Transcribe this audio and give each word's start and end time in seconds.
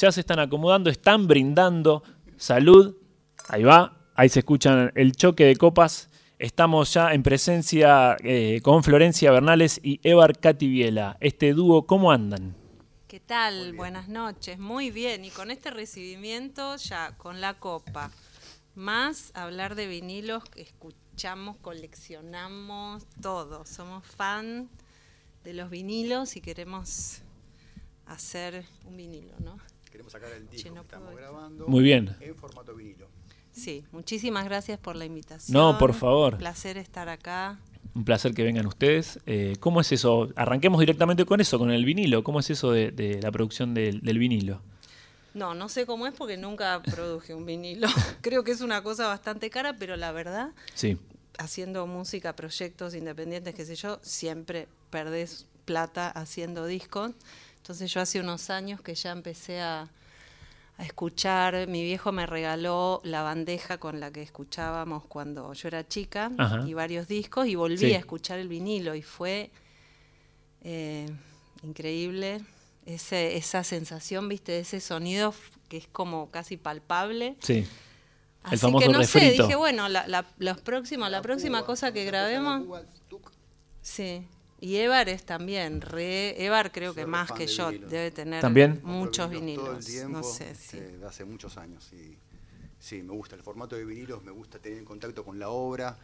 ya 0.00 0.10
se 0.10 0.20
están 0.20 0.38
acomodando, 0.38 0.88
están 0.88 1.26
brindando. 1.26 2.02
Salud, 2.36 2.96
ahí 3.48 3.64
va, 3.64 3.98
ahí 4.14 4.30
se 4.30 4.38
escuchan 4.38 4.90
el 4.94 5.12
choque 5.12 5.44
de 5.44 5.56
copas. 5.56 6.08
Estamos 6.38 6.94
ya 6.94 7.12
en 7.12 7.22
presencia 7.22 8.16
eh, 8.24 8.60
con 8.62 8.82
Florencia 8.82 9.30
Bernales 9.30 9.78
y 9.82 10.00
Evar 10.02 10.38
Cativiela. 10.38 11.18
Este 11.20 11.52
dúo, 11.52 11.86
¿cómo 11.86 12.12
andan? 12.12 12.56
¿Qué 13.08 13.20
tal? 13.20 13.74
Buenas 13.74 14.08
noches. 14.08 14.58
Muy 14.58 14.90
bien. 14.90 15.26
Y 15.26 15.30
con 15.30 15.50
este 15.50 15.70
recibimiento 15.70 16.76
ya 16.76 17.14
con 17.18 17.42
la 17.42 17.54
copa, 17.58 18.10
más 18.74 19.32
hablar 19.34 19.74
de 19.74 19.86
vinilos 19.86 20.44
escuchamos, 20.56 21.58
coleccionamos, 21.58 23.04
todo. 23.20 23.66
Somos 23.66 24.06
fan 24.06 24.70
de 25.44 25.52
los 25.52 25.68
vinilos 25.68 26.36
y 26.36 26.40
queremos 26.40 27.20
hacer 28.06 28.64
un 28.86 28.96
vinilo, 28.96 29.34
¿no? 29.40 29.58
Queremos 29.90 30.12
sacar 30.12 30.30
el 30.32 30.48
disco 30.48 30.72
que 30.72 30.80
estamos 30.80 31.14
grabando 31.16 31.66
Muy 31.66 31.82
bien. 31.82 32.14
en 32.20 32.34
formato 32.36 32.74
vinilo. 32.74 33.08
Sí, 33.52 33.84
muchísimas 33.92 34.44
gracias 34.44 34.78
por 34.78 34.94
la 34.96 35.04
invitación. 35.04 35.52
No, 35.56 35.76
por 35.78 35.92
favor. 35.94 36.34
Un 36.34 36.38
placer 36.38 36.76
estar 36.78 37.08
acá. 37.08 37.58
Un 37.94 38.04
placer 38.04 38.32
que 38.32 38.44
vengan 38.44 38.66
ustedes. 38.66 39.18
Eh, 39.26 39.56
¿Cómo 39.58 39.80
es 39.80 39.90
eso? 39.90 40.28
Arranquemos 40.36 40.78
directamente 40.78 41.24
con 41.26 41.40
eso, 41.40 41.58
con 41.58 41.70
el 41.72 41.84
vinilo. 41.84 42.22
¿Cómo 42.22 42.38
es 42.40 42.48
eso 42.50 42.70
de, 42.70 42.92
de 42.92 43.20
la 43.20 43.32
producción 43.32 43.74
del, 43.74 44.00
del 44.02 44.18
vinilo? 44.18 44.62
No, 45.34 45.54
no 45.54 45.68
sé 45.68 45.86
cómo 45.86 46.06
es 46.06 46.14
porque 46.14 46.36
nunca 46.36 46.80
produje 46.82 47.34
un 47.34 47.44
vinilo. 47.46 47.88
Creo 48.20 48.44
que 48.44 48.52
es 48.52 48.60
una 48.60 48.82
cosa 48.82 49.08
bastante 49.08 49.50
cara, 49.50 49.74
pero 49.76 49.96
la 49.96 50.12
verdad, 50.12 50.50
Sí. 50.74 50.96
haciendo 51.38 51.86
música, 51.88 52.36
proyectos 52.36 52.94
independientes, 52.94 53.54
qué 53.54 53.64
sé 53.64 53.74
yo, 53.74 53.98
siempre 54.02 54.68
perdés 54.90 55.46
plata 55.64 56.08
haciendo 56.10 56.66
discos. 56.66 57.12
Entonces 57.70 57.92
yo 57.94 58.00
hace 58.00 58.18
unos 58.18 58.50
años 58.50 58.80
que 58.80 58.96
ya 58.96 59.12
empecé 59.12 59.60
a, 59.60 59.88
a 60.76 60.84
escuchar, 60.84 61.68
mi 61.68 61.84
viejo 61.84 62.10
me 62.10 62.26
regaló 62.26 63.00
la 63.04 63.22
bandeja 63.22 63.78
con 63.78 64.00
la 64.00 64.10
que 64.10 64.22
escuchábamos 64.22 65.04
cuando 65.06 65.52
yo 65.52 65.68
era 65.68 65.86
chica 65.86 66.32
Ajá. 66.36 66.64
y 66.66 66.74
varios 66.74 67.06
discos 67.06 67.46
y 67.46 67.54
volví 67.54 67.76
Sí. 67.78 67.94
a 67.94 67.98
escuchar 67.98 68.40
el 68.40 68.48
vinilo 68.48 68.96
y 68.96 69.02
fue 69.02 69.52
eh, 70.62 71.06
increíble 71.62 72.40
ese, 72.86 73.36
esa 73.36 73.62
sensación, 73.62 74.28
viste, 74.28 74.50
de 74.50 74.60
ese 74.60 74.80
sonido 74.80 75.32
que 75.68 75.76
es 75.76 75.86
como 75.86 76.28
casi 76.32 76.56
palpable. 76.56 77.36
Sí. 77.40 77.58
El 77.58 77.66
Así 78.42 78.56
famoso 78.58 78.84
que 78.88 78.92
no 78.92 79.04
sé, 79.04 79.30
dije, 79.30 79.54
bueno, 79.54 79.88
la, 79.88 80.08
la- 80.08 80.26
los 80.38 80.60
próximos, 80.60 81.08
la 81.08 81.22
próxima 81.22 81.64
cosa 81.64 81.92
que 81.92 82.04
grabemos, 82.04 82.64
sí. 83.80 84.26
Y 84.60 84.76
Evar 84.76 85.08
es 85.08 85.24
también, 85.24 85.80
re, 85.80 86.44
Evar 86.44 86.70
creo 86.70 86.94
que 86.94 87.02
Soy 87.02 87.10
más 87.10 87.32
que 87.32 87.46
de 87.46 87.52
yo, 87.52 87.70
debe 87.72 88.10
tener 88.10 88.42
¿También? 88.42 88.80
muchos 88.82 89.30
vinilos. 89.30 89.64
Todo 89.64 89.76
el 89.78 89.84
tiempo, 89.84 90.18
no 90.18 90.22
sé, 90.22 90.54
sí. 90.54 90.76
eh, 90.78 90.96
de 91.00 91.06
hace 91.06 91.24
muchos 91.24 91.56
años. 91.56 91.90
Y, 91.92 92.18
sí, 92.78 93.02
me 93.02 93.12
gusta 93.14 93.36
el 93.36 93.42
formato 93.42 93.76
de 93.76 93.84
vinilos, 93.84 94.22
me 94.22 94.30
gusta 94.30 94.58
tener 94.58 94.84
contacto 94.84 95.24
con 95.24 95.38
la 95.38 95.48
obra, 95.48 95.98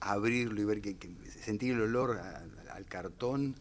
abrirlo 0.00 0.60
y 0.60 0.64
ver 0.64 0.80
que, 0.80 0.96
que- 0.98 1.14
sentir 1.44 1.74
el 1.74 1.82
olor 1.82 2.18
a- 2.18 2.42
al 2.74 2.86
cartón 2.86 3.54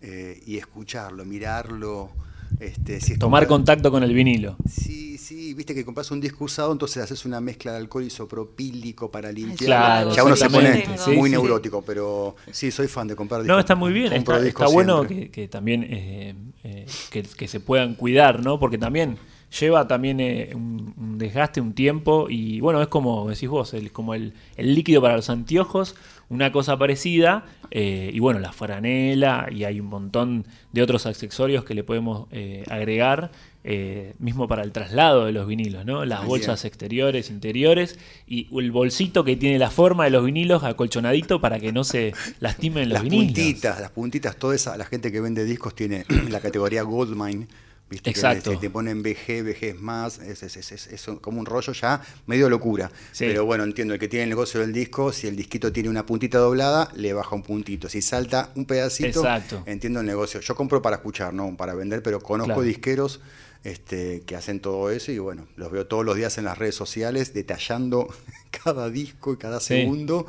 eh, 0.00 0.40
y 0.44 0.58
escucharlo, 0.58 1.24
mirarlo. 1.24 2.10
Este, 2.60 3.00
si 3.00 3.14
es 3.14 3.18
Tomar 3.18 3.42
comprar- 3.42 3.48
contacto 3.48 3.90
con 3.90 4.02
el 4.02 4.14
vinilo. 4.14 4.56
Sí, 4.68 5.18
sí, 5.18 5.54
viste 5.54 5.74
que 5.74 5.84
compras 5.84 6.10
un 6.10 6.20
disco 6.20 6.44
usado, 6.44 6.72
entonces 6.72 7.02
haces 7.02 7.24
una 7.24 7.40
mezcla 7.40 7.72
de 7.72 7.78
alcohol 7.78 8.04
isopropílico 8.04 9.10
para 9.10 9.32
limpiar. 9.32 9.56
Claro, 9.66 10.14
ya 10.14 10.24
uno 10.24 10.36
se 10.36 10.48
pone 10.50 10.84
sí, 10.98 11.10
muy 11.12 11.30
sí. 11.30 11.36
neurótico, 11.36 11.82
pero 11.82 12.36
sí, 12.50 12.70
soy 12.70 12.88
fan 12.88 13.08
de 13.08 13.16
comprar 13.16 13.40
discos. 13.42 13.54
No, 13.54 13.60
está 13.60 13.74
muy 13.74 13.92
bien. 13.92 14.12
Está, 14.12 14.66
bueno 14.68 15.06
que, 15.06 15.30
que 15.30 15.48
también 15.48 15.84
eh, 15.88 16.34
eh, 16.62 16.86
que, 17.10 17.22
que 17.22 17.48
se 17.48 17.60
puedan 17.60 17.94
cuidar, 17.94 18.42
¿no? 18.42 18.58
Porque 18.58 18.78
también 18.78 19.16
lleva 19.60 19.86
también 19.86 20.18
eh, 20.20 20.50
un, 20.54 20.94
un 20.96 21.18
desgaste, 21.18 21.60
un 21.60 21.74
tiempo 21.74 22.26
y 22.28 22.60
bueno, 22.60 22.82
es 22.82 22.88
como 22.88 23.28
decís 23.28 23.48
vos, 23.48 23.72
el, 23.74 23.92
como 23.92 24.14
el, 24.14 24.34
el 24.56 24.74
líquido 24.74 25.00
para 25.00 25.16
los 25.16 25.30
anteojos, 25.30 25.94
una 26.28 26.52
cosa 26.52 26.76
parecida 26.78 27.44
eh, 27.70 28.10
y 28.12 28.18
bueno, 28.20 28.40
la 28.40 28.52
franela 28.52 29.48
y 29.50 29.64
hay 29.64 29.80
un 29.80 29.86
montón 29.86 30.46
de 30.72 30.82
otros 30.82 31.06
accesorios 31.06 31.64
que 31.64 31.74
le 31.74 31.84
podemos 31.84 32.26
eh, 32.30 32.64
agregar. 32.70 33.30
eh, 33.66 34.12
mismo 34.18 34.46
para 34.46 34.62
el 34.62 34.72
traslado 34.72 35.24
de 35.24 35.32
los 35.32 35.46
vinilos, 35.46 35.86
¿no? 35.86 36.04
Las 36.04 36.20
Así 36.20 36.28
bolsas 36.28 36.60
es. 36.60 36.64
exteriores, 36.66 37.30
interiores 37.30 37.98
y 38.26 38.46
el 38.58 38.70
bolsito 38.70 39.24
que 39.24 39.36
tiene 39.36 39.58
la 39.58 39.70
forma 39.70 40.04
de 40.04 40.10
los 40.10 40.22
vinilos 40.22 40.62
acolchonadito 40.64 41.40
para 41.40 41.58
que 41.58 41.72
no 41.72 41.82
se 41.82 42.12
lastimen 42.40 42.90
los 42.90 42.96
las 42.96 43.02
vinilos. 43.04 43.26
puntitas, 43.34 43.80
las 43.80 43.90
puntitas, 43.90 44.36
toda 44.36 44.54
esa, 44.54 44.76
la 44.76 44.84
gente 44.84 45.10
que 45.10 45.20
vende 45.22 45.46
discos 45.46 45.74
tiene 45.74 46.04
la 46.30 46.40
categoría 46.40 46.82
Goldmine, 46.82 47.46
¿viste? 47.90 48.12
Que 48.12 48.18
Exacto. 48.18 48.50
te, 48.52 48.56
te 48.56 48.70
ponen 48.70 49.02
VG, 49.02 49.42
VG 49.42 49.62
es 49.70 49.80
más, 49.80 50.18
es, 50.18 50.42
es- 50.42 50.56
es- 50.56 50.72
es- 50.72 50.86
es 50.88 51.06
como 51.20 51.38
un 51.38 51.46
rollo 51.46 51.72
ya 51.72 52.00
medio 52.26 52.48
locura. 52.48 52.90
Sí. 53.12 53.26
Pero 53.26 53.44
bueno, 53.44 53.64
entiendo, 53.64 53.94
el 53.94 54.00
que 54.00 54.08
tiene 54.08 54.24
el 54.24 54.28
negocio 54.30 54.60
del 54.60 54.72
disco, 54.72 55.12
si 55.12 55.26
el 55.26 55.36
disquito 55.36 55.72
tiene 55.72 55.88
una 55.88 56.04
puntita 56.06 56.38
doblada, 56.38 56.90
le 56.96 57.12
baja 57.12 57.34
un 57.34 57.42
puntito. 57.42 57.88
Si 57.88 58.02
salta 58.02 58.50
un 58.56 58.64
pedacito, 58.66 59.20
Exacto. 59.20 59.62
entiendo 59.66 60.00
el 60.00 60.06
negocio. 60.06 60.40
Yo 60.40 60.54
compro 60.54 60.80
para 60.82 60.96
escuchar, 60.96 61.32
no 61.34 61.56
para 61.56 61.74
vender, 61.74 62.02
pero 62.02 62.20
conozco 62.20 62.46
Claro. 62.54 62.62
disqueros 62.62 63.20
este, 63.62 64.20
que 64.26 64.36
hacen 64.36 64.60
todo 64.60 64.90
eso 64.90 65.10
y 65.10 65.18
bueno, 65.18 65.48
los 65.56 65.70
veo 65.72 65.86
todos 65.86 66.04
los 66.04 66.16
días 66.16 66.36
en 66.36 66.44
las 66.44 66.58
redes 66.58 66.74
sociales 66.74 67.32
detallando 67.32 68.08
cada 68.64 68.90
disco 68.90 69.32
y 69.32 69.36
cada 69.38 69.58
Sí. 69.60 69.68
segundo. 69.68 70.26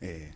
Eh, 0.00 0.32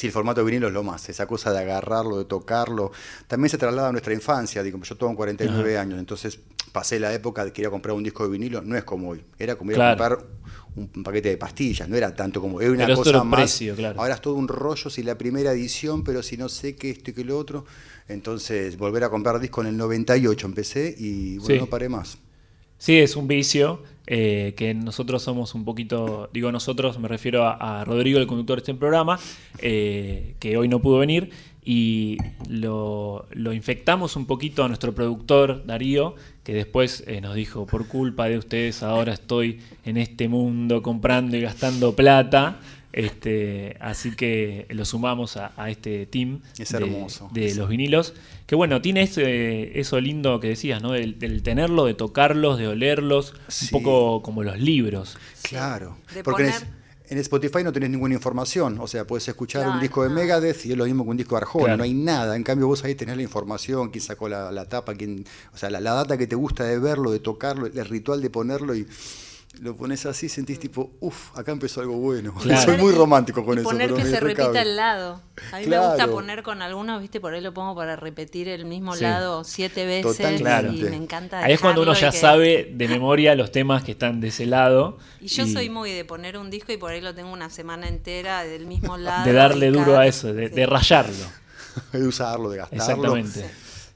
Sí, 0.00 0.06
el 0.06 0.14
formato 0.14 0.40
de 0.40 0.46
vinilo 0.46 0.68
es 0.68 0.72
lo 0.72 0.82
más, 0.82 1.06
esa 1.10 1.26
cosa 1.26 1.52
de 1.52 1.58
agarrarlo, 1.58 2.16
de 2.16 2.24
tocarlo. 2.24 2.90
También 3.28 3.50
se 3.50 3.58
traslada 3.58 3.90
a 3.90 3.92
nuestra 3.92 4.14
infancia, 4.14 4.62
digo, 4.62 4.80
yo 4.80 4.96
tengo 4.96 5.14
49 5.14 5.76
años, 5.76 5.98
entonces 5.98 6.38
pasé 6.72 6.98
la 6.98 7.12
época 7.12 7.44
de 7.44 7.52
que 7.52 7.60
ir 7.60 7.66
a 7.66 7.70
comprar 7.70 7.94
un 7.94 8.02
disco 8.02 8.22
de 8.24 8.30
vinilo, 8.30 8.62
no 8.62 8.78
es 8.78 8.84
como 8.84 9.10
hoy, 9.10 9.22
era 9.38 9.56
como 9.56 9.72
ir 9.72 9.74
Claro. 9.76 10.02
a 10.02 10.08
comprar 10.08 10.26
un, 10.74 11.02
paquete 11.04 11.28
de 11.28 11.36
pastillas, 11.36 11.86
no 11.86 11.96
era 11.98 12.16
tanto 12.16 12.40
como, 12.40 12.62
era 12.62 12.70
una 12.70 12.86
Pero 12.86 12.96
cosa 12.96 13.22
más. 13.24 13.40
precio, 13.42 13.74
claro. 13.74 14.00
Ahora 14.00 14.14
es 14.14 14.22
todo 14.22 14.36
un 14.36 14.48
rollo, 14.48 14.88
si 14.88 15.02
la 15.02 15.18
primera 15.18 15.52
edición, 15.52 16.02
pero 16.02 16.22
si 16.22 16.38
no 16.38 16.48
sé 16.48 16.76
qué, 16.76 16.88
esto 16.88 17.10
y 17.10 17.12
qué 17.12 17.22
lo 17.22 17.36
otro. 17.36 17.66
Entonces, 18.08 18.78
volver 18.78 19.04
a 19.04 19.10
comprar 19.10 19.38
disco 19.38 19.60
en 19.60 19.66
el 19.66 19.76
98 19.76 20.46
empecé 20.46 20.94
y 20.96 21.36
bueno, 21.40 21.54
Sí. 21.56 21.60
no 21.60 21.66
paré 21.66 21.90
más. 21.90 22.16
Sí, 22.78 22.96
es 22.98 23.16
un 23.16 23.28
vicio 23.28 23.82
eh, 24.12 24.54
que 24.56 24.74
nosotros 24.74 25.22
somos 25.22 25.54
un 25.54 25.64
poquito, 25.64 26.28
digo 26.32 26.50
nosotros, 26.50 26.98
me 26.98 27.06
refiero 27.06 27.46
a, 27.46 27.84
Rodrigo, 27.84 28.18
el 28.18 28.26
conductor 28.26 28.56
de 28.56 28.62
este 28.62 28.74
programa, 28.74 29.20
eh, 29.60 30.34
que 30.40 30.56
hoy 30.56 30.66
no 30.66 30.80
pudo 30.80 30.98
venir, 30.98 31.30
y 31.64 32.16
lo, 32.48 33.26
lo 33.30 33.52
infectamos 33.52 34.16
un 34.16 34.26
poquito 34.26 34.64
a 34.64 34.68
nuestro 34.68 34.96
productor 34.96 35.64
Darío, 35.64 36.16
que 36.42 36.54
después 36.54 37.04
eh, 37.06 37.20
nos 37.20 37.36
dijo, 37.36 37.66
por 37.66 37.86
culpa 37.86 38.28
de 38.28 38.38
ustedes 38.38 38.82
ahora 38.82 39.12
estoy 39.12 39.60
en 39.84 39.96
este 39.96 40.26
mundo 40.26 40.82
comprando 40.82 41.36
y 41.36 41.42
gastando 41.42 41.94
plata. 41.94 42.58
Este, 42.92 43.76
así 43.80 44.16
que 44.16 44.66
lo 44.70 44.84
sumamos 44.84 45.36
a, 45.36 45.52
a 45.56 45.70
este 45.70 46.06
team 46.06 46.40
Es 46.58 46.70
de- 46.72 47.54
los 47.54 47.68
vinilos. 47.68 48.14
Que 48.46 48.56
bueno, 48.56 48.82
tiene 48.82 49.02
ese- 49.02 49.78
eso 49.78 50.00
lindo 50.00 50.40
que 50.40 50.48
decías, 50.48 50.82
¿no? 50.82 50.92
Del, 50.92 51.18
del 51.18 51.42
tenerlo, 51.42 51.84
de 51.86 51.94
tocarlos, 51.94 52.58
de 52.58 52.66
olerlos, 52.68 53.34
Sí. 53.48 53.66
un 53.72 53.82
poco 53.82 54.22
como 54.22 54.42
los 54.42 54.58
libros. 54.58 55.16
Claro, 55.42 55.96
De 56.14 56.24
porque 56.24 56.44
en, 56.46 56.48
poner- 56.50 56.62
es- 56.62 57.12
en 57.12 57.18
Spotify 57.18 57.62
no 57.64 57.72
tenés 57.72 57.90
ninguna 57.90 58.14
información, 58.14 58.78
o 58.80 58.86
sea, 58.88 59.04
puedes 59.06 59.26
escuchar 59.28 59.62
Claro, 59.62 59.74
un 59.76 59.80
disco 59.80 60.02
de 60.02 60.08
no. 60.08 60.14
Megadeth 60.16 60.66
y 60.66 60.72
es 60.72 60.76
lo 60.76 60.84
mismo 60.84 61.04
que 61.04 61.10
un 61.10 61.16
disco 61.16 61.34
de 61.36 61.42
Arjona, 61.42 61.64
Claro. 61.66 61.76
no 61.78 61.84
hay 61.84 61.94
nada, 61.94 62.34
en 62.36 62.42
cambio 62.44 62.66
vos 62.66 62.82
ahí 62.84 62.94
tenés 62.96 63.16
la 63.16 63.22
información, 63.22 63.90
quién 63.90 64.02
sacó 64.02 64.28
la, 64.28 64.50
la 64.52 64.68
tapa, 64.68 64.94
quién, 64.94 65.24
o 65.52 65.56
sea, 65.56 65.70
la, 65.70 65.80
la 65.80 65.92
data 65.94 66.16
que 66.18 66.26
te 66.26 66.34
gusta 66.36 66.64
de 66.64 66.78
verlo, 66.78 67.10
de 67.12 67.18
tocarlo, 67.20 67.66
el 67.66 67.84
ritual 67.86 68.20
de 68.22 68.30
ponerlo 68.30 68.74
y 68.76 68.86
lo 69.58 69.76
pones 69.76 70.06
así, 70.06 70.28
sentís 70.28 70.58
tipo, 70.60 70.92
uff, 71.00 71.36
acá 71.36 71.50
empezó 71.52 71.80
algo 71.80 71.96
bueno. 71.96 72.32
Claro. 72.40 72.62
Soy 72.62 72.76
muy 72.78 72.92
romántico 72.94 73.44
con 73.44 73.58
y 73.58 73.60
eso. 73.60 73.68
poner 73.68 73.90
pero 73.90 73.96
que 74.02 74.08
se 74.08 74.20
repita 74.20 74.62
el 74.62 74.76
lado. 74.76 75.20
A 75.52 75.58
mí 75.58 75.66
me 75.66 75.78
gusta 75.78 76.06
poner 76.06 76.42
con 76.42 76.62
algunos, 76.62 77.00
viste, 77.00 77.20
por 77.20 77.34
ahí 77.34 77.40
lo 77.40 77.52
pongo 77.52 77.74
para 77.74 77.96
repetir 77.96 78.48
el 78.48 78.64
mismo 78.64 78.94
Sí. 78.94 79.02
lado 79.02 79.42
siete 79.44 79.84
veces 79.84 80.16
Totalmente. 80.16 80.42
Claro. 80.44 80.72
y 80.72 80.82
me 80.84 80.96
encanta. 80.96 81.40
Ahí 81.44 81.52
es 81.54 81.60
cuando 81.60 81.82
uno 81.82 81.94
ya 81.94 82.10
que- 82.10 82.16
sabe 82.16 82.70
de 82.74 82.88
memoria 82.88 83.34
los 83.34 83.50
temas 83.50 83.82
que 83.82 83.92
están 83.92 84.20
de 84.20 84.28
ese 84.28 84.46
lado. 84.46 84.98
Y 85.20 85.26
yo 85.26 85.46
soy 85.46 85.68
muy 85.68 85.90
de 85.92 86.04
poner 86.04 86.38
un 86.38 86.48
disco 86.48 86.72
y 86.72 86.76
por 86.76 86.92
ahí 86.92 87.00
lo 87.00 87.14
tengo 87.14 87.32
una 87.32 87.50
semana 87.50 87.88
entera 87.88 88.44
del 88.44 88.66
mismo 88.66 88.96
lado. 88.96 89.24
de 89.26 89.32
darle 89.32 89.70
duro 89.70 89.86
cada- 89.86 90.00
a 90.02 90.06
eso, 90.06 90.32
de, 90.32 90.48
sí. 90.48 90.54
de 90.54 90.66
rayarlo. 90.66 91.24
de 91.92 92.06
usarlo, 92.06 92.50
de 92.50 92.58
gastarlo. 92.58 92.84
Exactamente. 93.16 93.50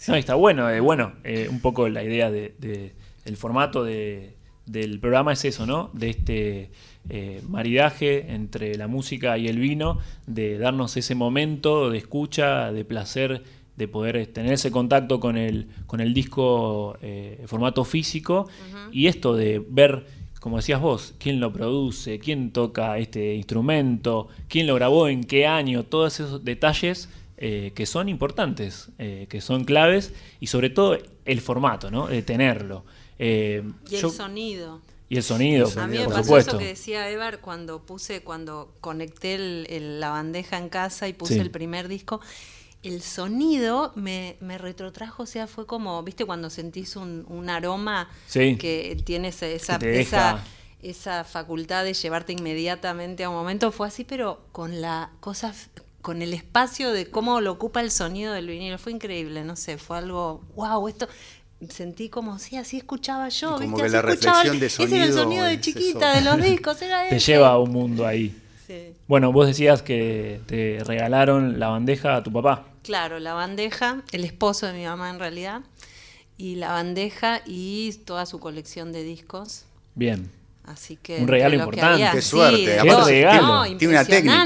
No, 0.08 0.16
y 0.16 0.20
está 0.20 0.34
bueno, 0.34 0.68
eh, 0.68 0.80
bueno, 0.80 1.12
eh, 1.24 1.46
un 1.48 1.60
poco 1.60 1.88
la 1.88 2.02
idea 2.02 2.30
de, 2.30 2.54
de- 2.58 2.92
el 3.24 3.36
formato 3.38 3.84
de- 3.84 4.34
del 4.66 4.98
programa 4.98 5.32
es 5.32 5.44
eso, 5.44 5.66
¿no? 5.66 5.90
De 5.92 6.10
este 6.10 6.70
eh, 7.08 7.42
maridaje 7.48 8.32
entre 8.32 8.76
la 8.76 8.86
música 8.86 9.36
y 9.38 9.48
el 9.48 9.58
vino, 9.58 9.98
de 10.26 10.58
darnos 10.58 10.96
ese 10.96 11.14
momento 11.14 11.90
de 11.90 11.98
escucha, 11.98 12.72
de 12.72 12.84
placer, 12.84 13.42
de 13.76 13.88
poder 13.88 14.16
eh, 14.16 14.26
tener 14.26 14.52
ese 14.52 14.70
contacto 14.70 15.20
con 15.20 15.36
el, 15.36 15.68
con 15.86 16.00
el 16.00 16.14
disco 16.14 16.96
eh, 17.02 17.38
en 17.40 17.48
formato 17.48 17.84
físico 17.84 18.48
y 18.92 19.08
esto 19.08 19.34
de 19.34 19.62
ver, 19.68 20.06
como 20.40 20.56
decías 20.56 20.80
vos, 20.80 21.14
quién 21.18 21.40
lo 21.40 21.52
produce, 21.52 22.18
quién 22.18 22.52
toca 22.52 22.98
este 22.98 23.34
instrumento, 23.34 24.28
quién 24.48 24.66
lo 24.66 24.74
grabó, 24.74 25.08
en 25.08 25.24
qué 25.24 25.46
año, 25.46 25.82
todos 25.84 26.20
esos 26.20 26.44
detalles 26.44 27.08
eh, 27.36 27.72
que 27.74 27.84
son 27.84 28.08
importantes, 28.08 28.90
eh, 28.98 29.26
que 29.28 29.40
son 29.40 29.64
claves 29.64 30.14
y 30.38 30.46
sobre 30.46 30.70
todo 30.70 30.96
el 31.24 31.40
formato, 31.40 31.90
¿no? 31.90 32.06
De 32.06 32.22
tenerlo. 32.22 32.84
Eh, 33.18 33.62
y 33.90 33.96
el 33.96 34.10
sonido. 34.10 34.80
Y 35.08 35.16
el 35.18 35.22
sonido, 35.22 35.70
A 35.76 35.86
mí 35.86 35.98
me 35.98 36.08
pasó 36.08 36.38
eso 36.38 36.58
que 36.58 36.66
decía 36.66 37.08
Evar 37.10 37.40
cuando 37.40 37.82
puse, 37.82 38.22
cuando 38.22 38.74
conecté 38.80 39.38
la 39.78 40.10
bandeja 40.10 40.56
en 40.56 40.68
casa 40.68 41.08
y 41.08 41.12
puse 41.12 41.40
el 41.40 41.50
primer 41.50 41.88
disco. 41.88 42.20
El 42.82 43.00
sonido 43.00 43.92
me, 43.94 44.36
retrotrajo, 44.58 45.22
o 45.22 45.26
sea, 45.26 45.46
fue 45.46 45.66
como, 45.66 46.02
¿viste 46.02 46.24
cuando 46.24 46.50
sentís 46.50 46.96
un, 46.96 47.48
aroma 47.48 48.10
que 48.32 49.00
tienes 49.04 49.42
esa, 49.42 49.76
esa, 49.76 50.42
esa 50.82 51.24
facultad 51.24 51.84
de 51.84 51.94
llevarte 51.94 52.32
inmediatamente 52.32 53.24
a 53.24 53.30
un 53.30 53.36
momento? 53.36 53.72
Fue 53.72 53.86
así, 53.86 54.04
pero 54.04 54.46
con 54.52 54.80
la 54.80 55.10
cosa 55.20 55.54
con 56.04 56.20
el 56.20 56.34
espacio 56.34 56.92
de 56.92 57.08
cómo 57.08 57.40
lo 57.40 57.50
ocupa 57.50 57.80
el 57.80 57.90
sonido 57.90 58.34
del 58.34 58.46
vinilo. 58.46 58.76
Fue 58.76 58.92
increíble, 58.92 59.42
no 59.42 59.56
sé, 59.56 59.78
fue 59.78 59.96
algo, 59.96 60.42
wow, 60.54 60.86
esto 60.86 61.08
sentí 61.70 62.08
como, 62.08 62.38
sí, 62.38 62.56
así 62.56 62.76
escuchaba 62.76 63.28
yo. 63.28 63.56
Como 63.58 63.76
que 63.76 63.88
la 63.88 64.02
reflexión 64.02 64.58
de 64.58 64.70
sonido. 64.70 64.96
Ese 64.96 64.96
era 64.96 65.04
el 65.04 65.12
sonido 65.12 65.44
de 65.44 65.60
chiquita 65.60 66.14
de 66.14 66.20
los 66.22 66.42
discos, 66.42 66.80
era 66.82 67.08
Te 67.08 67.18
lleva 67.18 67.48
a 67.48 67.58
un 67.58 67.70
mundo 67.70 68.06
ahí. 68.06 68.40
Bueno, 69.06 69.32
vos 69.32 69.46
decías 69.46 69.82
que 69.82 70.40
te 70.46 70.82
regalaron 70.84 71.60
la 71.60 71.68
bandeja 71.68 72.16
a 72.16 72.22
tu 72.22 72.32
papá. 72.32 72.66
Claro, 72.82 73.18
la 73.18 73.34
bandeja, 73.34 74.02
el 74.12 74.24
esposo 74.24 74.66
de 74.66 74.72
mi 74.72 74.84
mamá 74.84 75.10
en 75.10 75.18
realidad, 75.18 75.62
y 76.36 76.56
la 76.56 76.72
bandeja 76.72 77.42
y 77.46 77.92
toda 78.04 78.26
su 78.26 78.40
colección 78.40 78.92
de 78.92 79.02
discos. 79.02 79.64
Bien. 79.94 80.30
Así 80.64 80.96
que. 80.96 81.18
Un 81.18 81.28
regalo 81.28 81.56
importante. 81.56 82.08
Qué 82.12 82.22
suerte. 82.22 82.78
Qué 82.82 83.04
regalo. 83.04 83.76
Tiene 83.76 83.94
una 83.94 84.04
técnica. 84.04 84.44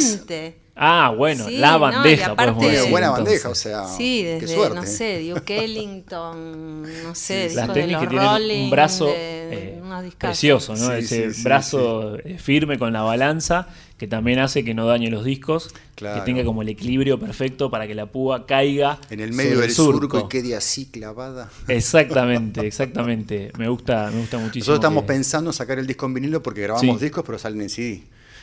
Ah, 0.80 1.12
bueno, 1.16 1.50
la 1.50 1.76
bandeja. 1.76 2.28
No, 2.28 2.32
aparte, 2.34 2.88
buena 2.90 3.10
bandeja, 3.10 3.48
o 3.48 3.54
sea. 3.54 3.84
Sí, 3.88 4.22
desde, 4.22 4.70
no 4.70 4.86
sé, 4.86 5.28
Duke 5.28 5.64
Ellington, 5.64 7.02
no 7.02 7.14
sé, 7.16 7.50
Las 7.52 7.72
técnicas 7.72 8.02
que 8.02 8.06
tienen 8.06 8.62
un 8.64 8.70
brazo 8.70 9.08
eh, 9.12 9.80
precioso, 10.16 10.76
¿no? 10.76 10.92
Ese 10.92 11.30
brazo 11.42 12.16
eh, 12.18 12.38
firme 12.38 12.78
con 12.78 12.92
la 12.92 13.02
balanza 13.02 13.68
que 13.98 14.06
también 14.06 14.38
hace 14.38 14.64
que 14.64 14.74
no 14.74 14.86
dañe 14.86 15.10
los 15.10 15.24
discos, 15.24 15.74
que 15.96 16.20
tenga 16.24 16.44
como 16.44 16.62
el 16.62 16.68
equilibrio 16.68 17.18
perfecto 17.18 17.68
para 17.68 17.88
que 17.88 17.96
la 17.96 18.06
púa 18.06 18.46
caiga 18.46 19.00
en 19.10 19.18
el 19.18 19.32
medio 19.32 19.58
del 19.58 19.72
surco. 19.72 20.20
y 20.20 20.28
quede 20.28 20.54
así 20.54 20.86
clavada. 20.86 21.50
Exactamente, 21.66 22.64
exactamente. 22.64 23.50
Me 23.58 23.68
gusta, 23.68 24.08
me 24.12 24.20
gusta 24.20 24.38
muchísimo. 24.38 24.60
Nosotros 24.60 24.78
estamos 24.78 25.04
pensando 25.04 25.50
en 25.50 25.54
sacar 25.54 25.80
el 25.80 25.86
disco 25.88 26.06
en 26.06 26.14
vinilo 26.14 26.40
porque 26.40 26.62
grabamos 26.62 27.00
discos, 27.00 27.24
pero 27.26 27.38
salen 27.38 27.62
en 27.62 27.70
CD. 27.70 28.02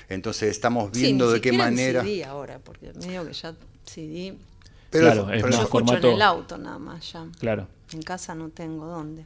Entonces 0.10 0.52
estamos 0.52 0.92
viendo 0.92 1.32
de 1.32 1.42
qué 1.42 1.52
manera. 1.52 2.02
En 2.02 2.06
CD 2.06 2.24
ahora, 2.26 2.60
porque 2.60 2.92
medio 2.94 3.26
que 3.26 3.34
ya 3.34 3.56
CD. 3.86 4.36
Pero, 4.90 5.06
claro, 5.06 5.32
es 5.32 5.42
yo 5.42 5.64
escucho 5.64 5.98
en 5.98 6.06
el 6.06 6.22
auto 6.22 6.58
nada 6.58 6.80
más 6.80 7.12
ya. 7.12 7.26
Claro. 7.40 7.68
En 7.94 8.02
casa 8.02 8.36
no 8.36 8.50
tengo 8.50 8.86
dónde. 8.86 9.26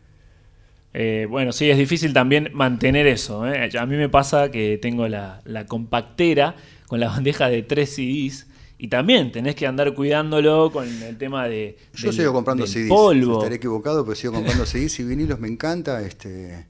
Eh, 0.93 1.27
bueno, 1.29 1.51
sí, 1.51 1.69
es 1.69 1.77
difícil 1.77 2.13
también 2.13 2.49
mantener 2.53 3.05
eso. 3.07 3.47
¿eh? 3.47 3.69
A 3.77 3.85
mí 3.85 3.95
me 3.95 4.09
pasa 4.09 4.49
que 4.49 4.79
tengo 4.81 5.07
la, 5.07 5.41
compactera 5.67 6.55
con 6.87 6.99
la 6.99 7.09
bandeja 7.09 7.49
de 7.49 7.61
tres 7.61 7.95
CDs 7.95 8.47
y 8.77 8.87
también 8.87 9.31
tenés 9.31 9.55
que 9.55 9.67
andar 9.67 9.93
cuidándolo 9.93 10.71
con 10.71 10.87
el 10.87 11.17
tema 11.17 11.47
de. 11.47 11.77
Yo 11.93 12.11
sigo 12.11 12.33
comprando 12.33 12.65
CDs. 12.65 12.89
Polvo. 12.89 13.37
Estaré 13.37 13.55
equivocado, 13.55 14.03
pero 14.03 14.15
sigo 14.15 14.33
comprando 14.33 14.65
CDs 14.65 14.99
y 14.99 15.03
vinilos, 15.03 15.39
me 15.39 15.47
encanta. 15.47 16.01
Este... 16.01 16.65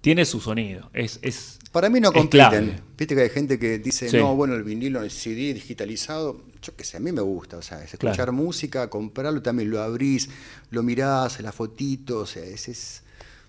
Tiene 0.00 0.24
su 0.24 0.40
sonido. 0.40 0.90
Es, 0.94 1.18
es 1.22 1.57
para 1.72 1.88
mí 1.90 2.00
no 2.00 2.12
compiten. 2.12 2.80
Viste 2.96 3.14
que 3.14 3.22
hay 3.22 3.30
gente 3.30 3.58
que 3.58 3.78
dice, 3.78 4.16
no, 4.18 4.34
bueno, 4.34 4.54
el 4.54 4.62
vinilo, 4.62 5.02
el 5.02 5.10
CD 5.10 5.54
digitalizado. 5.54 6.40
Yo 6.62 6.74
qué 6.74 6.84
sé, 6.84 6.96
a 6.96 7.00
mí 7.00 7.12
me 7.12 7.20
gusta. 7.20 7.56
O 7.56 7.62
sea, 7.62 7.82
es 7.82 7.92
escuchar 7.94 8.32
música, 8.32 8.88
comprarlo, 8.90 9.42
también 9.42 9.70
lo 9.70 9.80
abrís, 9.80 10.28
lo 10.70 10.82
mirás, 10.82 11.40
la 11.40 11.52
fotito, 11.52 12.20
o 12.20 12.26
sea, 12.26 12.42
ese 12.42 12.72
es... 12.72 13.02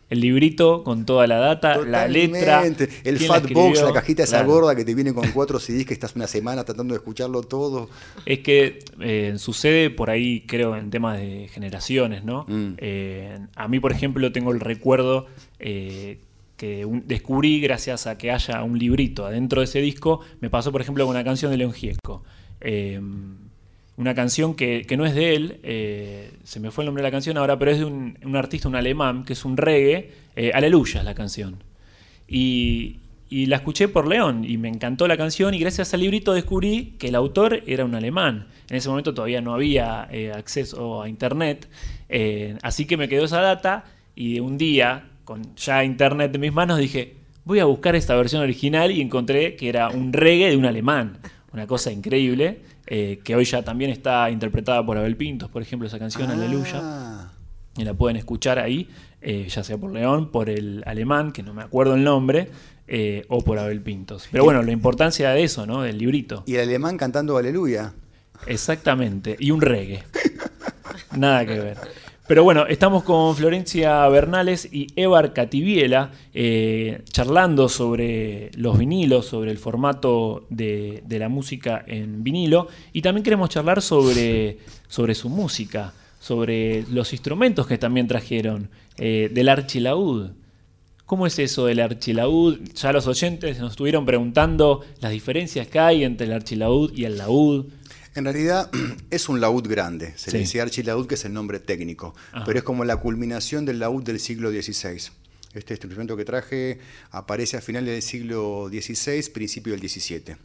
El 0.09 0.21
librito 0.21 0.83
con 0.83 1.05
toda 1.05 1.27
la 1.27 1.37
data, 1.37 1.77
la 1.77 2.07
letra. 2.07 2.65
El 3.03 3.19
fat 3.19 3.47
box, 3.51 3.83
la 3.83 3.93
cajita 3.93 4.23
esa 4.23 4.41
gorda 4.41 4.75
que 4.75 4.83
te 4.83 4.95
viene 4.95 5.13
con 5.13 5.29
cuatro 5.31 5.59
CDs 5.59 5.85
que 5.85 5.93
estás 5.93 6.15
una 6.15 6.25
semana 6.25 6.63
tratando 6.63 6.95
de 6.95 6.97
escucharlo 6.97 7.43
todo. 7.43 7.89
Es 8.25 8.39
que 8.39 8.79
eh, 9.01 9.35
sucede 9.37 9.91
por 9.91 10.09
ahí, 10.09 10.45
creo, 10.47 10.75
en 10.75 10.89
temas 10.89 11.19
de 11.19 11.47
generaciones, 11.53 12.23
¿no? 12.23 12.45
Mm. 12.47 12.73
Eh, 12.77 13.39
a 13.55 13.67
mí, 13.67 13.79
por 13.79 13.91
ejemplo, 13.91 14.31
tengo 14.31 14.51
el 14.51 14.59
recuerdo 14.59 15.27
eh, 15.59 16.17
que 16.59 16.85
descubrí 17.05 17.61
gracias 17.61 18.05
a 18.05 18.17
que 18.17 18.31
haya 18.31 18.63
un 18.63 18.77
librito 18.77 19.25
adentro 19.25 19.61
de 19.61 19.65
ese 19.65 19.79
disco, 19.79 20.19
me 20.41 20.49
pasó 20.49 20.73
por 20.73 20.81
ejemplo 20.81 21.05
con 21.05 21.15
una 21.15 21.23
canción 21.23 21.51
de 21.51 21.57
León 21.57 21.71
Gieco. 21.71 22.21
Em, 22.59 23.37
una 23.95 24.13
canción 24.13 24.55
que, 24.55 24.85
no 24.97 25.05
es 25.05 25.15
de 25.15 25.35
él, 25.35 25.59
eh, 25.63 26.31
se 26.43 26.59
me 26.59 26.69
fue 26.71 26.83
el 26.83 26.87
nombre 26.87 27.01
de 27.01 27.07
la 27.07 27.11
canción 27.11 27.37
ahora, 27.37 27.57
pero 27.57 27.71
es 27.71 27.79
de 27.79 27.85
un, 27.85 28.35
artista, 28.35 28.67
un 28.67 28.75
alemán, 28.75 29.23
que 29.23 29.33
es 29.33 29.45
un 29.45 29.55
reggae, 29.55 30.11
eh, 30.35 30.51
Aleluya 30.53 30.99
es 30.99 31.05
la 31.05 31.15
canción. 31.15 31.63
Y, 32.27 32.97
la 33.31 33.57
escuché 33.57 33.87
por 33.87 34.07
León 34.07 34.43
y 34.43 34.57
me 34.57 34.67
encantó 34.67 35.07
la 35.07 35.15
canción 35.15 35.53
y 35.53 35.59
gracias 35.59 35.93
al 35.93 35.99
librito 36.01 36.33
descubrí 36.33 36.95
que 36.97 37.07
el 37.07 37.15
autor 37.15 37.61
era 37.67 37.85
un 37.85 37.95
alemán. 37.95 38.47
En 38.69 38.75
ese 38.75 38.89
momento 38.89 39.13
todavía 39.13 39.39
no 39.39 39.53
había 39.53 40.09
eh, 40.11 40.33
acceso 40.33 41.03
a 41.03 41.07
internet, 41.07 41.69
así 42.63 42.85
que 42.85 42.97
me 42.97 43.07
quedó 43.07 43.25
esa 43.25 43.39
data 43.39 43.85
y 44.15 44.39
un 44.39 44.57
día 44.57 45.08
con 45.29 45.55
ya 45.55 45.83
internet 45.83 46.33
en 46.33 46.41
mis 46.41 46.51
manos, 46.51 46.79
dije, 46.79 47.15
voy 47.45 47.59
a 47.59 47.65
buscar 47.65 47.95
esta 47.95 48.15
versión 48.15 48.41
original 48.41 48.89
y 48.89 48.99
encontré 48.99 49.55
que 49.55 49.69
era 49.69 49.89
un 49.89 50.11
reggae 50.11 50.49
de 50.49 50.57
un 50.57 50.65
alemán. 50.65 51.19
Una 51.53 51.67
cosa 51.67 51.91
increíble, 51.91 52.63
eh, 52.87 53.19
que 53.23 53.35
hoy 53.35 53.45
ya 53.45 53.61
también 53.61 53.91
está 53.91 54.31
interpretada 54.31 54.83
por 54.83 54.97
Abel 54.97 55.15
Pintos, 55.15 55.47
por 55.51 55.61
ejemplo, 55.61 55.87
esa 55.87 55.99
canción, 55.99 56.31
Aleluya. 56.31 56.79
Ah. 56.81 57.31
Y 57.77 57.83
la 57.83 57.93
pueden 57.93 58.17
escuchar 58.17 58.57
ahí, 58.57 58.89
eh, 59.21 59.47
ya 59.47 59.63
sea 59.63 59.77
por 59.77 59.91
León, 59.91 60.31
por 60.31 60.49
el 60.49 60.81
alemán, 60.87 61.31
que 61.31 61.43
no 61.43 61.53
me 61.53 61.61
acuerdo 61.61 61.93
el 61.93 62.03
nombre, 62.03 62.49
eh, 62.87 63.23
o 63.29 63.43
por 63.43 63.59
Abel 63.59 63.81
Pintos. 63.81 64.27
Pero 64.31 64.43
bueno, 64.45 64.63
la 64.63 64.71
importancia 64.71 65.29
de 65.29 65.43
eso, 65.43 65.67
¿no? 65.67 65.83
Del 65.83 65.99
librito. 65.99 66.41
Y 66.47 66.55
el 66.55 66.61
alemán 66.61 66.97
cantando 66.97 67.37
Aleluya. 67.37 67.93
Exactamente, 68.47 69.35
y 69.37 69.51
un 69.51 69.61
reggae. 69.61 70.03
Nada 71.15 71.45
que 71.45 71.59
ver. 71.59 71.77
Pero 72.29 72.43
bueno, 72.43 72.67
estamos 72.67 73.01
con 73.01 73.35
Florencia 73.35 74.07
Bernales 74.07 74.69
y 74.71 74.85
Evar 74.95 75.33
Cativiela 75.33 76.11
eh, 76.31 77.01
charlando 77.11 77.67
sobre 77.69 78.51
los 78.53 78.77
vinilos, 78.77 79.25
sobre 79.25 79.49
el 79.49 79.57
formato 79.57 80.45
de, 80.51 81.01
la 81.09 81.27
música 81.27 81.83
en 81.87 82.23
vinilo 82.23 82.67
y 82.93 83.01
también 83.01 83.23
queremos 83.23 83.49
charlar 83.49 83.81
sobre, 83.81 84.59
su 84.87 85.29
música, 85.29 85.95
sobre 86.19 86.83
los 86.91 87.13
instrumentos 87.13 87.65
que 87.65 87.79
también 87.79 88.07
trajeron, 88.07 88.69
eh, 88.99 89.31
del 89.33 89.49
archilaúd. 89.49 90.29
¿Cómo 91.07 91.25
es 91.25 91.39
eso 91.39 91.65
del 91.65 91.79
archilaúd? 91.79 92.59
Ya 92.75 92.93
los 92.93 93.07
oyentes 93.07 93.57
nos 93.57 93.71
estuvieron 93.71 94.05
preguntando 94.05 94.81
las 95.01 95.11
diferencias 95.11 95.67
que 95.67 95.79
hay 95.79 96.03
entre 96.03 96.27
el 96.27 96.33
archilaúd 96.33 96.93
y 96.95 97.05
el 97.05 97.17
laúd. 97.17 97.65
En 98.15 98.23
realidad 98.23 98.69
es 99.09 99.29
un 99.29 99.39
laúd 99.39 99.67
grande, 99.67 100.13
se 100.17 100.31
le 100.31 100.39
dice 100.39 100.61
archilaúd, 100.61 101.07
que 101.07 101.15
es 101.15 101.25
el 101.25 101.33
nombre 101.33 101.59
técnico, 101.59 102.15
pero 102.45 102.59
es 102.59 102.63
como 102.63 102.85
la 102.85 102.97
culminación 102.97 103.65
del 103.65 103.79
laúd 103.79 104.03
del 104.03 104.19
siglo 104.19 104.49
XVI. 104.49 105.11
Este 105.53 105.73
instrumento 105.73 106.15
que 106.15 106.25
traje 106.25 106.79
aparece 107.11 107.57
a 107.57 107.61
finales 107.61 107.91
del 107.91 108.01
siglo 108.01 108.69
XVI, 108.69 109.29
principio 109.31 109.73
del 109.73 109.87
XVII. 109.87 110.35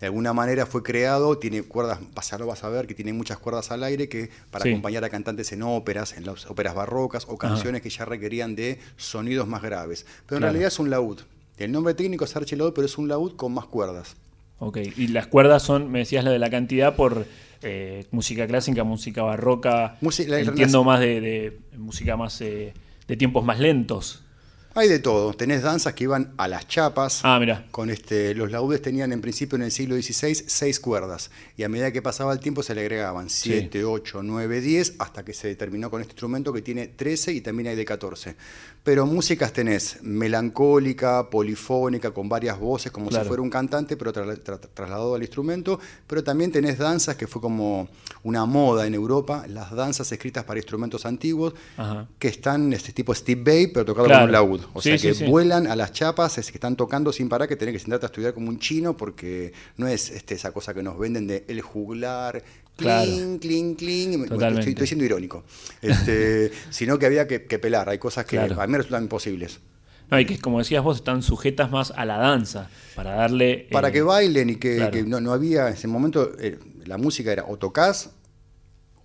De 0.00 0.06
alguna 0.06 0.32
manera 0.32 0.66
fue 0.66 0.82
creado, 0.82 1.38
tiene 1.38 1.62
cuerdas, 1.62 1.98
pasarlo 2.14 2.46
vas 2.46 2.62
a 2.64 2.68
ver 2.68 2.86
que 2.86 2.94
tiene 2.94 3.12
muchas 3.12 3.38
cuerdas 3.38 3.70
al 3.70 3.84
aire 3.84 4.08
que 4.08 4.28
para 4.50 4.68
acompañar 4.68 5.04
a 5.04 5.08
cantantes 5.08 5.52
en 5.52 5.62
óperas, 5.62 6.12
en 6.16 6.26
las 6.26 6.46
óperas 6.46 6.74
barrocas 6.74 7.26
o 7.28 7.38
canciones 7.38 7.80
que 7.80 7.90
ya 7.90 8.04
requerían 8.04 8.54
de 8.54 8.80
sonidos 8.96 9.46
más 9.48 9.62
graves. 9.62 10.04
Pero 10.26 10.38
en 10.38 10.42
realidad 10.42 10.68
es 10.68 10.78
un 10.78 10.90
laúd. 10.90 11.20
El 11.56 11.70
nombre 11.70 11.94
técnico 11.94 12.24
es 12.24 12.34
archilaúd, 12.34 12.74
pero 12.74 12.86
es 12.86 12.98
un 12.98 13.08
laúd 13.08 13.36
con 13.36 13.54
más 13.54 13.66
cuerdas. 13.66 14.16
Ok, 14.66 14.78
y 14.96 15.08
las 15.08 15.26
cuerdas 15.26 15.62
son, 15.62 15.92
me 15.92 15.98
decías 15.98 16.24
la 16.24 16.30
de 16.30 16.38
la 16.38 16.48
cantidad 16.48 16.96
por 16.96 17.26
eh, 17.60 18.06
música 18.12 18.46
clásica, 18.46 18.82
música 18.82 19.22
barroca, 19.22 19.98
entiendo 20.00 20.82
más 20.84 21.00
de, 21.00 21.58
música 21.76 22.16
más 22.16 22.40
eh, 22.40 22.72
de 23.06 23.16
tiempos 23.18 23.44
más 23.44 23.60
lentos. 23.60 24.24
Hay 24.76 24.88
de 24.88 24.98
todo. 24.98 25.34
Tenés 25.34 25.62
danzas 25.62 25.92
que 25.92 26.04
iban 26.04 26.32
a 26.36 26.48
las 26.48 26.66
chapas. 26.66 27.20
Ah, 27.22 27.38
mira. 27.38 27.66
Con 27.70 27.90
este, 27.90 28.34
los 28.34 28.50
laudes 28.50 28.82
tenían 28.82 29.12
en 29.12 29.20
principio 29.20 29.54
en 29.54 29.62
el 29.62 29.70
siglo 29.70 29.94
XVI 29.94 30.34
seis 30.34 30.80
cuerdas. 30.80 31.30
Y 31.56 31.62
a 31.62 31.68
medida 31.68 31.92
que 31.92 32.02
pasaba 32.02 32.32
el 32.32 32.40
tiempo 32.40 32.62
se 32.62 32.74
le 32.74 32.80
agregaban 32.80 33.30
siete, 33.30 33.84
ocho, 33.84 34.22
nueve, 34.24 34.60
diez, 34.60 34.94
hasta 34.98 35.24
que 35.24 35.32
se 35.32 35.54
terminó 35.54 35.90
con 35.90 36.00
este 36.00 36.12
instrumento 36.12 36.52
que 36.52 36.62
tiene 36.62 36.88
13 36.88 37.34
y 37.34 37.40
también 37.40 37.68
hay 37.68 37.76
de 37.76 37.84
14. 37.84 38.34
Pero 38.84 39.06
músicas 39.06 39.52
tenés 39.54 39.98
melancólica, 40.02 41.30
polifónica, 41.30 42.10
con 42.10 42.28
varias 42.28 42.60
voces, 42.60 42.92
como 42.92 43.10
si 43.10 43.18
fuera 43.20 43.42
un 43.42 43.48
cantante, 43.48 43.96
pero 43.96 44.12
trasladado 44.12 45.14
al 45.14 45.22
instrumento. 45.22 45.80
Pero 46.06 46.22
también 46.22 46.52
tenés 46.52 46.76
danzas 46.76 47.16
que 47.16 47.26
fue 47.26 47.40
como 47.40 47.88
una 48.24 48.44
moda 48.44 48.86
en 48.86 48.94
Europa, 48.94 49.46
las 49.48 49.70
danzas 49.70 50.12
escritas 50.12 50.44
para 50.44 50.58
instrumentos 50.58 51.06
antiguos, 51.06 51.54
que 52.18 52.28
están 52.28 52.74
este 52.74 52.92
tipo 52.92 53.14
Steve 53.14 53.42
Bay, 53.42 53.66
pero 53.68 53.86
tocado 53.86 54.06
con 54.06 54.22
un 54.24 54.32
laúd. 54.32 54.60
O 54.74 54.82
sea 54.82 54.98
que 54.98 55.14
vuelan 55.28 55.66
a 55.66 55.76
las 55.76 55.92
chapas, 55.92 56.36
es 56.36 56.50
que 56.50 56.58
están 56.58 56.76
tocando 56.76 57.10
sin 57.10 57.30
parar, 57.30 57.48
que 57.48 57.56
tenés 57.56 57.72
que 57.72 57.80
sentarte 57.80 58.04
a 58.04 58.08
estudiar 58.08 58.34
como 58.34 58.50
un 58.50 58.58
chino, 58.58 58.98
porque 58.98 59.54
no 59.78 59.88
es 59.88 60.10
este, 60.10 60.34
esa 60.34 60.52
cosa 60.52 60.74
que 60.74 60.82
nos 60.82 60.98
venden 60.98 61.26
de 61.26 61.46
el 61.48 61.62
juglar, 61.62 62.42
Claro. 62.76 63.10
bueno, 63.10 64.24
Totalmente. 64.26 64.60
estoy, 64.60 64.72
estoy 64.72 64.86
siendo 64.86 65.04
irónico. 65.04 65.44
Este, 65.80 66.50
sino 66.70 66.98
que 66.98 67.06
había 67.06 67.26
que, 67.26 67.44
que 67.44 67.58
pelar. 67.58 67.88
Hay 67.88 67.98
cosas 67.98 68.24
que 68.24 68.36
Claro. 68.36 68.60
a 68.60 68.66
mí 68.66 68.72
me 68.72 68.78
resultan 68.78 69.04
imposibles. 69.04 69.60
No, 70.10 70.20
y 70.20 70.26
que 70.26 70.38
como 70.38 70.58
decías 70.58 70.82
vos, 70.84 70.98
están 70.98 71.22
sujetas 71.22 71.70
más 71.70 71.90
a 71.90 72.04
la 72.04 72.18
danza, 72.18 72.68
para 72.94 73.12
darle... 73.14 73.68
Para 73.70 73.88
eh, 73.88 73.92
que 73.92 74.02
bailen 74.02 74.50
y 74.50 74.56
que, 74.56 74.76
claro. 74.76 74.90
que 74.92 75.02
no, 75.02 75.20
no 75.20 75.32
había, 75.32 75.68
en 75.68 75.74
ese 75.74 75.88
momento, 75.88 76.32
eh, 76.38 76.58
la 76.84 76.98
música 76.98 77.32
era 77.32 77.44
o 77.48 77.56
tocas 77.56 78.10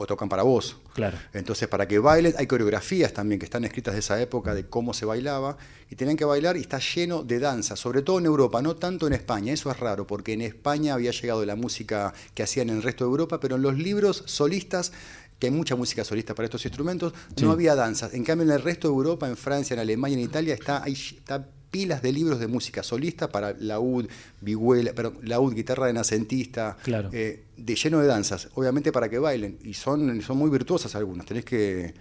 o 0.01 0.07
tocan 0.07 0.29
para 0.29 0.43
vos. 0.43 0.77
Claro. 0.93 1.17
Entonces, 1.33 1.67
para 1.67 1.85
que 1.87 1.99
bailen, 1.99 2.33
hay 2.37 2.47
coreografías 2.47 3.11
también 3.13 3.37
que 3.37 3.45
están 3.45 3.65
escritas 3.65 3.93
de 3.93 3.99
esa 3.99 4.19
época 4.21 4.55
de 4.55 4.65
cómo 4.67 4.93
se 4.93 5.05
bailaba 5.05 5.57
y 5.89 5.95
tenían 5.95 6.15
que 6.15 6.23
bailar 6.23 6.55
y 6.55 6.61
está 6.61 6.79
lleno 6.79 7.21
de 7.23 7.37
danza, 7.39 7.75
sobre 7.75 8.01
todo 8.01 8.17
en 8.19 8.25
Europa, 8.25 8.61
no 8.61 8.77
tanto 8.77 9.07
en 9.07 9.13
España. 9.13 9.51
Eso 9.51 9.69
es 9.69 9.77
raro, 9.77 10.07
porque 10.07 10.31
en 10.33 10.41
España 10.41 10.93
había 10.93 11.11
llegado 11.11 11.45
la 11.45 11.55
música 11.57 12.13
que 12.33 12.43
hacían 12.43 12.69
en 12.69 12.77
el 12.77 12.83
resto 12.83 13.03
de 13.03 13.09
Europa, 13.09 13.41
pero 13.41 13.57
en 13.57 13.61
los 13.61 13.77
libros 13.77 14.23
solistas, 14.25 14.93
que 15.37 15.47
hay 15.47 15.51
mucha 15.51 15.75
música 15.75 16.03
solista 16.05 16.33
para 16.33 16.45
estos 16.45 16.63
instrumentos, 16.65 17.13
Sí. 17.35 17.43
no 17.43 17.51
había 17.51 17.75
danzas. 17.75 18.13
En 18.13 18.23
cambio, 18.23 18.45
en 18.47 18.53
el 18.53 18.61
resto 18.61 18.87
de 18.87 18.93
Europa, 18.93 19.27
en 19.27 19.35
Francia, 19.35 19.73
en 19.73 19.81
Alemania, 19.81 20.17
en 20.17 20.23
Italia, 20.23 20.53
está, 20.53 20.83
está 20.87 21.45
pilas 21.71 22.01
de 22.01 22.11
libros 22.11 22.39
de 22.39 22.47
música 22.47 22.83
solista 22.83 23.29
para 23.29 23.53
laúd, 23.59 24.07
vihuela, 24.41 24.91
pero 24.95 25.13
laúd, 25.23 25.53
guitarra 25.53 25.85
renacentista, 25.87 26.77
Claro. 26.83 27.09
eh, 27.13 27.43
de 27.57 27.75
lleno 27.75 27.99
de 27.99 28.07
danzas, 28.07 28.49
obviamente 28.55 28.91
para 28.91 29.09
que 29.09 29.19
bailen, 29.19 29.57
y 29.63 29.73
son, 29.73 30.21
son 30.21 30.37
muy 30.37 30.49
virtuosas 30.49 30.95
algunas, 30.95 31.25
tenés 31.25 31.45
que, 31.45 31.93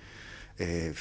eh, 0.58 0.94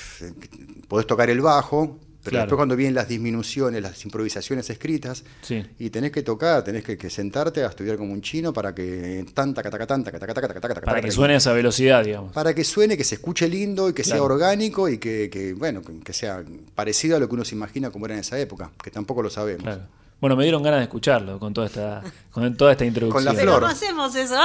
podés 0.88 1.07
tocar 1.07 1.29
el 1.29 1.41
bajo, 1.41 2.00
pero 2.29 2.36
Claro. 2.36 2.43
después 2.46 2.57
cuando 2.57 2.75
vienen 2.75 2.93
las 2.96 3.07
disminuciones, 3.07 3.81
las 3.81 4.03
improvisaciones 4.03 4.69
escritas, 4.69 5.24
Sí. 5.41 5.65
y 5.79 5.89
tenés 5.89 6.12
que 6.12 6.24
tocar, 6.24 6.63
tenés 6.63 6.84
que, 6.84 6.98
que 6.98 7.10
sentarte 7.10 7.63
a 7.63 7.67
estudiar 7.67 7.96
como 7.98 8.12
un 8.12 8.22
chino 8.22 8.51
para 8.51 8.75
que 8.75 9.25
tan, 9.34 9.53
taca, 9.53 9.69
taca, 9.69 9.88
tan, 9.88 10.03
taca, 10.03 10.19
taca, 10.19 10.34
taca, 10.34 10.48
taca, 10.48 10.60
taca, 10.62 10.74
Para 10.81 10.86
taca, 10.98 11.01
que 11.01 11.12
suene 11.12 11.36
a 11.36 11.38
esa 11.38 11.53
velocidad, 11.53 12.03
digamos. 12.03 12.34
para 12.34 12.53
que 12.53 12.63
suene, 12.63 12.98
que 12.98 13.03
se 13.05 13.15
escuche 13.15 13.48
lindo 13.48 13.88
y 13.89 13.93
que 13.93 14.03
sea 14.03 14.22
orgánico 14.22 14.89
y 14.89 14.98
que, 14.98 15.29
que, 15.31 15.53
bueno, 15.53 15.81
que, 15.81 16.00
que 16.01 16.12
sea 16.13 16.43
parecido 16.75 17.15
a 17.15 17.19
lo 17.19 17.29
que 17.29 17.36
uno 17.36 17.46
se 17.46 17.55
imagina 17.55 17.89
como 17.91 18.05
era 18.05 18.15
en 18.15 18.19
esa 18.22 18.38
época, 18.39 18.72
que 18.84 18.91
tampoco 18.91 19.22
lo 19.24 19.29
sabemos. 19.29 19.63
Claro. 19.63 19.84
Bueno, 20.19 20.36
me 20.36 20.43
dieron 20.43 20.63
ganas 20.63 20.79
de 20.79 20.86
escucharlo 20.86 21.38
con 21.39 21.53
toda 21.53 21.67
esta, 21.67 22.01
con 22.31 22.55
toda 22.57 22.71
esta 22.71 22.83
introducción. 22.86 23.24
la 23.24 23.33
Pero 23.33 23.51
flor. 23.51 23.62
no 23.62 23.67
hacemos 23.67 24.15
eso. 24.15 24.36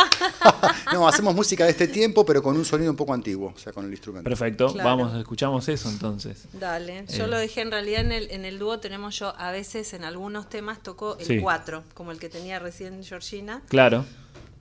no, 0.93 1.09
hacemos 1.09 1.35
música 1.35 1.65
de 1.65 1.71
este 1.71 1.89
tiempo, 1.89 2.27
pero 2.27 2.43
con 2.43 2.57
un 2.57 2.65
sonido 2.67 2.91
un 2.91 2.97
poco 2.97 3.15
antiguo, 3.15 3.55
o 3.57 3.59
sea, 3.59 3.73
con 3.73 3.87
el 3.87 3.91
instrumento. 3.91 4.29
Perfecto, 4.29 4.71
Claro. 4.73 4.89
vamos, 4.89 5.17
escuchamos 5.19 5.67
eso 5.71 5.89
entonces. 5.89 6.45
Dale, 6.53 7.07
yo 7.09 7.25
Eh. 7.25 7.27
lo 7.29 7.39
dejé 7.39 7.63
en 7.63 7.71
realidad 7.71 8.03
en 8.03 8.13
el, 8.13 8.31
en 8.31 8.45
el 8.45 8.59
dúo 8.59 8.81
tenemos 8.81 9.19
yo 9.19 9.35
a 9.39 9.51
veces 9.51 9.95
en 9.95 10.05
algunos 10.05 10.49
temas 10.51 10.83
toco 10.83 11.17
el 11.19 11.25
Sí. 11.27 11.39
4, 11.41 11.83
como 11.95 12.11
el 12.13 12.19
que 12.19 12.29
tenía 12.29 12.59
recién 12.59 13.03
Georgina, 13.03 13.63
Claro, 13.69 14.05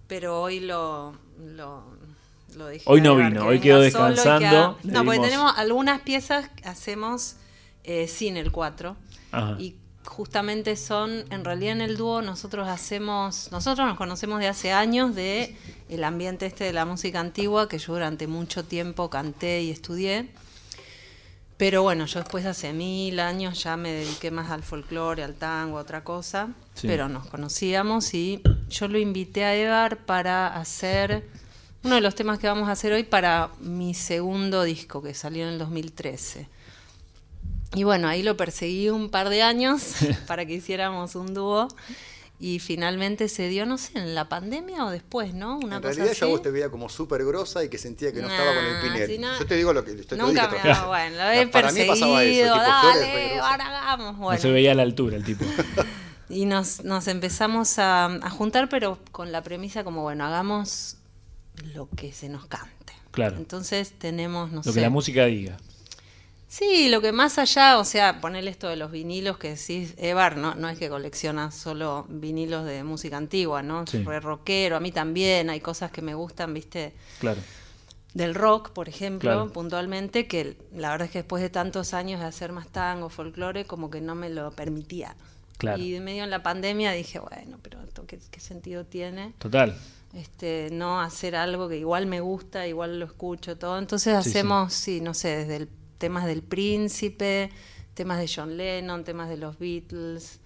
pero 0.07 0.41
hoy 0.41 0.61
lo, 0.61 1.13
lo, 1.37 1.83
lo 2.55 2.65
dejé. 2.67 2.85
Hoy 2.87 3.01
no 3.01 3.17
vino, 3.17 3.41
que 3.41 3.47
hoy 3.47 3.59
quedó 3.59 3.81
descansando, 3.81 4.77
No, 4.83 5.03
porque 5.03 5.19
tenemos 5.19 5.53
algunas 5.57 5.99
piezas 6.01 6.47
que 6.49 6.69
hacemos 6.69 7.35
eh, 7.83 8.07
sin 8.07 8.37
el 8.37 8.51
4 8.53 8.95
Ajá. 9.33 9.55
y 9.59 9.75
justamente 10.05 10.75
son, 10.75 11.25
en 11.31 11.45
realidad 11.45 11.73
en 11.73 11.81
el 11.81 11.97
dúo 11.97 12.21
nosotros 12.21 12.67
hacemos, 12.67 13.49
nosotros 13.51 13.87
nos 13.87 13.97
conocemos 13.97 14.39
de 14.39 14.47
hace 14.47 14.71
años 14.71 15.15
de 15.15 15.55
el 15.89 16.03
ambiente 16.03 16.45
este 16.45 16.63
de 16.63 16.73
la 16.73 16.85
música 16.85 17.19
antigua 17.19 17.67
que 17.67 17.77
yo 17.77 17.93
durante 17.93 18.27
mucho 18.27 18.63
tiempo 18.63 19.09
canté 19.09 19.61
y 19.61 19.71
estudié. 19.71 20.29
Pero 21.57 21.83
bueno, 21.83 22.07
yo 22.07 22.19
después 22.19 22.45
hace 22.47 22.73
mil 22.73 23.19
años 23.19 23.63
ya 23.63 23.77
me 23.77 23.91
dediqué 23.91 24.31
más 24.31 24.49
al 24.49 24.63
folclore, 24.63 25.23
al 25.23 25.35
tango, 25.35 25.77
a 25.77 25.81
otra 25.81 26.03
cosa. 26.03 26.49
Sí. 26.73 26.87
Pero 26.87 27.07
nos 27.07 27.27
conocíamos 27.27 28.15
y 28.15 28.41
yo 28.69 28.87
lo 28.87 28.97
invité 28.97 29.43
a 29.45 29.55
Evar 29.55 30.05
para 30.05 30.55
hacer 30.55 31.29
uno 31.83 31.95
de 31.95 32.01
los 32.01 32.15
temas 32.15 32.39
que 32.39 32.47
vamos 32.47 32.67
a 32.67 32.71
hacer 32.71 32.93
hoy 32.93 33.03
para 33.03 33.51
mi 33.59 33.93
segundo 33.93 34.63
disco 34.63 35.01
que 35.01 35.13
salió 35.13 35.43
en 35.43 35.53
el 35.53 35.59
2013. 35.59 36.47
Y 37.73 37.83
bueno, 37.83 38.07
ahí 38.07 38.21
lo 38.23 38.35
perseguí 38.37 38.89
un 38.89 39.09
par 39.09 39.29
de 39.29 39.41
años 39.43 39.93
para 40.27 40.45
que 40.45 40.53
hiciéramos 40.55 41.15
un 41.15 41.33
dúo. 41.33 41.67
Y 42.43 42.57
finalmente 42.57 43.29
se 43.29 43.47
dio, 43.49 43.67
no 43.67 43.77
sé, 43.77 43.99
en 43.99 44.15
la 44.15 44.27
pandemia 44.27 44.83
o 44.85 44.89
después, 44.89 45.35
¿no? 45.35 45.57
Una 45.59 45.75
en 45.75 45.81
cosa 45.83 45.93
realidad 45.93 46.05
yo 46.05 46.09
a 46.09 46.11
así. 46.27 46.31
vos 46.31 46.41
te 46.41 46.49
veía 46.49 46.69
como 46.71 46.89
súper 46.89 47.23
grosa 47.23 47.63
y 47.63 47.69
que 47.69 47.77
sentía 47.77 48.11
que 48.11 48.19
no 48.19 48.27
estaba 48.27 48.55
con 48.55 48.65
el 48.65 48.73
Nah, 48.73 48.81
Pinel. 48.81 49.07
si 49.07 49.17
no- 49.19 49.37
yo 49.37 49.45
te 49.45 49.55
digo 49.57 49.73
lo 49.73 49.85
que 49.85 49.93
te 49.93 50.15
lo 50.17 50.25
Nunca 50.25 50.47
dije 50.47 50.63
me 50.63 50.69
daba, 50.69 50.87
bueno, 50.87 51.15
lo 51.17 51.29
he 51.29 51.47
Para 51.47 51.71
mí 51.71 51.83
pasaba 51.85 52.17
perseguido, 52.17 52.45
eso, 52.47 52.53
tipo, 52.55 52.65
dale, 52.65 53.39
ahora 53.39 53.65
hagamos, 53.67 54.13
no 54.15 54.23
bueno. 54.23 54.41
se 54.41 54.51
veía 54.51 54.71
a 54.71 54.75
la 54.75 54.81
altura 54.83 55.17
el 55.17 55.23
tipo. 55.23 55.45
Y 56.29 56.45
nos, 56.45 56.83
nos 56.85 57.07
empezamos 57.09 57.77
a, 57.77 58.05
a 58.05 58.29
juntar, 58.31 58.69
pero 58.69 58.97
con 59.11 59.31
la 59.33 59.43
premisa 59.43 59.83
como, 59.83 60.01
bueno, 60.01 60.25
hagamos 60.25 60.95
lo 61.75 61.89
que 61.89 62.11
se 62.13 62.27
nos 62.29 62.45
cante. 62.47 62.93
Claro. 63.11 63.35
Entonces 63.37 63.91
tenemos, 63.99 64.49
no 64.49 64.57
Lo 64.57 64.63
sé. 64.63 64.73
que 64.73 64.79
la 64.81 64.89
música 64.89 65.25
diga. 65.25 65.57
Sí, 66.53 66.89
lo 66.89 66.99
que 66.99 67.13
más 67.13 67.37
allá, 67.37 67.77
o 67.79 67.85
sea, 67.85 68.19
ponerle 68.19 68.51
esto 68.51 68.67
de 68.67 68.75
los 68.75 68.91
vinilos 68.91 69.37
que 69.37 69.51
decís, 69.55 69.93
Evar, 69.95 70.35
¿no? 70.35 70.53
No 70.55 70.67
es 70.67 70.77
que 70.77 70.89
colecciona 70.89 71.49
solo 71.49 72.05
vinilos 72.09 72.65
de 72.65 72.83
música 72.83 73.15
antigua, 73.15 73.63
¿no? 73.63 73.87
Sí. 73.87 74.03
Re 74.03 74.19
rockero, 74.19 74.75
a 74.75 74.81
mí 74.81 74.91
también, 74.91 75.49
hay 75.49 75.61
cosas 75.61 75.91
que 75.91 76.01
me 76.01 76.13
gustan, 76.13 76.53
viste, 76.53 76.93
Claro. 77.21 77.39
del 78.13 78.35
rock, 78.35 78.71
por 78.71 78.89
ejemplo, 78.89 79.31
Claro. 79.31 79.53
puntualmente, 79.53 80.27
que 80.27 80.57
la 80.75 80.89
verdad 80.89 81.05
es 81.05 81.11
que 81.13 81.19
después 81.19 81.41
de 81.41 81.49
tantos 81.49 81.93
años 81.93 82.19
de 82.19 82.25
hacer 82.25 82.51
más 82.51 82.67
tango, 82.67 83.07
folclore, 83.07 83.63
como 83.63 83.89
que 83.89 84.01
no 84.01 84.15
me 84.15 84.29
lo 84.29 84.51
permitía. 84.51 85.15
Claro. 85.57 85.81
Y 85.81 85.91
de 85.91 86.01
medio 86.01 86.25
en 86.25 86.31
la 86.31 86.43
pandemia 86.43 86.91
dije, 86.91 87.19
bueno, 87.19 87.59
pero 87.61 87.81
esto 87.81 88.05
qué, 88.05 88.19
qué 88.29 88.41
sentido 88.41 88.83
tiene? 88.83 89.31
Total. 89.37 89.73
Este, 90.13 90.67
no 90.73 90.99
hacer 90.99 91.37
algo 91.37 91.69
que 91.69 91.77
igual 91.77 92.07
me 92.07 92.19
gusta, 92.19 92.67
igual 92.67 92.99
lo 92.99 93.05
escucho, 93.05 93.57
todo. 93.57 93.79
Entonces 93.79 94.17
Sí, 94.17 94.23
sí. 94.23 94.29
hacemos, 94.37 94.73
sí, 94.73 94.99
no 94.99 95.13
sé, 95.13 95.29
desde 95.37 95.55
el 95.55 95.69
temas 96.01 96.25
del 96.25 96.41
príncipe, 96.41 97.49
temas 97.93 98.17
de 98.19 98.27
John 98.33 98.57
Lennon, 98.57 99.03
temas 99.05 99.29
de 99.29 99.37
los 99.37 99.57
Beatles, 99.59 100.39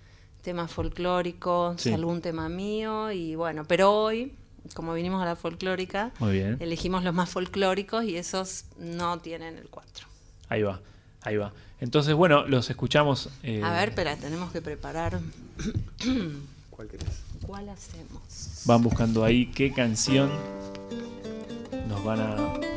temas 0.43 0.69
folclóricos, 0.71 1.81
Sí. 1.81 1.91
algún 1.93 2.21
tema 2.21 2.49
mío, 2.49 3.11
y 3.11 3.33
bueno, 3.35 3.63
pero 3.65 3.91
hoy, 3.91 4.33
como 4.75 4.93
vinimos 4.93 5.21
a 5.23 5.25
la 5.25 5.35
folclórica, 5.35 6.11
Muy 6.19 6.33
bien. 6.33 6.57
elegimos 6.59 7.03
los 7.03 7.13
más 7.15 7.29
folclóricos 7.29 8.03
y 8.03 8.17
esos 8.17 8.65
no 8.77 9.17
tienen 9.19 9.57
el 9.57 9.69
4. 9.69 10.07
Ahí 10.49 10.61
va, 10.61 10.81
ahí 11.21 11.37
va. 11.37 11.51
Entonces, 11.79 12.13
bueno, 12.13 12.45
los 12.47 12.69
escuchamos. 12.69 13.29
eh, 13.43 13.61
A 13.63 13.71
ver, 13.73 13.89
espera, 13.89 14.15
tenemos 14.17 14.51
que 14.51 14.61
preparar. 14.61 15.19
¿Cuál 16.69 16.87
querés? 16.89 17.21
¿Cuál 17.45 17.69
hacemos? 17.69 18.63
Van 18.65 18.81
buscando 18.83 19.23
ahí 19.23 19.47
qué 19.47 19.71
canción 19.71 20.29
nos 21.87 22.03
van 22.03 22.19
a. 22.19 22.74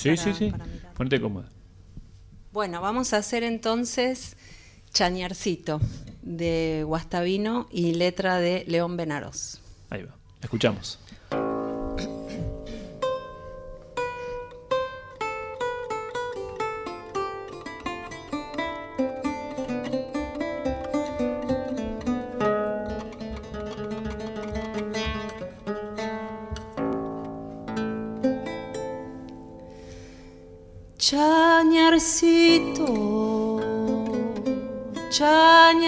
Sí, 0.00 0.10
Para- 0.16 0.22
sí, 0.22 0.32
sí. 0.34 0.52
Ponete 0.96 1.20
cómoda. 1.20 1.48
Bueno, 2.52 2.80
vamos 2.80 3.12
a 3.12 3.18
hacer 3.18 3.42
entonces 3.42 4.36
Chañarcito 4.92 5.80
de 6.22 6.82
Guastavino 6.86 7.68
y 7.70 7.94
letra 7.94 8.38
de 8.38 8.64
León 8.66 8.96
Benaros. 8.96 9.60
Ahí 9.90 10.02
va. 10.02 10.14
Escuchamos. 10.42 10.98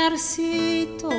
Chañarcito, 0.02 1.10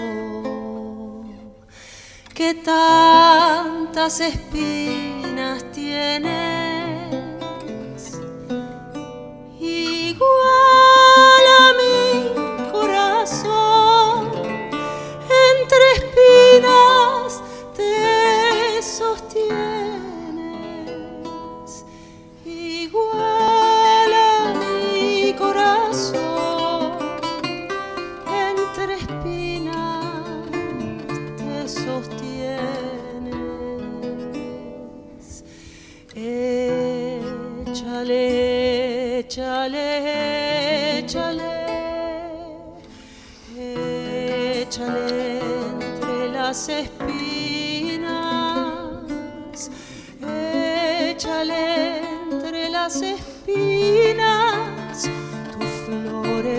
que 2.34 2.54
tantas 2.56 4.20
espinas 4.20 5.64
tienes, 5.72 6.43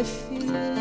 flores 0.05 0.74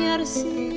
chañarcito, 0.00 0.69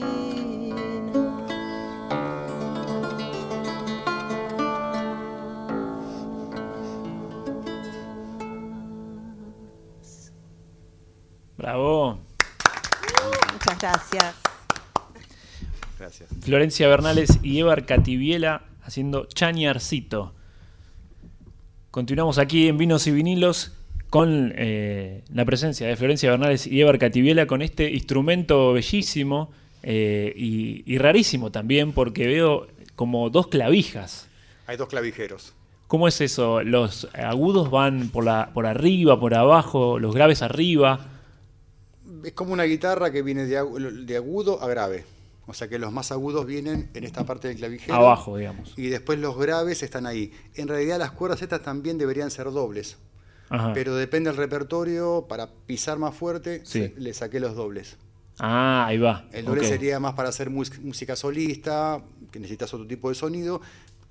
Bravo. 11.56 12.20
Muchas 13.52 13.78
gracias. 13.80 14.34
Gracias. 15.98 16.30
Florencia 16.40 16.86
Bernales 16.86 17.40
y 17.42 17.58
Evar 17.58 17.84
Cativiela 17.84 18.62
haciendo 18.84 19.24
Chañarcito. 19.24 20.34
Continuamos 21.92 22.38
aquí 22.38 22.68
en 22.68 22.78
Vinos 22.78 23.06
y 23.06 23.10
Vinilos 23.10 23.70
con 24.08 24.54
eh, 24.56 25.22
la 25.30 25.44
presencia 25.44 25.86
de 25.86 25.94
Florencia 25.94 26.30
Bernales 26.30 26.66
y 26.66 26.80
Evar 26.80 26.98
Cativiela 26.98 27.46
con 27.46 27.60
este 27.60 27.90
instrumento 27.90 28.72
bellísimo 28.72 29.52
eh, 29.82 30.32
y, 30.34 30.90
y 30.90 30.96
rarísimo 30.96 31.52
también 31.52 31.92
porque 31.92 32.26
veo 32.26 32.66
como 32.96 33.28
dos 33.28 33.48
clavijas. 33.48 34.26
Hay 34.66 34.78
dos 34.78 34.88
clavijeros. 34.88 35.52
¿Cómo 35.86 36.08
es 36.08 36.22
eso? 36.22 36.62
¿Los 36.62 37.08
agudos 37.12 37.70
van 37.70 38.08
por, 38.08 38.24
la, 38.24 38.52
por 38.54 38.64
arriba, 38.64 39.20
por 39.20 39.34
abajo, 39.34 39.98
los 39.98 40.14
graves 40.14 40.40
arriba? 40.40 40.98
Es 42.24 42.32
como 42.32 42.54
una 42.54 42.64
guitarra 42.64 43.12
que 43.12 43.20
viene 43.20 43.44
de 43.44 44.16
agudo 44.16 44.62
a 44.62 44.66
grave. 44.66 45.04
O 45.46 45.54
sea 45.54 45.68
que 45.68 45.78
los 45.78 45.92
más 45.92 46.12
agudos 46.12 46.46
vienen 46.46 46.90
en 46.94 47.04
esta 47.04 47.24
parte 47.26 47.48
del 47.48 47.56
clavijero. 47.56 47.94
Abajo, 47.94 48.36
digamos. 48.36 48.74
Y 48.76 48.88
después 48.88 49.18
los 49.18 49.36
graves 49.36 49.82
están 49.82 50.06
ahí. 50.06 50.32
En 50.54 50.68
realidad 50.68 50.98
las 50.98 51.10
cuerdas 51.12 51.42
estas 51.42 51.62
también 51.62 51.98
deberían 51.98 52.30
ser 52.30 52.50
dobles. 52.52 52.98
Ajá. 53.48 53.72
Pero 53.74 53.96
depende 53.96 54.30
del 54.30 54.36
repertorio, 54.38 55.26
para 55.28 55.48
pisar 55.66 55.98
más 55.98 56.14
fuerte, 56.14 56.62
Sí. 56.64 56.92
le 56.96 57.12
saqué 57.12 57.40
los 57.40 57.54
dobles. 57.56 57.96
Ah, 58.38 58.86
ahí 58.86 58.98
va. 58.98 59.26
El 59.32 59.44
doble 59.44 59.64
sería 59.66 60.00
más 60.00 60.14
para 60.14 60.30
hacer 60.30 60.48
música 60.48 61.16
solista, 61.16 62.02
que 62.30 62.38
necesitas 62.38 62.72
otro 62.72 62.86
tipo 62.86 63.08
de 63.10 63.14
sonido, 63.14 63.60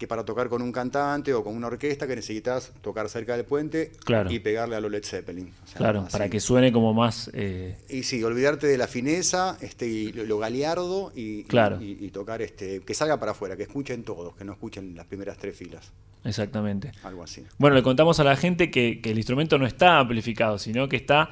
que 0.01 0.07
para 0.07 0.25
tocar 0.25 0.49
con 0.49 0.63
un 0.63 0.71
cantante 0.71 1.31
o 1.31 1.43
con 1.43 1.55
una 1.55 1.67
orquesta, 1.67 2.07
que 2.07 2.15
necesitas 2.15 2.71
tocar 2.81 3.07
cerca 3.07 3.37
del 3.37 3.45
puente 3.45 3.91
Claro. 4.03 4.31
y 4.31 4.39
pegarle 4.39 4.75
a 4.75 4.79
lo 4.79 4.89
Led 4.89 5.03
Zeppelin. 5.05 5.53
O 5.63 5.67
sea, 5.67 5.77
Claro, 5.77 5.99
así. 6.01 6.11
para 6.11 6.27
que 6.27 6.39
suene 6.39 6.71
como 6.71 6.91
más... 6.95 7.29
eh, 7.35 7.77
Y 7.87 8.01
sí, 8.01 8.23
olvidarte 8.23 8.65
de 8.65 8.79
la 8.79 8.87
fineza, 8.87 9.57
este, 9.61 9.85
y 9.85 10.11
lo, 10.11 10.39
galeardo 10.39 11.11
y, 11.15 11.41
y- 11.41 11.43
Claro. 11.43 11.79
y, 11.79 11.97
y 12.03 12.09
tocar 12.09 12.41
este, 12.41 12.79
que 12.79 12.95
salga 12.95 13.19
para 13.19 13.33
afuera, 13.33 13.55
que 13.55 13.61
escuchen 13.63 14.03
todos, 14.03 14.35
que 14.35 14.43
no 14.43 14.53
escuchen 14.53 14.95
las 14.95 15.05
primeras 15.05 15.37
tres 15.37 15.55
filas, 15.55 15.91
exactamente. 16.23 16.91
algo 17.03 17.21
así. 17.23 17.43
Bueno, 17.59 17.75
le 17.75 17.83
contamos 17.83 18.19
a 18.19 18.23
la 18.23 18.35
gente 18.35 18.71
que, 18.71 19.01
que 19.01 19.11
el 19.11 19.17
instrumento 19.17 19.59
no 19.59 19.67
está 19.67 19.99
amplificado, 19.99 20.57
sino 20.57 20.89
que 20.89 20.95
está 20.95 21.29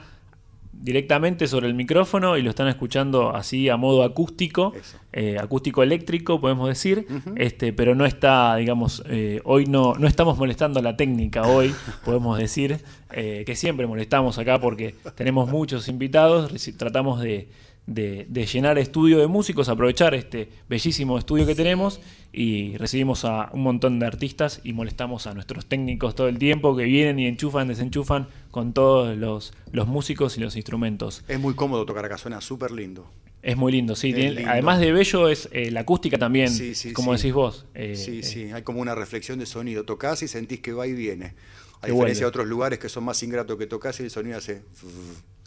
directamente 0.81 1.47
sobre 1.47 1.67
el 1.67 1.73
micrófono 1.73 2.37
y 2.37 2.41
lo 2.41 2.49
están 2.49 2.67
escuchando 2.67 3.35
así 3.35 3.67
a 3.69 3.75
modo 3.77 4.03
acústico, 4.03 4.73
eh, 5.11 5.37
acústico 5.39 5.83
eléctrico, 5.83 6.39
podemos 6.39 6.67
decir, 6.69 7.05
este, 7.35 7.73
pero 7.73 7.95
no 7.95 8.05
está, 8.05 8.55
digamos, 8.55 9.03
eh, 9.07 9.41
hoy 9.43 9.65
no, 9.65 9.95
no 9.95 10.07
estamos 10.07 10.37
molestando 10.37 10.81
la 10.81 10.95
técnica 10.95 11.43
hoy, 11.43 11.73
podemos 12.05 12.37
decir, 12.37 12.79
eh, 13.11 13.43
que 13.45 13.55
siempre 13.55 13.87
molestamos 13.87 14.37
acá 14.37 14.59
porque 14.61 14.95
tenemos 15.15 15.49
muchos 15.49 15.87
invitados, 15.89 16.51
tratamos 16.77 17.19
de, 17.21 17.49
de- 17.85 18.25
de 18.29 18.45
llenar 18.45 18.77
estudio 18.77 19.17
de 19.19 19.27
músicos, 19.27 19.67
aprovechar 19.67 20.13
este 20.13 20.47
bellísimo 20.69 21.17
estudio 21.17 21.45
que 21.45 21.55
tenemos 21.55 21.99
y 22.31 22.77
recibimos 22.77 23.25
a 23.25 23.49
un 23.53 23.63
montón 23.63 23.97
de 23.99 24.05
artistas 24.05 24.61
y 24.63 24.73
molestamos 24.73 25.25
a 25.25 25.33
nuestros 25.33 25.65
técnicos 25.65 26.13
todo 26.13 26.27
el 26.27 26.37
tiempo 26.37 26.75
que 26.75 26.83
vienen 26.83 27.17
y 27.19 27.25
enchufan, 27.25 27.67
desenchufan 27.67 28.27
con 28.51 28.73
todos 28.73 29.15
los, 29.17 29.53
los 29.71 29.87
músicos 29.87 30.37
y 30.37 30.41
los 30.41 30.55
instrumentos. 30.55 31.23
Es 31.27 31.39
muy 31.39 31.53
cómodo 31.55 31.85
tocar 31.85 32.05
acá, 32.05 32.17
suena 32.17 32.41
súper 32.41 32.71
lindo. 32.71 33.11
Es 33.41 33.55
muy 33.55 33.71
lindo, 33.71 33.95
sí. 33.95 34.09
Es 34.09 34.15
tiene- 34.15 34.31
lindo. 34.35 34.51
Además 34.51 34.79
de 34.79 34.91
bello, 34.91 35.29
es 35.29 35.47
eh, 35.53 35.71
la 35.71 35.81
acústica 35.81 36.17
también, 36.17 36.49
Sí, 36.49 36.75
sí, 36.75 36.91
como 36.93 37.15
sí. 37.15 37.23
decís 37.23 37.33
vos. 37.33 37.65
eh, 37.73 37.95
sí, 37.95 38.19
eh, 38.19 38.23
sí, 38.23 38.43
hay 38.51 38.63
como 38.63 38.81
una 38.81 38.95
reflexión 38.95 39.39
de 39.39 39.45
sonido. 39.45 39.85
Tocás 39.85 40.21
y 40.23 40.27
sentís 40.27 40.59
que 40.59 40.73
va 40.73 40.87
y 40.87 40.93
viene. 40.93 41.35
A 41.81 41.87
diferencia 41.87 42.25
de 42.25 42.27
otros 42.29 42.45
lugares 42.47 42.77
que 42.79 42.89
son 42.89 43.05
más 43.05 43.23
ingratos 43.23 43.57
que 43.57 43.65
tocas 43.65 43.97
y 44.01 44.03
el 44.03 44.11
sonido 44.11 44.37
hace... 44.37 44.63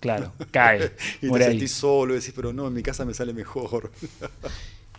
Claro, 0.00 0.32
cae. 0.50 0.92
y 1.20 1.28
te 1.30 1.36
ahí. 1.44 1.50
sentís 1.50 1.72
solo 1.72 2.14
y 2.14 2.18
decís, 2.18 2.32
pero 2.34 2.52
no, 2.54 2.66
en 2.68 2.72
mi 2.74 2.82
casa 2.82 3.04
me 3.04 3.12
sale 3.14 3.32
mejor. 3.34 3.92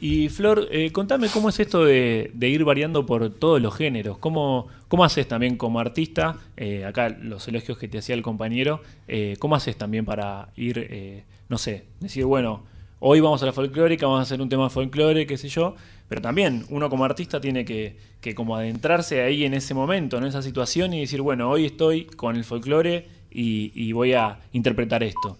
Y 0.05 0.27
Flor, 0.27 0.67
eh, 0.69 0.91
contame 0.91 1.29
cómo 1.29 1.47
es 1.47 1.61
esto 1.61 1.85
de, 1.85 2.29
de 2.33 2.49
ir 2.49 2.65
variando 2.65 3.05
por 3.05 3.29
todos 3.29 3.61
los 3.61 3.73
géneros. 3.73 4.17
¿Cómo, 4.17 4.67
cómo 4.89 5.05
haces 5.05 5.29
también 5.29 5.55
como 5.55 5.79
artista? 5.79 6.39
eh, 6.57 6.83
acá 6.83 7.07
los 7.07 7.47
elogios 7.47 7.77
que 7.77 7.87
te 7.87 7.99
hacía 7.99 8.13
el 8.13 8.21
compañero. 8.21 8.81
eh, 9.07 9.37
¿Cómo 9.39 9.55
haces 9.55 9.77
también 9.77 10.03
para 10.03 10.49
ir, 10.57 10.89
eh, 10.91 11.23
no 11.47 11.57
sé, 11.57 11.85
decir, 12.01 12.25
bueno, 12.25 12.65
hoy 12.99 13.21
vamos 13.21 13.41
a 13.43 13.45
la 13.45 13.53
folclórica, 13.53 14.05
vamos 14.05 14.19
a 14.19 14.23
hacer 14.23 14.41
un 14.41 14.49
tema 14.49 14.69
folclore, 14.69 15.25
qué 15.25 15.37
sé 15.37 15.47
yo? 15.47 15.73
Pero 16.09 16.21
también 16.21 16.65
uno 16.69 16.89
como 16.89 17.05
artista 17.05 17.39
tiene 17.39 17.63
que, 17.63 17.95
como 18.35 18.57
adentrarse 18.57 19.21
ahí 19.21 19.45
en 19.45 19.53
ese 19.53 19.73
momento, 19.73 20.17
en 20.17 20.25
esa 20.25 20.41
situación 20.41 20.93
y 20.93 20.99
decir, 20.99 21.21
bueno, 21.21 21.49
hoy 21.49 21.63
estoy 21.67 22.07
con 22.07 22.35
el 22.35 22.43
folclore 22.43 23.07
y 23.31 23.93
voy 23.93 24.11
a 24.11 24.37
interpretar 24.51 25.01
esto. 25.01 25.37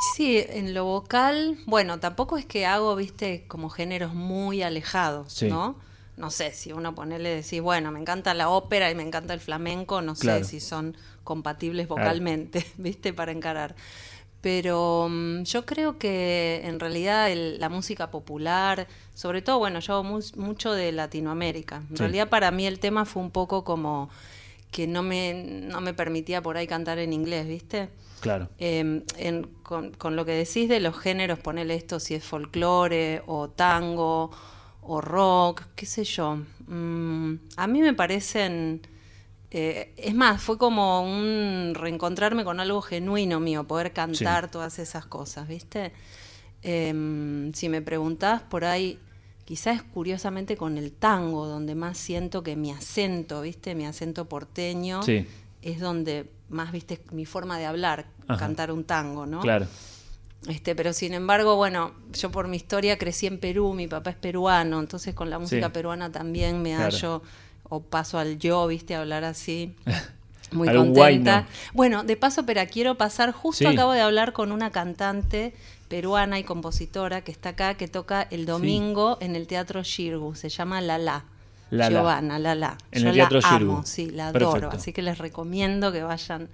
Sí, 0.00 0.42
en 0.48 0.72
lo 0.74 0.84
vocal, 0.84 1.58
bueno, 1.66 2.00
tampoco 2.00 2.38
es 2.38 2.46
que 2.46 2.64
hago, 2.66 2.96
viste, 2.96 3.44
como 3.48 3.68
géneros 3.68 4.14
muy 4.14 4.62
alejados, 4.62 5.32
Sí. 5.34 5.46
¿no? 5.48 5.76
No 6.16 6.30
sé, 6.30 6.52
si 6.52 6.72
uno 6.72 6.94
ponerle 6.94 7.30
decir, 7.34 7.62
bueno, 7.62 7.90
me 7.92 8.00
encanta 8.00 8.34
la 8.34 8.48
ópera 8.50 8.90
y 8.90 8.94
me 8.94 9.02
encanta 9.02 9.32
el 9.34 9.40
flamenco, 9.40 10.02
no 10.02 10.14
Claro. 10.14 10.44
sé 10.44 10.50
si 10.50 10.60
son 10.60 10.96
compatibles 11.24 11.86
Claro. 11.86 12.02
vocalmente, 12.02 12.64
viste, 12.78 13.12
para 13.12 13.32
encarar. 13.32 13.74
Pero 14.40 15.08
mm, 15.10 15.42
yo 15.42 15.66
creo 15.66 15.98
que 15.98 16.62
en 16.64 16.80
realidad 16.80 17.30
el- 17.30 17.60
la 17.60 17.68
música 17.68 18.10
popular, 18.10 18.86
sobre 19.14 19.42
todo, 19.42 19.58
bueno, 19.58 19.80
yo 19.80 19.94
hago 19.94 20.20
mucho 20.36 20.72
de 20.72 20.92
Latinoamérica. 20.92 21.76
En 21.90 21.96
Sí. 21.96 21.96
realidad 21.96 22.28
para 22.30 22.50
mí 22.50 22.66
el 22.66 22.78
tema 22.80 23.04
fue 23.04 23.22
un 23.22 23.30
poco 23.30 23.64
como 23.64 24.08
que 24.70 24.86
no 24.86 25.02
me, 25.02 25.34
no 25.34 25.80
me 25.80 25.92
permitía 25.94 26.40
por 26.42 26.56
ahí 26.56 26.66
cantar 26.66 26.98
en 26.98 27.12
inglés, 27.12 27.46
¿viste? 27.46 27.90
Claro. 28.20 28.48
Eh, 28.58 29.02
en- 29.18 29.44
con, 29.62 29.92
con 29.92 30.16
lo 30.16 30.24
que 30.24 30.32
decís 30.32 30.68
de 30.68 30.80
los 30.80 30.98
géneros, 30.98 31.38
ponele 31.38 31.74
esto 31.74 32.00
si 32.00 32.14
es 32.14 32.24
folclore 32.24 33.22
o 33.26 33.48
tango 33.50 34.30
o 34.82 35.00
rock, 35.00 35.62
qué 35.76 35.86
sé 35.86 36.04
yo. 36.04 36.38
Mm, 36.66 37.34
a 37.56 37.66
mí 37.66 37.80
me 37.80 37.94
parecen... 37.94 38.80
eh, 39.50 39.92
es 39.96 40.14
más, 40.14 40.42
fue 40.42 40.58
como 40.58 41.02
un 41.02 41.72
reencontrarme 41.74 42.44
con 42.44 42.60
algo 42.60 42.82
genuino 42.82 43.40
mío, 43.40 43.64
poder 43.66 43.92
cantar 43.92 44.50
todas 44.50 44.78
esas 44.78 45.06
cosas, 45.06 45.48
¿viste? 45.48 45.92
Em, 46.62 47.52
si 47.54 47.68
me 47.68 47.80
preguntás 47.82 48.42
por 48.42 48.64
ahí, 48.64 48.98
quizás 49.44 49.82
curiosamente 49.82 50.56
con 50.56 50.76
el 50.78 50.92
tango, 50.92 51.46
donde 51.46 51.74
más 51.74 51.96
siento 51.98 52.42
que 52.42 52.54
mi 52.56 52.70
acento, 52.70 53.40
¿viste? 53.42 53.74
Mi 53.74 53.86
acento 53.86 54.26
porteño 54.28 55.02
Sí. 55.02 55.26
Es 55.62 55.80
donde 55.80 56.30
más, 56.48 56.72
¿viste? 56.72 57.00
Mi 57.12 57.26
forma 57.26 57.58
de 57.58 57.66
hablar, 57.66 58.06
Ajá. 58.28 58.38
cantar 58.40 58.72
un 58.72 58.84
tango, 58.84 59.26
¿no? 59.26 59.40
Claro. 59.40 59.66
Este, 60.48 60.74
pero 60.74 60.92
sin 60.94 61.12
embargo, 61.12 61.56
bueno, 61.56 61.92
yo 62.14 62.30
por 62.30 62.48
mi 62.48 62.56
historia 62.56 62.96
crecí 62.98 63.26
en 63.26 63.38
Perú, 63.38 63.74
mi 63.74 63.86
papá 63.88 64.10
es 64.10 64.16
peruano, 64.16 64.80
entonces 64.80 65.14
con 65.14 65.28
la 65.28 65.38
música 65.38 65.66
Sí. 65.66 65.72
peruana 65.72 66.10
también 66.10 66.62
me 66.62 66.74
Claro. 66.74 66.84
hallo 66.96 67.22
o 67.68 67.80
paso 67.82 68.18
al 68.18 68.38
yo, 68.38 68.66
viste, 68.66 68.94
a 68.94 69.00
hablar 69.00 69.22
así. 69.24 69.74
Muy 70.52 70.66
contenta. 70.74 71.46
Bueno, 71.74 72.02
de 72.02 72.16
paso, 72.16 72.44
pero 72.44 72.60
quiero 72.68 72.96
pasar, 72.96 73.30
justo 73.32 73.68
Sí. 73.68 73.72
acabo 73.72 73.92
de 73.92 74.00
hablar 74.00 74.32
con 74.32 74.50
una 74.50 74.70
cantante 74.70 75.54
peruana 75.88 76.38
y 76.40 76.44
compositora 76.44 77.20
que 77.20 77.30
está 77.30 77.50
acá, 77.50 77.74
que 77.74 77.86
toca 77.86 78.22
el 78.30 78.46
domingo 78.46 79.18
en 79.20 79.36
el 79.36 79.46
Teatro 79.46 79.82
Shirgu, 79.84 80.34
se 80.34 80.48
llama 80.48 80.80
Lala. 80.80 81.24
Lala. 81.70 82.00
Giovanna, 82.00 82.38
Lala. 82.38 82.76
En 82.92 83.02
Yo 83.02 83.08
el 83.10 83.14
Teatro 83.14 83.40
la 83.40 83.48
amo, 83.48 83.82
sí, 83.84 84.10
la 84.10 84.28
adoro, 84.28 84.50
Perfecto. 84.52 84.76
así 84.76 84.92
que 84.92 85.02
les 85.02 85.18
recomiendo 85.18 85.92
que 85.92 86.02
vayan 86.02 86.48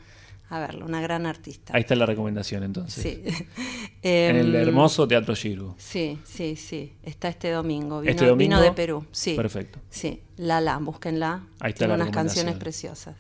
a 0.48 0.61
verla, 0.61 0.85
una 0.85 1.00
gran 1.00 1.26
artista. 1.26 1.72
Ahí 1.74 1.81
está 1.81 1.96
la 1.96 2.07
recomendación 2.07 2.62
entonces. 2.62 3.02
Sí. 3.02 3.22
En 4.02 4.37
el 4.37 4.55
Em, 4.55 4.62
hermoso 4.68 5.09
Teatro 5.09 5.35
Giru. 5.35 5.74
Sí, 5.79 6.18
sí, 6.24 6.55
sí. 6.55 6.92
Está 7.02 7.29
este 7.29 7.50
domingo. 7.50 8.00
Vino, 8.00 8.11
Este 8.12 8.26
domingo. 8.26 8.57
vino 8.57 8.61
de 8.62 8.70
Perú. 8.72 9.05
Sí. 9.11 9.35
Perfecto. 9.35 9.81
Sí. 9.90 10.22
Lala, 10.37 10.79
búsquenla. 10.79 11.42
Ahí 11.59 11.70
está 11.70 11.87
Tiene 11.87 11.96
la 11.98 12.05
unas 12.05 12.14
canciones 12.14 12.55
preciosas. 12.57 13.16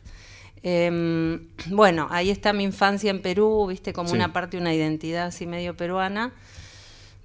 Em, 0.62 1.48
bueno, 1.70 2.06
ahí 2.10 2.30
está 2.30 2.52
mi 2.52 2.64
infancia 2.64 3.10
en 3.10 3.20
Perú, 3.22 3.66
viste, 3.68 3.92
como 3.92 4.10
Sí. 4.10 4.14
una 4.16 4.32
parte, 4.32 4.56
una 4.58 4.72
identidad 4.74 5.26
así 5.26 5.46
medio 5.46 5.76
peruana. 5.76 6.32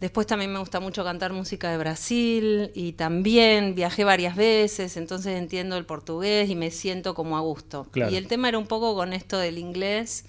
Después 0.02 0.28
también 0.28 0.52
me 0.52 0.60
gusta 0.60 0.80
mucho 0.82 1.04
cantar 1.04 1.32
música 1.32 1.70
de 1.72 1.78
Brasil 1.78 2.72
y 2.74 2.94
también 2.94 3.76
viajé 3.76 4.04
varias 4.04 4.36
veces, 4.36 4.98
entonces 4.98 5.38
entiendo 5.40 5.78
el 5.78 5.86
portugués 5.86 6.50
y 6.50 6.56
me 6.56 6.72
siento 6.72 7.14
como 7.14 7.38
a 7.38 7.42
gusto. 7.42 7.88
Claro. 7.92 8.12
Y 8.12 8.16
el 8.18 8.28
tema 8.28 8.50
era 8.50 8.58
un 8.58 8.66
poco 8.68 8.96
con 8.96 9.14
esto 9.14 9.38
del 9.38 9.60
inglés, 9.60 10.26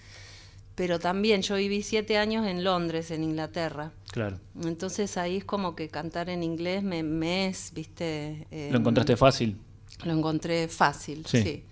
pero 0.75 0.99
también 1.01 1.41
yo 1.43 1.57
viví 1.57 1.83
siete 1.83 2.19
años 2.19 2.47
en 2.47 2.65
Londres, 2.65 3.11
en 3.11 3.25
Inglaterra. 3.25 3.93
Claro. 4.13 4.39
Entonces 4.63 5.17
ahí 5.17 5.39
es 5.39 5.45
como 5.47 5.75
que 5.75 5.89
cantar 5.89 6.29
en 6.29 6.43
inglés 6.43 6.83
me, 6.83 7.03
me 7.03 7.47
es, 7.47 7.73
viste. 7.73 8.47
eh, 8.51 8.69
¿Lo 8.71 8.79
encontraste 8.79 9.17
fácil? 9.17 9.57
Lo 10.05 10.13
encontré 10.13 10.69
fácil, 10.69 11.25
Sí. 11.27 11.43
sí. 11.43 11.65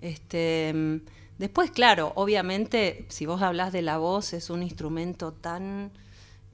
Este, 0.00 1.00
después, 1.38 1.70
claro, 1.70 2.12
obviamente, 2.16 3.04
si 3.08 3.26
vos 3.26 3.42
hablas 3.42 3.72
de 3.72 3.82
la 3.82 3.98
voz, 3.98 4.32
es 4.32 4.48
un 4.50 4.62
instrumento 4.62 5.32
tan 5.32 5.90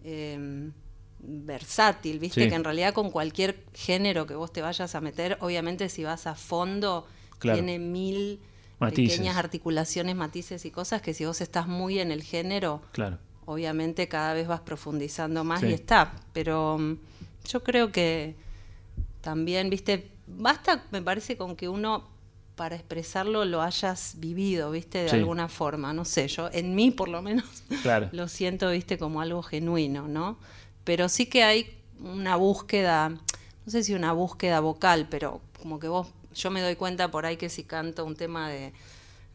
eh, 0.05 0.71
versátil, 1.23 2.19
viste, 2.19 2.45
Sí. 2.45 2.49
que 2.49 2.55
en 2.55 2.65
realidad 2.65 2.95
con 2.95 3.11
cualquier 3.11 3.65
género 3.75 4.27
que 4.27 4.35
vos 4.35 4.53
te 4.53 4.63
vayas 4.63 4.95
a 4.95 5.01
meter, 5.01 5.37
obviamente 5.41 5.89
si 5.89 6.05
vas 6.05 6.27
a 6.27 6.35
fondo, 6.35 7.07
Claro. 7.39 7.59
tiene 7.59 7.79
mil 7.79 8.41
Matices. 8.79 9.17
pequeñas 9.19 9.37
articulaciones, 9.37 10.17
matices 10.17 10.65
y 10.65 10.71
cosas 10.71 11.03
que 11.03 11.13
si 11.15 11.25
vos 11.27 11.41
estás 11.41 11.67
muy 11.69 11.99
en 11.99 12.11
el 12.11 12.23
género, 12.23 12.81
Claro. 12.93 13.19
obviamente 13.45 14.09
cada 14.09 14.33
vez 14.35 14.49
vas 14.49 14.61
profundizando 14.61 15.45
más 15.45 15.61
Sí. 15.61 15.67
y 15.67 15.73
está. 15.75 16.13
Pero 16.33 16.79
mm, 16.79 16.97
yo 17.49 17.63
creo 17.63 17.93
que 17.93 18.35
también, 19.21 19.69
viste, 19.69 20.11
basta, 20.27 20.85
me 20.91 21.03
parece, 21.03 21.37
con 21.37 21.57
que 21.57 21.69
uno 21.69 22.09
para 22.61 22.77
expresarlo 22.77 23.47
lo 23.47 23.63
hayas 23.63 24.17
vivido, 24.19 24.71
viste, 24.71 24.99
de 25.05 25.09
Sí. 25.09 25.17
alguna 25.17 25.49
forma. 25.49 25.95
No 25.95 26.05
sé, 26.05 26.29
yo, 26.29 26.51
en 26.53 26.75
mí 26.75 26.91
por 26.91 27.09
lo 27.09 27.23
menos, 27.23 27.47
Claro. 27.83 28.11
lo 28.13 28.29
siento, 28.29 28.69
viste, 28.71 28.99
como 28.99 29.23
algo 29.23 29.43
genuino, 29.43 30.07
¿no? 30.09 30.37
Pero 30.85 31.09
sí 31.09 31.25
que 31.25 31.43
hay 31.43 31.75
una 32.05 32.37
búsqueda, 32.37 33.09
no 33.09 33.19
sé 33.67 33.83
si 33.83 33.95
una 33.95 34.13
búsqueda 34.13 34.61
vocal, 34.61 35.07
pero 35.09 35.41
como 35.59 35.81
que 35.81 35.89
vos, 35.89 36.09
yo 36.35 36.51
me 36.51 36.61
doy 36.61 36.77
cuenta 36.77 37.11
por 37.11 37.25
ahí 37.25 37.39
que 37.39 37.49
si 37.49 37.65
canto 37.65 38.05
un 38.05 38.15
tema 38.15 38.51
de, 38.51 38.75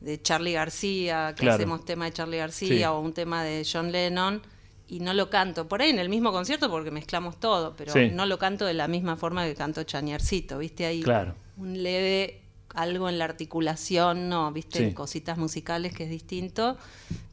de 0.01 0.21
Charlie 0.21 0.53
García, 0.53 1.33
que 1.35 1.41
Claro. 1.41 1.55
hacemos 1.55 1.83
tema 1.83 2.05
de 2.05 2.13
Charlie 2.13 2.37
García 2.37 2.77
Sí. 2.77 2.83
o 2.83 2.99
un 2.99 3.13
tema 3.13 3.43
de 3.43 3.65
John 3.65 3.91
Lennon, 3.91 4.43
y 4.87 4.99
no 4.99 5.15
lo 5.15 5.31
canto 5.31 5.67
por 5.67 5.81
ahí 5.81 5.89
en 5.89 5.97
el 5.97 6.09
mismo 6.09 6.31
concierto 6.31 6.69
porque 6.69 6.91
mezclamos 6.91 7.39
todo, 7.39 7.73
pero 7.75 7.91
Sí. 7.91 8.11
no 8.13 8.27
lo 8.27 8.37
canto 8.37 8.65
de 8.65 8.75
la 8.75 8.87
misma 8.87 9.15
forma 9.15 9.43
que 9.45 9.55
cantó 9.55 9.81
Chañarcito, 9.81 10.59
¿viste? 10.59 10.85
Ahí 10.85 11.01
Claro. 11.01 11.33
un 11.57 11.81
leve 11.81 12.43
algo 12.75 13.09
en 13.09 13.17
la 13.17 13.25
articulación, 13.25 14.29
no, 14.29 14.51
¿viste? 14.51 14.89
Sí. 14.89 14.93
Cositas 14.93 15.37
musicales 15.37 15.93
que 15.93 16.03
es 16.05 16.09
distinto, 16.09 16.77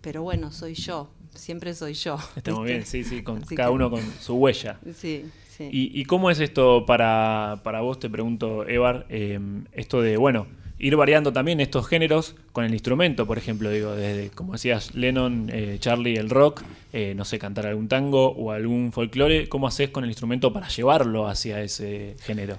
pero 0.01 0.23
bueno, 0.23 0.53
soy 0.53 0.75
yo, 0.75 1.11
siempre 1.35 1.75
soy 1.75 1.95
yo. 1.95 2.17
Está 2.37 2.53
muy 2.53 2.63
¿viste? 2.63 2.73
bien, 2.75 2.87
sí, 2.87 3.05
sí, 3.05 3.23
con 3.23 3.43
Así 3.43 3.55
cada 3.55 3.69
que- 3.69 3.75
uno 3.75 3.91
con 3.91 4.01
su 4.21 4.35
huella. 4.35 4.79
Sí, 4.97 5.25
sí. 5.57 5.69
¿Y, 5.71 6.01
y 6.01 6.05
cómo 6.05 6.31
es 6.31 6.41
esto 6.41 6.85
para, 6.87 7.61
para 7.63 7.81
vos, 7.83 7.99
te 7.99 8.09
pregunto, 8.09 8.67
Evar, 8.69 9.07
eh, 9.11 9.39
esto 9.73 10.01
de, 10.01 10.17
bueno, 10.17 10.47
ir 10.79 10.97
variando 10.97 11.33
también 11.33 11.61
estos 11.61 11.87
géneros 11.87 12.35
con 12.51 12.65
el 12.65 12.73
instrumento, 12.73 13.25
por 13.27 13.39
ejemplo, 13.39 13.71
digo, 13.71 13.95
desde, 13.95 14.31
como 14.31 14.55
decías, 14.55 14.95
Lennon, 14.97 15.49
eh, 15.53 15.77
Charlie, 15.79 16.17
el 16.17 16.29
rock, 16.29 16.63
eh, 16.93 17.15
no 17.17 17.25
sé, 17.25 17.39
cantar 17.39 17.67
algún 17.67 17.87
tango 17.87 18.31
o 18.33 18.51
algún 18.51 18.91
folclore, 18.91 19.49
¿cómo 19.49 19.69
haces 19.69 19.91
con 19.91 20.03
el 20.03 20.11
instrumento 20.11 20.53
para 20.53 20.67
llevarlo 20.69 21.29
hacia 21.29 21.63
ese 21.63 22.17
género? 22.23 22.59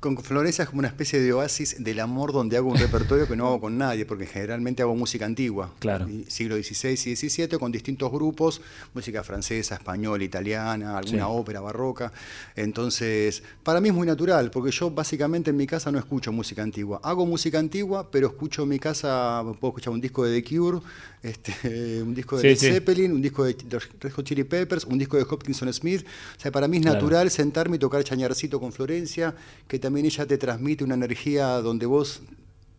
Con 0.00 0.16
Florencia 0.16 0.62
es 0.62 0.70
como 0.70 0.78
una 0.78 0.88
especie 0.88 1.20
de 1.20 1.30
oasis 1.34 1.76
del 1.84 2.00
amor 2.00 2.32
donde 2.32 2.56
hago 2.56 2.70
un 2.70 2.78
repertorio 2.78 3.28
que 3.28 3.36
no 3.36 3.46
hago 3.48 3.60
con 3.60 3.76
nadie, 3.76 4.06
porque 4.06 4.24
generalmente 4.24 4.80
hago 4.80 4.96
música 4.96 5.26
antigua. 5.26 5.74
Claro. 5.78 6.08
Siglo 6.26 6.56
XVI 6.56 6.92
y 7.04 7.16
XVII, 7.16 7.58
con 7.58 7.70
distintos 7.70 8.10
grupos, 8.10 8.62
música 8.94 9.22
francesa, 9.22 9.74
española, 9.74 10.24
italiana, 10.24 10.96
alguna 10.96 11.24
Sí. 11.26 11.28
ópera 11.30 11.60
barroca. 11.60 12.12
Entonces, 12.56 13.42
para 13.62 13.78
mí 13.82 13.90
es 13.90 13.94
muy 13.94 14.06
natural, 14.06 14.50
porque 14.50 14.70
yo 14.70 14.90
básicamente 14.90 15.50
en 15.50 15.58
mi 15.58 15.66
casa 15.66 15.92
no 15.92 15.98
escucho 15.98 16.32
música 16.32 16.62
antigua. 16.62 16.98
Hago 17.02 17.26
música 17.26 17.58
antigua, 17.58 18.10
pero 18.10 18.28
escucho 18.28 18.62
en 18.62 18.70
mi 18.70 18.78
casa, 18.78 19.42
puedo 19.60 19.72
escuchar 19.72 19.92
un 19.92 20.00
disco 20.00 20.24
de 20.24 20.40
The 20.40 20.48
Cure, 20.56 20.78
este, 21.22 21.52
un 22.02 22.14
disco 22.14 22.36
de 22.38 22.42
Sí, 22.42 22.48
Led 22.48 22.56
sí. 22.56 22.66
Zeppelin, 22.72 23.12
un 23.12 23.20
disco 23.20 23.44
de 23.44 23.54
los 23.70 23.86
Red 24.00 24.12
Hot 24.12 24.24
Chili 24.24 24.44
Peppers, 24.44 24.86
un 24.86 24.96
disco 24.98 25.18
de 25.18 25.24
Hopkinson 25.28 25.70
Smith. 25.74 26.06
O 26.38 26.40
sea, 26.40 26.50
para 26.50 26.66
mí 26.68 26.78
es 26.78 26.84
Claro. 26.84 26.94
natural 26.96 27.30
sentarme 27.30 27.76
y 27.76 27.78
tocar 27.78 28.02
chañarcito 28.02 28.58
con 28.58 28.72
Florencia, 28.72 29.34
que 29.68 29.78
también 29.78 29.89
ella 29.96 30.26
te 30.26 30.38
transmite 30.38 30.84
una 30.84 30.94
energía 30.94 31.46
donde 31.60 31.86
vos 31.86 32.22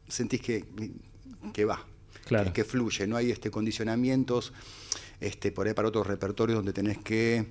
sentís 0.07 0.41
que, 0.41 0.65
que 1.53 1.65
va, 1.65 1.85
Claro. 2.25 2.45
que, 2.45 2.53
que 2.53 2.63
fluye, 2.63 3.07
no 3.07 3.17
hay 3.17 3.31
este, 3.31 3.51
condicionamientos 3.51 4.53
este, 5.19 5.51
por 5.51 5.67
ahí 5.67 5.73
para 5.73 5.87
otros 5.87 6.07
repertorios 6.07 6.57
donde 6.57 6.73
tenés 6.73 6.97
que 6.99 7.45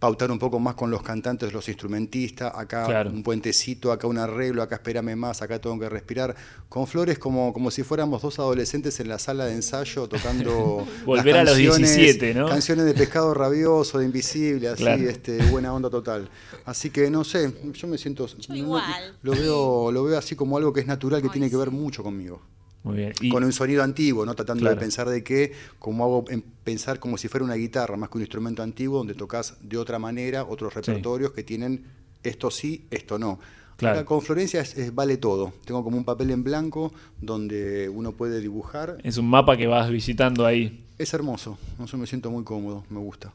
pautar 0.00 0.30
un 0.32 0.38
poco 0.38 0.58
más 0.58 0.74
con 0.74 0.90
los 0.90 1.02
cantantes, 1.02 1.52
los 1.52 1.68
instrumentistas, 1.68 2.52
acá 2.56 2.86
Claro. 2.86 3.10
un 3.10 3.22
puentecito, 3.22 3.92
acá 3.92 4.06
un 4.06 4.16
arreglo, 4.16 4.62
acá 4.62 4.76
espérame 4.76 5.14
más, 5.14 5.42
acá 5.42 5.60
tengo 5.60 5.78
que 5.78 5.90
respirar. 5.90 6.34
Con 6.70 6.86
Flores 6.86 7.18
como, 7.18 7.52
como 7.52 7.70
si 7.70 7.82
fuéramos 7.82 8.22
dos 8.22 8.38
adolescentes 8.38 8.98
en 9.00 9.08
la 9.08 9.18
sala 9.18 9.44
de 9.44 9.52
ensayo 9.54 10.08
tocando 10.08 10.86
Volver 11.04 11.34
las 11.36 11.48
a 11.48 11.50
los 11.50 11.52
canciones- 11.76 11.94
17, 11.96 12.34
¿no? 12.34 12.48
Canciones 12.48 12.86
de 12.86 12.94
pescado 12.94 13.34
rabioso, 13.34 13.98
de 13.98 14.06
invisible, 14.06 14.68
así, 14.68 14.82
Claro. 14.84 15.02
este, 15.08 15.36
buena 15.50 15.74
onda 15.74 15.90
total. 15.90 16.30
Así 16.64 16.88
que 16.88 17.10
no 17.10 17.22
sé, 17.22 17.52
yo 17.74 17.86
me 17.86 17.98
siento. 17.98 18.26
no- 18.26 18.34
no- 18.48 18.56
igual. 18.56 19.18
Lo 19.22 19.32
veo, 19.32 19.92
lo 19.92 20.02
veo 20.04 20.18
así 20.18 20.34
como 20.34 20.56
algo 20.56 20.72
que 20.72 20.80
es 20.80 20.86
natural, 20.86 21.20
que 21.20 21.28
Ay, 21.28 21.32
tiene 21.32 21.50
que 21.50 21.56
ver 21.58 21.68
sí. 21.68 21.74
mucho 21.74 22.02
conmigo. 22.02 22.40
Muy 22.82 22.96
bien. 22.96 23.12
Y- 23.20 23.28
Con 23.28 23.44
un 23.44 23.52
sonido 23.52 23.82
antiguo, 23.82 24.24
¿no? 24.24 24.34
Tratando 24.34 24.60
Claro. 24.62 24.76
de 24.76 24.80
pensar 24.80 25.08
de 25.08 25.22
que, 25.22 25.52
como 25.78 26.04
hago 26.04 26.24
en 26.30 26.40
pensar 26.42 26.98
como 26.98 27.18
si 27.18 27.28
fuera 27.28 27.44
una 27.44 27.54
guitarra, 27.54 27.96
más 27.96 28.08
que 28.08 28.18
un 28.18 28.22
instrumento 28.22 28.62
antiguo, 28.62 28.98
donde 28.98 29.14
tocas 29.14 29.56
de 29.60 29.76
otra 29.76 29.98
manera 29.98 30.44
otros 30.44 30.72
repertorios 30.74 31.32
que 31.32 31.42
tienen 31.42 31.84
esto 32.22 32.50
sí, 32.50 32.86
esto 32.90 33.18
no. 33.18 33.38
Claro. 33.76 34.00
Acá 34.00 34.06
con 34.06 34.20
Florencia 34.22 34.60
es- 34.60 34.76
es 34.76 34.94
vale 34.94 35.16
todo. 35.16 35.52
Tengo 35.64 35.82
como 35.82 35.96
un 35.96 36.04
papel 36.04 36.30
en 36.30 36.42
blanco 36.44 36.92
donde 37.20 37.88
uno 37.88 38.12
puede 38.12 38.40
dibujar. 38.40 38.98
es 39.02 39.16
un 39.18 39.28
mapa 39.28 39.56
que 39.56 39.66
vas 39.66 39.90
visitando 39.90 40.44
ahí. 40.46 40.84
Es 40.98 41.14
hermoso, 41.14 41.58
no 41.78 41.86
sé, 41.86 41.96
me 41.96 42.06
siento 42.06 42.30
muy 42.30 42.44
cómodo, 42.44 42.84
me 42.90 42.98
gusta. 42.98 43.32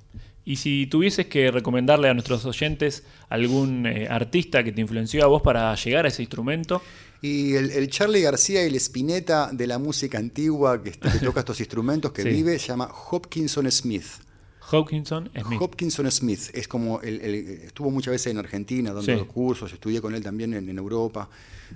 Y 0.48 0.58
si 0.58 0.86
tuvieses 0.86 1.26
que 1.26 1.50
recomendarle 1.50 2.08
a 2.10 2.14
nuestros 2.14 2.46
oyentes 2.46 3.04
algún 3.30 3.88
eh, 3.88 4.08
artista 4.08 4.64
que 4.64 4.72
te 4.72 4.82
influenció 4.82 5.24
a 5.24 5.28
vos 5.28 5.42
para 5.42 5.74
llegar 5.76 6.06
a 6.06 6.10
ese 6.10 6.22
instrumento, 6.22 6.84
Y 7.26 7.56
el, 7.56 7.72
el 7.72 7.90
Charlie 7.90 8.22
García 8.22 8.64
y 8.64 8.68
el 8.68 8.76
Spinetta 8.76 9.50
de 9.52 9.66
la 9.68 9.80
música 9.80 10.18
antigua 10.20 10.82
que, 10.84 10.92
que 10.92 11.20
toca 11.24 11.40
estos 11.40 11.60
instrumentos, 11.60 12.12
que 12.12 12.22
Sí. 12.24 12.30
vive, 12.30 12.60
se 12.60 12.68
llama 12.68 12.90
Hopkinson 13.12 13.72
Smith. 13.72 14.06
Hopkinson 14.72 15.30
Smith. 15.34 15.62
Hopkinson 15.62 16.12
Smith 16.12 16.50
es 16.54 16.68
como 16.68 17.00
el, 17.02 17.22
el- 17.22 17.36
estuvo 17.66 17.92
muchas 17.92 18.12
veces 18.14 18.32
en 18.32 18.40
Argentina 18.40 18.90
dando 18.94 19.04
Sí. 19.04 19.12
los 19.12 19.28
cursos, 19.28 19.72
estudié 19.72 20.02
con 20.02 20.16
él 20.16 20.24
también 20.24 20.54
en, 20.56 20.68
en 20.70 20.78
Europa. 20.78 21.30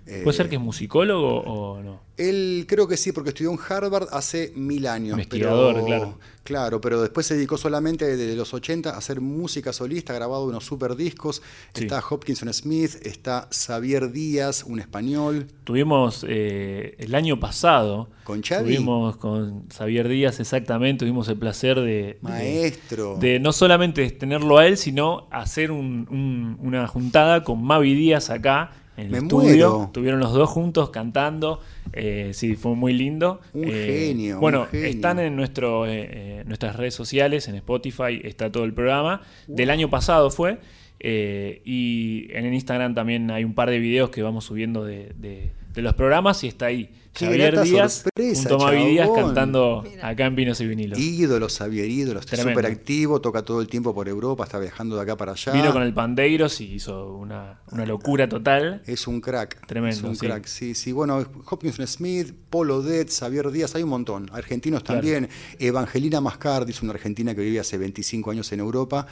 ¿Puede 0.06 0.30
Eh, 0.30 0.34
ser 0.34 0.50
que 0.50 0.56
es 0.56 0.62
musicólogo 0.62 1.40
o 1.42 1.82
no? 1.82 2.02
Él 2.18 2.66
creo 2.68 2.86
que 2.88 2.98
sí, 2.98 3.14
porque 3.14 3.30
estudió 3.30 3.50
en 3.52 3.60
Harvard 3.70 4.08
hace 4.12 4.52
mil 4.56 4.88
años. 4.88 5.12
Investigador, 5.12 5.76
pero, 5.76 5.86
claro. 5.86 6.20
Claro, 6.44 6.82
pero 6.82 7.00
después 7.02 7.28
se 7.28 7.36
dedicó 7.36 7.58
solamente 7.58 8.06
desde 8.18 8.36
los 8.36 8.54
80 8.54 8.90
a 8.90 8.98
hacer 8.98 9.22
música 9.22 9.72
solista, 9.72 10.12
ha 10.14 10.16
grabado 10.16 10.46
unos 10.46 10.66
super 10.66 10.96
discos. 10.96 11.42
Sí. 11.74 11.84
Está 11.84 12.04
Hopkinson 12.10 12.52
Smith, 12.54 12.96
está 13.06 13.48
Xavier 13.52 14.12
Díaz, 14.12 14.64
un 14.66 14.80
español. 14.80 15.48
Tuvimos 15.64 16.26
eh, 16.28 16.96
el 16.98 17.14
año 17.16 17.40
pasado, 17.40 18.10
¿Con 18.24 18.42
tuvimos 18.42 19.16
con 19.18 19.68
Xavier 19.70 20.08
Díaz 20.10 20.40
exactamente, 20.40 21.06
tuvimos 21.06 21.28
el 21.30 21.38
placer 21.38 21.78
de, 21.80 21.84
de- 21.84 22.18
Maestro. 22.22 23.18
de 23.18 23.40
no 23.40 23.54
solamente 23.54 24.10
tenerlo 24.12 24.58
a 24.58 24.66
él, 24.68 24.76
sino 24.78 25.28
hacer 25.32 25.72
un- 25.72 26.08
un- 26.10 26.58
una 26.68 26.88
juntada 26.88 27.44
con 27.44 27.64
Mavi 27.64 27.94
Díaz 27.94 28.30
acá 28.30 28.72
en 29.00 29.06
el 29.06 29.12
Me 29.12 29.18
estudio. 29.20 29.70
muero. 29.70 29.84
Estuvieron 29.86 30.20
los 30.20 30.34
dos 30.34 30.50
juntos 30.50 30.90
cantando. 30.92 31.60
eh, 31.94 32.32
sí, 32.34 32.56
fue 32.56 32.76
muy 32.76 32.94
lindo. 32.94 33.42
Un 33.54 33.64
Eh, 33.68 34.08
genio, 34.10 34.36
un 34.36 34.42
Bueno, 34.42 34.68
genio. 34.68 34.86
están 34.88 35.18
en 35.20 35.36
nuestro, 35.36 35.88
eh, 35.88 36.08
eh, 36.12 36.44
nuestras 36.46 36.76
redes 36.76 36.94
sociales, 36.94 37.48
en 37.48 37.56
Spotify, 37.56 38.22
está 38.24 38.52
todo 38.52 38.64
el 38.64 38.74
programa. 38.74 39.22
Del 39.48 39.70
año 39.72 39.90
pasado 39.90 40.30
fue. 40.30 40.60
eh, 41.02 41.62
y 41.64 42.28
en 42.34 42.46
el 42.46 42.54
Instagram 42.54 42.94
también 42.94 43.32
hay 43.32 43.46
un 43.46 43.54
par 43.54 43.70
de 43.70 43.80
videos 43.80 44.10
que 44.10 44.22
vamos 44.22 44.44
subiendo 44.44 44.84
de, 44.84 45.14
de- 45.18 45.50
de 45.74 45.82
los 45.82 45.94
programas 45.94 46.44
y 46.44 46.48
está 46.50 46.66
ahí. 46.66 46.90
Javier 47.20 47.62
Díaz 47.62 48.04
junto 48.16 48.56
a 48.56 48.58
Mavi 48.72 48.86
Díaz 48.92 49.10
cantando 49.16 49.84
acá 50.02 50.26
en 50.26 50.36
Vinos 50.36 50.60
y 50.62 50.68
Vinilos. 50.68 50.98
Ídolo, 51.00 51.48
Xavier 51.50 51.90
ídolo, 51.90 52.20
está 52.20 52.38
súper 52.38 52.66
activo, 52.66 53.22
toca 53.22 53.44
todo 53.44 53.62
el 53.62 53.68
tiempo 53.68 53.94
por 53.94 54.08
Europa, 54.08 54.44
está 54.46 54.60
viajando 54.60 54.96
de 54.96 55.02
acá 55.02 55.18
para 55.18 55.34
allá. 55.34 55.52
Vino 55.54 55.72
con 55.72 55.82
el 55.84 55.94
Pandeiros 55.94 56.62
y 56.62 56.74
hizo 56.76 57.16
una, 57.16 57.62
una 57.72 57.86
locura 57.86 58.28
total. 58.30 58.82
Es 58.86 59.08
un 59.08 59.22
crack. 59.22 59.66
Tremendo, 59.68 59.96
Es 59.98 60.04
un 60.04 60.16
sí. 60.16 60.26
crack, 60.26 60.46
sí, 60.46 60.74
sí. 60.76 60.92
Bueno, 60.92 61.26
Hopkinson 61.50 61.88
Smith, 61.88 62.34
Polo 62.50 62.82
Dead, 62.82 63.08
Xavier 63.10 63.52
Díaz, 63.52 63.76
hay 63.76 63.84
un 63.84 63.90
montón. 63.90 64.30
Argentinos 64.32 64.84
Claro. 64.84 65.02
también. 65.02 65.30
Evangelina 65.60 66.22
Mascardi 66.22 66.72
es 66.72 66.82
una 66.82 66.94
argentina 66.94 67.36
que 67.36 67.42
vive 67.42 67.60
hace 67.60 67.78
25 67.78 68.32
años 68.32 68.52
en 68.52 68.60
Europa. 68.60 69.08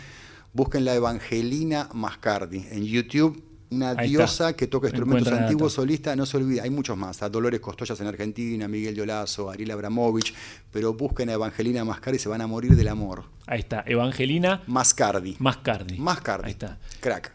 Busquen 0.54 0.86
la 0.86 0.96
Evangelina 0.96 1.89
Mascardi 1.93 2.65
en 2.72 2.84
YouTube. 2.86 3.43
Una 3.69 3.89
Ahí 3.91 4.10
diosa 4.10 4.53
que 4.56 4.67
toca 4.67 4.88
instrumentos 4.88 5.34
antiguos, 5.34 5.73
solista, 5.73 6.15
no 6.15 6.25
se 6.25 6.38
olvida, 6.38 6.63
hay 6.63 6.69
muchos 6.69 6.95
más, 6.95 7.21
a 7.21 7.30
Dolores 7.30 7.60
Costollas 7.60 7.99
en 7.99 8.08
Argentina, 8.08 8.65
Miguel 8.67 8.95
Yolazo, 8.95 9.49
Ariel 9.49 9.71
Abramovich, 9.71 10.34
pero 10.71 10.93
busquen 10.93 11.30
a 11.30 11.34
Evangelina 11.34 11.84
Mascardi 11.84 12.15
y 12.15 12.19
se 12.19 12.30
van 12.30 12.39
a 12.41 12.47
morir 12.47 12.75
del 12.77 12.88
amor. 12.88 13.25
Ahí 13.45 13.60
está, 13.60 13.84
Evangelina 13.86 14.63
Mascardi. 14.67 15.36
Mascardi. 15.39 15.97
Mascardi. 15.97 16.45
Ahí 16.45 16.51
está. 16.51 16.77
Crack. 17.01 17.34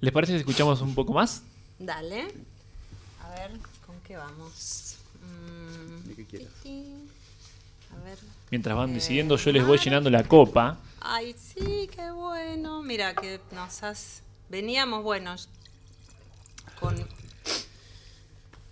¿Les 0.00 0.12
parece 0.12 0.34
si 0.34 0.38
escuchamos 0.40 0.80
un 0.82 0.94
poco 0.94 1.14
más? 1.14 1.42
Dale. 1.78 2.28
A 3.22 3.30
ver, 3.30 3.52
¿con 3.86 3.96
qué 4.06 4.16
vamos? 4.16 4.96
Mm, 5.22 6.08
De 6.08 6.14
que 6.14 6.24
quieras. 6.26 6.52
A 7.96 8.04
ver. 8.04 8.18
Mientras 8.50 8.76
van 8.76 8.90
Eh, 8.90 8.94
decidiendo, 8.94 9.36
yo 9.36 9.50
les 9.52 9.66
voy 9.66 9.78
llenando 9.78 10.10
la 10.10 10.24
copa. 10.24 10.78
Ay, 11.00 11.34
sí, 11.38 11.88
qué 11.94 12.10
bueno. 12.10 12.82
Mira 12.82 13.14
que 13.14 13.40
nos 13.54 13.82
has... 13.82 14.22
Veníamos, 14.50 15.02
bueno, 15.04 15.34
con 16.80 16.96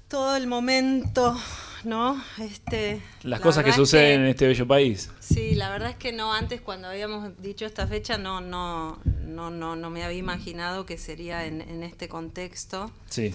todo 0.08 0.36
el 0.36 0.46
momento, 0.46 1.38
¿no? 1.84 2.22
Este, 2.38 3.02
Las 3.22 3.40
la 3.40 3.40
cosas 3.40 3.64
que 3.64 3.70
es 3.70 3.76
suceden 3.76 4.22
en 4.22 4.26
este 4.28 4.46
bello 4.46 4.66
país. 4.66 5.10
Sí, 5.20 5.54
la 5.54 5.70
verdad 5.70 5.90
es 5.90 5.96
que 5.96 6.12
no, 6.12 6.32
antes 6.32 6.60
cuando 6.60 6.88
habíamos 6.88 7.40
dicho 7.40 7.66
esta 7.66 7.86
fecha 7.86 8.16
no, 8.18 8.40
no, 8.40 8.98
no, 9.26 9.50
no, 9.50 9.76
no 9.76 9.90
me 9.90 10.02
había 10.04 10.18
imaginado 10.18 10.86
que 10.86 10.96
sería 10.98 11.44
en, 11.44 11.60
en 11.60 11.82
este 11.82 12.08
contexto. 12.08 12.90
Sí. 13.10 13.34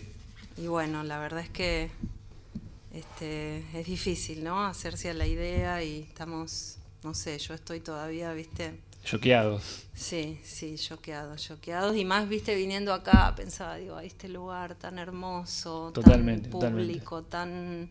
Y 0.57 0.67
bueno, 0.67 1.03
la 1.03 1.19
verdad 1.19 1.41
es 1.41 1.49
que 1.49 1.91
este, 2.93 3.63
es 3.73 3.86
difícil, 3.86 4.43
¿no? 4.43 4.65
Hacerse 4.65 5.09
a 5.09 5.13
la 5.13 5.25
idea 5.25 5.83
y 5.83 6.01
estamos, 6.01 6.77
no 7.03 7.13
sé, 7.13 7.38
yo 7.39 7.53
estoy 7.53 7.79
todavía, 7.79 8.33
viste, 8.33 8.73
Choqueados. 9.03 9.85
sí, 9.93 10.39
sí, 10.43 10.75
choqueados, 10.77 11.43
choqueados. 11.43 11.95
Y 11.95 12.05
más, 12.05 12.27
viste, 12.29 12.55
viniendo 12.55 12.93
acá, 12.93 13.33
pensaba, 13.35 13.75
digo, 13.77 13.95
"Ay, 13.97 14.07
este 14.07 14.29
lugar 14.29 14.75
tan 14.75 14.97
hermoso, 14.99 15.91
Totalmente, 15.93 16.43
tan 16.43 16.51
totalmente. 16.51 16.93
público, 16.93 17.21
tan, 17.23 17.89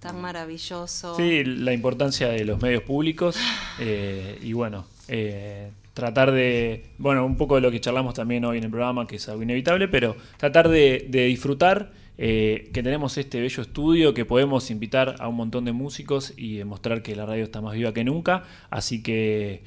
tan 0.00 0.20
maravilloso. 0.20 1.14
Sí, 1.16 1.44
la 1.44 1.72
importancia 1.72 2.28
de 2.28 2.44
los 2.44 2.60
medios 2.60 2.82
públicos 2.82 3.36
eh, 3.78 4.38
y 4.42 4.52
bueno, 4.54 4.86
eh, 5.08 5.70
tratar 5.94 6.32
de, 6.32 6.86
bueno, 6.98 7.26
un 7.26 7.36
poco 7.36 7.56
de 7.56 7.60
lo 7.60 7.70
que 7.70 7.80
charlamos 7.80 8.14
también 8.14 8.44
hoy 8.44 8.58
en 8.58 8.64
el 8.64 8.70
programa, 8.70 9.06
que 9.06 9.16
es 9.16 9.28
algo 9.28 9.42
inevitable, 9.42 9.88
pero 9.88 10.16
tratar 10.38 10.68
de, 10.68 11.06
de 11.08 11.26
disfrutar 11.26 11.92
eh, 12.16 12.70
que 12.72 12.82
tenemos 12.82 13.16
este 13.18 13.40
bello 13.40 13.62
estudio, 13.62 14.14
que 14.14 14.24
podemos 14.24 14.70
invitar 14.70 15.16
a 15.20 15.28
un 15.28 15.36
montón 15.36 15.64
de 15.66 15.72
músicos 15.72 16.32
y 16.36 16.56
demostrar 16.56 17.02
que 17.02 17.14
la 17.16 17.26
radio 17.26 17.44
está 17.44 17.60
más 17.60 17.74
viva 17.74 17.92
que 17.92 18.04
nunca, 18.04 18.44
así 18.70 19.02
que 19.02 19.62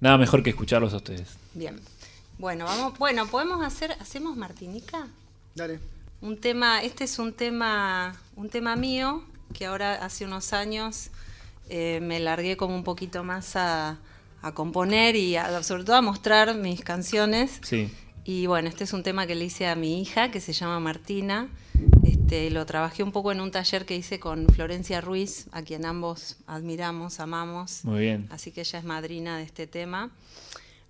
nada 0.00 0.18
mejor 0.18 0.42
que 0.42 0.50
escucharlos 0.50 0.92
a 0.92 0.96
ustedes. 0.96 1.28
Bien. 1.54 1.80
Bueno, 2.38 2.64
vamos, 2.66 2.96
bueno, 2.98 3.26
podemos 3.26 3.64
hacer, 3.64 3.92
¿hacemos 4.00 4.36
Martinica? 4.36 5.08
Dale. 5.54 5.80
Un 6.20 6.36
tema, 6.36 6.82
este 6.82 7.04
es 7.04 7.18
un 7.18 7.32
tema, 7.32 8.14
un 8.36 8.48
tema 8.48 8.76
mío, 8.76 9.22
que 9.54 9.66
ahora 9.66 9.94
hace 10.04 10.24
unos 10.24 10.52
años 10.52 11.10
eh, 11.68 11.98
me 12.02 12.20
largué 12.20 12.56
como 12.56 12.74
un 12.74 12.84
poquito 12.84 13.24
más 13.24 13.56
a, 13.56 13.98
a 14.42 14.54
componer 14.54 15.16
y 15.16 15.36
a- 15.36 15.62
sobre 15.62 15.84
todo 15.84 15.96
a 15.96 16.02
mostrar 16.02 16.54
mis 16.54 16.82
canciones. 16.82 17.60
Sí, 17.62 17.90
Y 18.24 18.46
bueno, 18.46 18.68
este 18.68 18.84
es 18.84 18.92
un 18.92 19.02
tema 19.02 19.26
que 19.26 19.34
le 19.34 19.44
hice 19.46 19.66
a 19.68 19.74
mi 19.74 20.00
hija, 20.02 20.30
que 20.30 20.40
se 20.40 20.52
llama 20.52 20.78
Martina. 20.80 21.48
Este, 22.28 22.50
lo 22.50 22.66
trabajé 22.66 23.02
un 23.02 23.10
poco 23.10 23.32
en 23.32 23.40
un 23.40 23.50
taller 23.50 23.86
que 23.86 23.96
hice 23.96 24.20
con 24.20 24.46
Florencia 24.48 25.00
Ruiz, 25.00 25.46
a 25.50 25.62
quien 25.62 25.86
ambos 25.86 26.36
admiramos, 26.46 27.20
amamos. 27.20 27.86
muy 27.86 28.00
bien. 28.00 28.28
Así 28.28 28.52
que 28.52 28.60
ella 28.60 28.80
es 28.80 28.84
madrina 28.84 29.38
de 29.38 29.44
este 29.44 29.66
tema. 29.66 30.10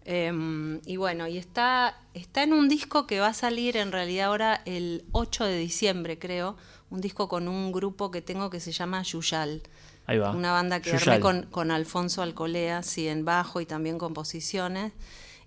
Em, 0.04 0.80
y 0.84 0.96
bueno, 0.96 1.28
y 1.28 1.38
está, 1.38 1.96
está 2.12 2.42
en 2.42 2.52
un 2.52 2.68
disco 2.68 3.06
que 3.06 3.20
va 3.20 3.28
a 3.28 3.34
salir 3.34 3.76
en 3.76 3.92
realidad 3.92 4.26
ahora 4.26 4.62
el 4.64 5.04
8 5.12 5.44
de 5.44 5.58
diciembre, 5.58 6.18
creo. 6.18 6.56
Un 6.90 7.00
disco 7.00 7.28
con 7.28 7.46
un 7.46 7.70
grupo 7.70 8.10
que 8.10 8.20
tengo 8.20 8.50
que 8.50 8.58
se 8.58 8.72
llama 8.72 9.04
Yuyal. 9.04 9.62
Ahí 10.06 10.18
va. 10.18 10.32
Una 10.32 10.50
banda 10.50 10.82
que 10.82 10.90
armé 10.90 11.20
con, 11.20 11.44
con 11.52 11.70
Alfonso 11.70 12.20
Alcolea, 12.20 12.82
sí, 12.82 13.06
en 13.06 13.24
bajo 13.24 13.60
y 13.60 13.66
también 13.66 13.96
composiciones. 13.96 14.92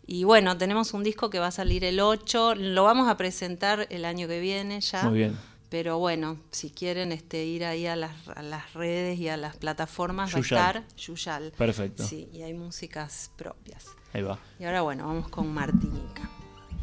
Y 0.08 0.24
bueno, 0.24 0.58
tenemos 0.58 0.94
un 0.94 1.04
disco 1.04 1.30
que 1.30 1.40
va 1.40 1.48
a 1.48 1.52
salir 1.52 1.84
el 1.84 2.00
8, 2.00 2.56
lo 2.56 2.86
vamos 2.86 3.10
a 3.10 3.18
presentar 3.18 3.88
el 3.90 4.06
año 4.06 4.30
que 4.30 4.40
viene 4.40 4.80
ya. 4.80 5.04
Muy 5.04 5.18
bien. 5.20 5.51
Pero 5.72 5.98
bueno, 6.00 6.38
si 6.52 6.70
quieren 6.70 7.14
este, 7.14 7.46
ir 7.46 7.64
ahí 7.64 7.88
a 7.88 7.96
las, 7.96 8.12
a 8.36 8.42
las 8.42 8.74
redes 8.74 9.18
y 9.18 9.30
a 9.30 9.38
las 9.38 9.56
plataformas, 9.56 10.34
Yuyal. 10.34 10.60
va 10.60 10.66
a 10.66 10.68
estar 10.68 10.84
Yuyal. 10.98 11.54
Perfecto. 11.58 12.06
Sí, 12.06 12.28
y 12.34 12.42
hay 12.42 12.54
músicas 12.54 13.32
propias. 13.38 13.86
Ahí 14.12 14.22
va. 14.22 14.38
Y 14.60 14.66
ahora 14.66 14.82
bueno, 14.82 15.08
vamos 15.08 15.30
con 15.30 15.50
Martinica. 15.54 16.30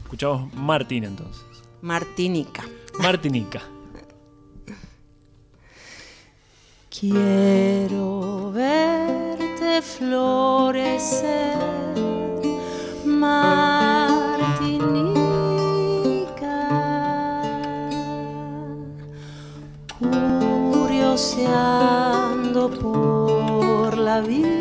Escuchamos 0.05 0.55
Martín 0.55 1.05
entonces. 1.05 1.45
Martinica. 1.83 2.65
Martinica. 2.99 3.61
Quiero 6.89 8.53
verte 8.53 9.83
florecer, 9.83 11.59
Martinica, 13.05 13.98
curioseando 21.19 22.71
por 22.71 23.99
la 23.99 24.21
vida, 24.21 24.58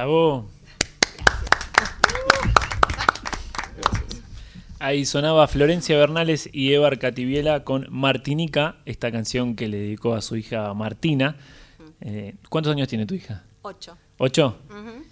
Bravo. 0.00 0.48
Ahí 4.78 5.04
sonaba 5.04 5.46
Florencia 5.46 5.98
Bernales 5.98 6.48
y 6.54 6.72
Evar 6.72 6.98
Cativiela 6.98 7.64
con 7.64 7.86
Martinica, 7.90 8.76
esta 8.86 9.12
canción 9.12 9.56
que 9.56 9.68
le 9.68 9.76
dedicó 9.76 10.14
a 10.14 10.22
su 10.22 10.36
hija 10.36 10.72
Martina. 10.72 11.36
Eh, 12.00 12.34
¿Cuántos 12.48 12.72
años 12.72 12.88
tiene 12.88 13.04
tu 13.04 13.14
hija? 13.14 13.44
Ocho. 13.60 13.98
¿Ocho? 14.16 14.56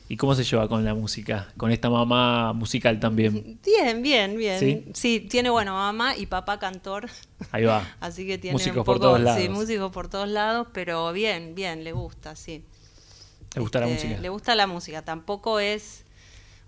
¿Y 0.08 0.16
cómo 0.16 0.34
se 0.34 0.42
lleva 0.42 0.66
con 0.68 0.82
la 0.86 0.94
música? 0.94 1.52
Con 1.58 1.70
esta 1.70 1.90
mamá 1.90 2.54
musical 2.54 2.98
también. 2.98 3.58
Bien, 3.62 4.02
bien, 4.02 4.38
bien. 4.38 4.58
¿Sí? 4.58 4.84
¿Sí? 4.94 5.20
tiene, 5.20 5.50
bueno, 5.50 5.74
mamá 5.74 6.16
y 6.16 6.24
papá 6.24 6.58
cantor. 6.58 7.10
Ahí 7.52 7.64
va. 7.64 7.86
Así 8.00 8.26
que 8.26 8.38
tiene 8.38 8.54
Músicos 8.54 8.78
un 8.78 8.84
por 8.84 8.98
todos 9.00 9.20
lados. 9.20 9.38
Sí, 9.38 9.50
músicos 9.50 9.92
por 9.92 10.08
todos 10.08 10.30
lados, 10.30 10.68
pero 10.72 11.12
bien, 11.12 11.54
bien, 11.54 11.84
le 11.84 11.92
gusta, 11.92 12.34
sí. 12.36 12.64
¿Le 13.54 13.60
gusta 13.60 13.80
la 13.80 13.86
Este, 13.86 13.88
música? 13.88 14.20
Le 14.20 14.28
gusta 14.28 14.54
la 14.54 14.66
música, 14.66 15.02
tampoco 15.04 15.60
es, 15.60 16.04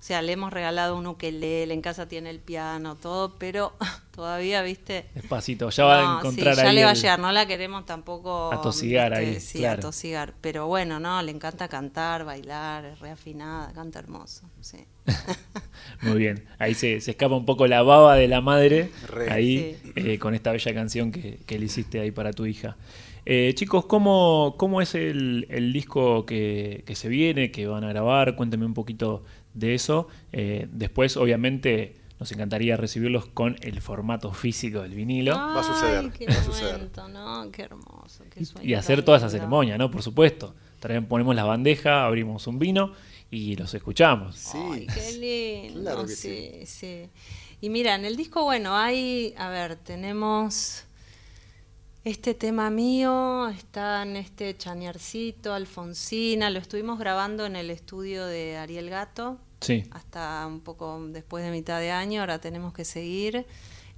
o 0.01 0.03
sea, 0.03 0.23
le 0.23 0.33
hemos 0.33 0.53
regalado 0.53 0.97
un 0.97 1.07
ukelele, 1.07 1.75
en 1.75 1.83
casa 1.83 2.09
tiene 2.09 2.31
el 2.31 2.41
piano, 2.41 2.97
todo, 2.97 3.39
pero 3.39 3.75
todavía, 4.15 4.63
viste, 4.63 5.07
Despacito, 5.15 5.71
ya 5.71 5.85
va 5.85 6.01
a 6.01 6.05
No, 6.05 6.05
encontrar 6.05 6.27
sí, 6.27 6.55
ya 6.55 6.73
ahí 6.73 6.75
le 6.75 6.85
va 6.85 6.91
a 6.93 6.95
llegar, 6.95 7.19
no 7.21 7.33
la 7.33 7.47
queremos 7.47 7.87
tampoco 7.87 8.31
Atosigar 8.51 9.13
ahí, 9.15 9.41
Sí, 9.41 9.47
claro. 9.55 9.83
atosigar, 9.83 10.35
pero 10.41 10.67
bueno, 10.69 11.01
no, 11.01 11.23
le 11.23 11.33
encanta 11.33 11.69
cantar, 11.69 12.25
bailar, 12.25 12.85
es 12.87 13.01
reafinada, 13.01 13.73
canta 13.73 13.99
hermoso, 14.01 14.51
sí. 14.61 14.87
Muy 16.01 16.19
bien, 16.19 16.45
ahí 16.59 16.75
se, 16.75 17.01
se 17.01 17.13
escapa 17.13 17.35
un 17.37 17.45
poco 17.47 17.67
la 17.67 17.83
baba 17.83 18.17
de 18.17 18.29
la 18.29 18.41
madre, 18.41 18.93
Re. 19.03 19.29
ahí 19.29 19.73
Sí. 19.83 19.95
eh, 19.97 20.19
con 20.19 20.35
esta 20.35 20.53
bella 20.53 20.75
canción 20.75 21.13
que, 21.13 21.39
que 21.47 21.59
le 21.59 21.67
hiciste 21.67 22.01
ahí 22.01 22.11
para 22.11 22.33
tu 22.33 22.47
hija. 22.47 22.77
Eh, 23.27 23.53
chicos, 23.55 23.85
¿cómo, 23.87 24.55
cómo 24.57 24.81
es 24.81 24.95
el, 24.95 25.47
el 25.51 25.73
disco 25.73 26.25
que, 26.27 26.83
que 26.87 26.95
se 26.95 27.09
viene, 27.09 27.51
que 27.51 27.67
van 27.67 27.85
a 27.85 27.89
grabar? 27.89 28.37
Cuéntenme 28.37 28.67
un 28.67 28.75
poquito 28.75 29.23
de 29.55 29.75
eso. 29.75 30.09
Eh, 30.33 30.69
después, 30.73 31.17
obviamente, 31.17 31.97
nos 32.19 32.31
encantaría 32.33 32.77
recibirlos 32.77 33.27
con 33.27 33.57
el 33.63 33.81
formato 33.81 34.33
físico 34.33 34.83
del 34.83 34.95
vinilo 34.95 35.35
Va 35.35 35.61
a 35.61 35.63
suceder, 35.63 36.05
Ay, 36.05 36.11
qué 36.19 36.27
va 36.27 36.33
a 36.39 36.45
suceder. 36.45 36.73
momento, 36.75 37.09
¿no? 37.09 37.51
Qué 37.51 37.63
hermoso, 37.63 38.25
qué 38.31 38.45
sueño 38.45 38.69
y 38.69 38.75
hacer 38.75 39.03
toda 39.05 39.19
esa 39.19 39.31
ceremonia, 39.31 39.79
¿no? 39.79 39.91
Por 39.91 40.03
supuesto. 40.03 40.55
Traen, 40.81 41.07
ponemos 41.07 41.35
la 41.35 41.45
bandeja, 41.45 42.05
abrimos 42.07 42.47
un 42.47 42.59
vino 42.59 42.93
y 43.31 43.55
los 43.57 43.73
escuchamos. 43.75 44.37
Sí. 44.37 44.59
Ay, 44.59 44.87
qué 44.87 45.13
lindo. 45.19 45.81
Claro 45.83 46.07
que 46.07 46.15
sí, 46.15 46.51
sí. 46.65 46.67
sí. 46.67 47.11
Y 47.63 47.69
mira, 47.69 47.95
en 47.95 48.07
el 48.07 48.17
disco, 48.17 48.45
bueno, 48.45 48.75
hay, 48.77 49.35
a 49.37 49.51
ver, 49.51 49.77
tenemos 49.77 50.85
este 52.05 52.35
tema 52.35 52.71
mío, 52.71 53.49
está 53.49 54.03
en 54.03 54.17
este 54.17 54.57
chañarcito, 54.57 55.53
Alfonsina, 55.53 56.51
lo 56.51 56.59
estuvimos 56.59 56.99
grabando 56.99 57.47
en 57.47 57.57
el 57.57 57.71
estudio 57.71 58.27
de 58.27 58.57
Ariel 58.57 58.91
Gato 58.91 59.39
Sí, 59.61 59.85
hasta 59.91 60.47
un 60.47 60.61
poco 60.61 60.99
después 61.09 61.45
de 61.45 61.51
mitad 61.51 61.81
de 61.81 61.91
año, 61.91 62.21
ahora 62.21 62.41
tenemos 62.41 62.73
que 62.73 62.85
seguir. 62.85 63.47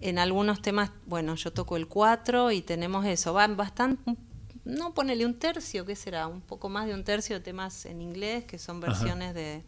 En 0.01 0.19
algunos 0.19 0.61
temas, 0.61 0.91
bueno, 1.07 1.37
yo 1.37 1.53
toco 1.53 1.77
el 1.77 1.87
4 1.87 2.51
y 2.51 2.63
tenemos 2.63 3.07
eso, 3.07 3.33
van 3.33 3.57
bastante, 3.57 4.17
no 4.65 4.93
ponele 4.93 5.25
un 5.25 5.39
tercio, 5.39 5.87
¿qué 5.87 5.95
será? 5.95 6.27
Un 6.27 6.41
poco 6.41 6.69
más 6.69 6.87
de 6.87 6.95
un 6.95 7.05
tercio 7.05 7.37
de 7.37 7.45
temas 7.45 7.87
en 7.87 8.03
inglés, 8.03 8.45
que 8.45 8.59
son 8.59 8.83
Ajá. 8.83 8.89
versiones 8.89 9.35
de, 9.35 9.63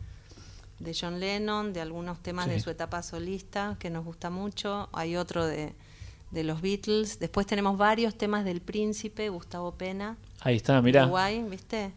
de 0.80 0.97
John 1.01 1.20
Lennon, 1.20 1.72
de 1.72 1.80
algunos 1.80 2.20
temas 2.20 2.49
de 2.49 2.59
su 2.59 2.70
etapa 2.70 3.03
solista, 3.05 3.76
que 3.78 3.91
nos 3.91 4.05
gusta 4.05 4.30
mucho. 4.30 4.89
Hay 4.93 5.14
otro 5.14 5.47
de, 5.47 5.76
de 6.35 6.45
los 6.45 6.61
Beatles. 6.61 7.18
Después 7.18 7.47
tenemos 7.47 7.78
varios 7.78 8.16
temas 8.16 8.45
del 8.45 8.61
Príncipe, 8.61 9.28
Gustavo 9.30 9.72
Pena. 9.72 10.16
ahí 10.41 10.57
está, 10.57 10.82
mirá. 10.82 11.05
Uruguay, 11.05 11.43
¿viste? 11.49 11.93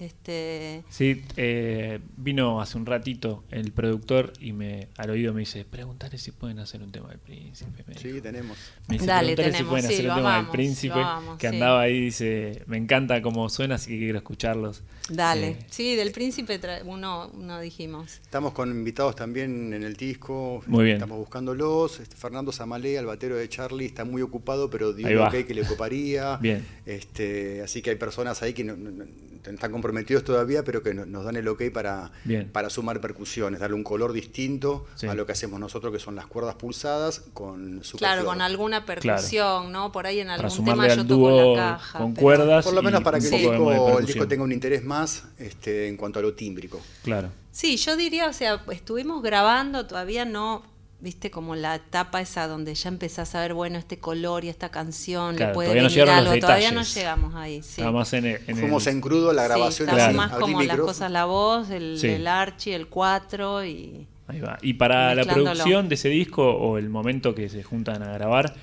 Este, 0.00 0.82
Sí, 0.88 1.22
eh, 1.36 2.00
vino 2.16 2.60
hace 2.62 2.78
un 2.78 2.86
ratito 2.86 3.44
el 3.50 3.70
productor 3.72 4.32
y 4.40 4.52
me 4.52 4.88
al 4.96 5.10
oído 5.10 5.34
me 5.34 5.40
dice, 5.40 5.64
pregúntale 5.66 6.16
si 6.16 6.32
pueden 6.32 6.58
hacer 6.58 6.82
un 6.82 6.90
tema 6.90 7.10
del 7.10 7.18
príncipe. 7.18 7.84
me 7.86 7.94
Sí, 7.98 8.08
dijo. 8.08 8.22
tenemos. 8.22 8.56
Me 8.88 8.94
dice, 8.94 9.06
Dale, 9.06 9.34
"Preguntale 9.36 9.46
si 9.48 9.52
tenemos, 9.52 9.70
pueden 9.70 9.86
sí, 9.88 9.94
hacer 9.94 10.08
un 10.10 10.16
tema 10.16 10.36
del 10.38 10.46
príncipe, 10.48 11.00
que 11.38 11.48
sí. 11.48 11.54
andaba 11.54 11.80
ahí, 11.82 12.00
dice, 12.00 12.62
me 12.66 12.78
encanta 12.78 13.20
cómo 13.20 13.48
suena, 13.50 13.74
así 13.74 13.90
que 13.90 13.98
quiero 13.98 14.16
escucharlos. 14.18 14.82
dale. 15.10 15.48
Eh, 15.48 15.56
Sí, 15.70 15.96
del 15.96 16.12
príncipe 16.12 16.58
uno, 16.86 17.30
uno 17.34 17.60
dijimos. 17.60 18.20
Estamos 18.22 18.52
con 18.54 18.70
invitados 18.70 19.16
también 19.16 19.72
en 19.74 19.82
el 19.82 19.96
disco. 19.96 20.62
Muy 20.66 20.84
bien. 20.84 20.96
Estamos 20.96 21.18
buscándolos. 21.18 22.00
Este, 22.00 22.16
Fernando 22.16 22.52
Zamalé, 22.52 22.96
el 22.96 23.06
batero 23.06 23.36
de 23.36 23.48
Charlie, 23.48 23.86
está 23.86 24.04
muy 24.04 24.22
ocupado, 24.22 24.70
pero 24.70 24.92
dio 24.94 25.06
un 25.08 25.18
ok 25.26 25.46
que 25.46 25.52
le 25.54 25.62
ocuparía. 25.62 26.36
Bien. 26.40 26.64
Este, 26.86 27.60
así 27.62 27.82
que 27.82 27.90
hay 27.90 27.96
personas 27.96 28.40
ahí 28.42 28.52
que 28.54 28.64
no, 28.64 28.76
no- 28.76 28.90
no- 28.90 29.04
están 29.50 29.72
comprometidos 29.90 30.22
todavía, 30.24 30.62
pero 30.62 30.82
que 30.82 30.94
no- 30.94 31.04
nos 31.04 31.24
dan 31.24 31.34
el 31.36 31.48
ok 31.48 31.62
para, 31.74 32.12
Bien. 32.24 32.48
para 32.52 32.70
sumar 32.70 33.00
percusiones, 33.00 33.58
darle 33.60 33.74
un 33.74 33.82
color 33.82 34.12
distinto 34.12 34.86
Sí. 34.94 35.08
a 35.08 35.14
lo 35.14 35.26
que 35.26 35.32
hacemos 35.32 35.58
nosotros, 35.58 35.92
que 35.92 35.98
son 35.98 36.14
las 36.14 36.26
cuerdas 36.26 36.54
pulsadas 36.54 37.22
con 37.34 37.82
su 37.82 37.98
Claro, 37.98 38.24
con 38.24 38.40
alguna 38.40 38.84
percusión, 38.86 39.72
¿no? 39.72 39.90
Por 39.90 40.06
ahí 40.06 40.20
en 40.20 40.28
Para 40.28 40.36
algún 40.36 40.50
sumarle 40.50 40.88
tema 40.88 41.02
yo 41.02 41.06
toco 41.08 41.54
la 41.54 41.56
caja. 41.78 41.98
con 41.98 42.14
pero- 42.14 42.22
cuerdas. 42.22 42.64
Por 42.64 42.74
lo 42.74 42.82
menos 42.82 43.00
y 43.00 43.04
para 43.04 43.18
que 43.18 43.26
el 43.26 44.06
disco 44.06 44.28
tenga 44.28 44.44
un 44.44 44.52
interés 44.52 44.84
más 44.84 45.24
este, 45.38 45.88
en 45.88 45.96
cuanto 45.96 46.20
a 46.20 46.22
lo 46.22 46.34
tímbrico. 46.34 46.80
Claro. 47.02 47.30
Sí, 47.50 47.76
yo 47.78 47.96
diría, 47.96 48.28
o 48.28 48.32
sea, 48.32 48.62
estuvimos 48.70 49.22
grabando, 49.24 49.86
todavía 49.86 50.24
no, 50.24 50.62
viste, 51.00 51.30
como 51.30 51.54
la 51.56 51.76
etapa 51.76 52.20
esa 52.20 52.46
donde 52.46 52.74
ya 52.74 52.88
empezás 52.88 53.34
a 53.34 53.40
ver, 53.40 53.54
bueno, 53.54 53.78
este 53.78 53.98
color 53.98 54.44
y 54.44 54.48
esta 54.48 54.68
canción, 54.70 55.34
Claro, 55.36 55.50
le 55.50 55.54
puede 55.54 55.68
todavía 55.68 55.82
no 55.82 55.88
venir 55.88 56.06
los 56.06 56.16
algo, 56.32 56.40
todavía 56.40 56.72
no 56.72 56.82
llegamos 56.82 57.34
ahí, 57.34 57.62
sí. 57.62 57.82
Más 57.82 58.12
en, 58.12 58.26
el- 58.26 58.40
en 58.46 58.56
Fuimos 58.56 58.86
el- 58.86 58.94
en 58.94 59.00
crudo 59.00 59.32
la 59.32 59.42
Sí, 59.42 59.48
grabación 59.48 59.88
estamos 59.88 60.14
Claro. 60.14 60.16
más 60.30 60.38
como 60.40 60.62
las 60.62 60.76
cosas, 60.78 61.10
la 61.10 61.24
voz, 61.24 61.70
el, 61.70 61.98
Sí. 61.98 62.08
el 62.08 62.26
archi, 62.26 62.72
el 62.72 62.86
4 62.88 63.64
y... 63.64 64.06
Ahí 64.28 64.40
va. 64.40 64.58
Y 64.62 64.74
para 64.74 65.14
la 65.14 65.24
producción 65.24 65.88
de 65.88 65.94
ese 65.96 66.08
disco 66.08 66.48
o 66.54 66.78
el 66.78 66.88
momento 66.88 67.34
que 67.34 67.48
se 67.48 67.62
juntan 67.62 68.02
a 68.02 68.12
grabar, 68.12 68.54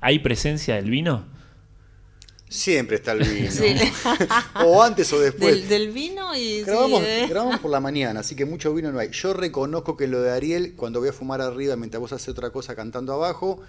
¿hay 0.00 0.20
presencia 0.20 0.76
del 0.76 0.88
vino? 0.90 1.24
Siempre 2.50 2.96
está 2.96 3.12
el 3.12 3.20
vino. 3.20 3.50
Sí. 3.50 3.76
o 4.66 4.82
antes 4.82 5.12
o 5.12 5.20
después. 5.20 5.54
Del, 5.54 5.68
del 5.68 5.90
vino 5.92 6.34
y... 6.34 6.58
sí, 6.58 6.64
Grabamos, 6.64 7.02
eh. 7.04 7.26
grabamos 7.30 7.60
por 7.60 7.70
la 7.70 7.78
mañana, 7.88 8.20
así 8.20 8.34
que 8.34 8.44
mucho 8.44 8.74
vino 8.74 8.90
no 8.90 8.98
hay. 8.98 9.10
Yo 9.10 9.32
reconozco 9.32 9.96
que 9.96 10.08
lo 10.08 10.20
de 10.20 10.32
Ariel, 10.32 10.74
cuando 10.76 10.98
voy 11.00 11.08
a 11.10 11.12
fumar 11.12 11.40
arriba 11.40 11.76
mientras 11.76 12.00
vos 12.00 12.12
haces 12.12 12.28
otra 12.28 12.50
cosa 12.50 12.74
cantando 12.74 13.12
abajo, 13.14 13.60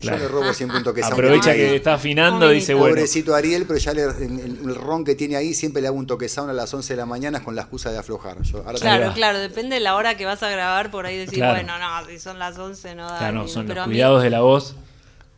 Claro. 0.00 0.18
yo 0.18 0.24
le 0.24 0.28
robo 0.28 0.52
siempre 0.52 0.76
un 0.78 0.84
toquezón. 0.84 1.12
Aprovecha 1.12 1.54
que 1.54 1.76
está 1.76 1.94
afinando 1.94 2.52
y 2.52 2.56
dice, 2.56 2.74
bueno, 2.74 2.90
Pobrecito 2.94 3.34
Ariel, 3.34 3.64
pero 3.66 3.78
ya 3.78 3.94
le- 3.94 4.02
el, 4.02 4.74
ron 4.74 5.04
que 5.04 5.14
tiene 5.14 5.36
ahí 5.36 5.54
siempre 5.54 5.80
le 5.80 5.88
hago 5.88 5.96
un 5.96 6.06
toquezón 6.06 6.50
a 6.50 6.52
las 6.52 6.74
11 6.74 6.92
de 6.92 6.96
la 6.98 7.06
mañana 7.06 7.42
con 7.42 7.54
la 7.56 7.62
excusa 7.62 7.90
de 7.90 7.98
aflojar. 7.98 8.42
Yo, 8.42 8.58
ahora 8.58 8.72
Ahí 8.72 8.80
Claro, 8.80 9.12
claro, 9.14 9.38
depende 9.38 9.74
de 9.76 9.80
la 9.80 9.94
hora 9.96 10.16
que 10.16 10.24
vas 10.26 10.42
a 10.42 10.50
grabar, 10.50 10.90
por 10.90 11.06
ahí 11.06 11.16
decir, 11.16 11.38
Claro. 11.38 11.54
bueno, 11.54 11.78
no, 11.78 12.06
si 12.06 12.18
son 12.18 12.38
las 12.38 12.58
11 12.58 12.94
no 12.96 13.08
da. 13.08 13.18
claro, 13.18 13.40
vino. 13.40 13.48
son 13.48 13.66
Pero 13.66 13.80
los 13.82 13.88
mí- 13.88 13.94
cuidados 13.94 14.22
de 14.22 14.30
la 14.30 14.40
voz. 14.40 14.76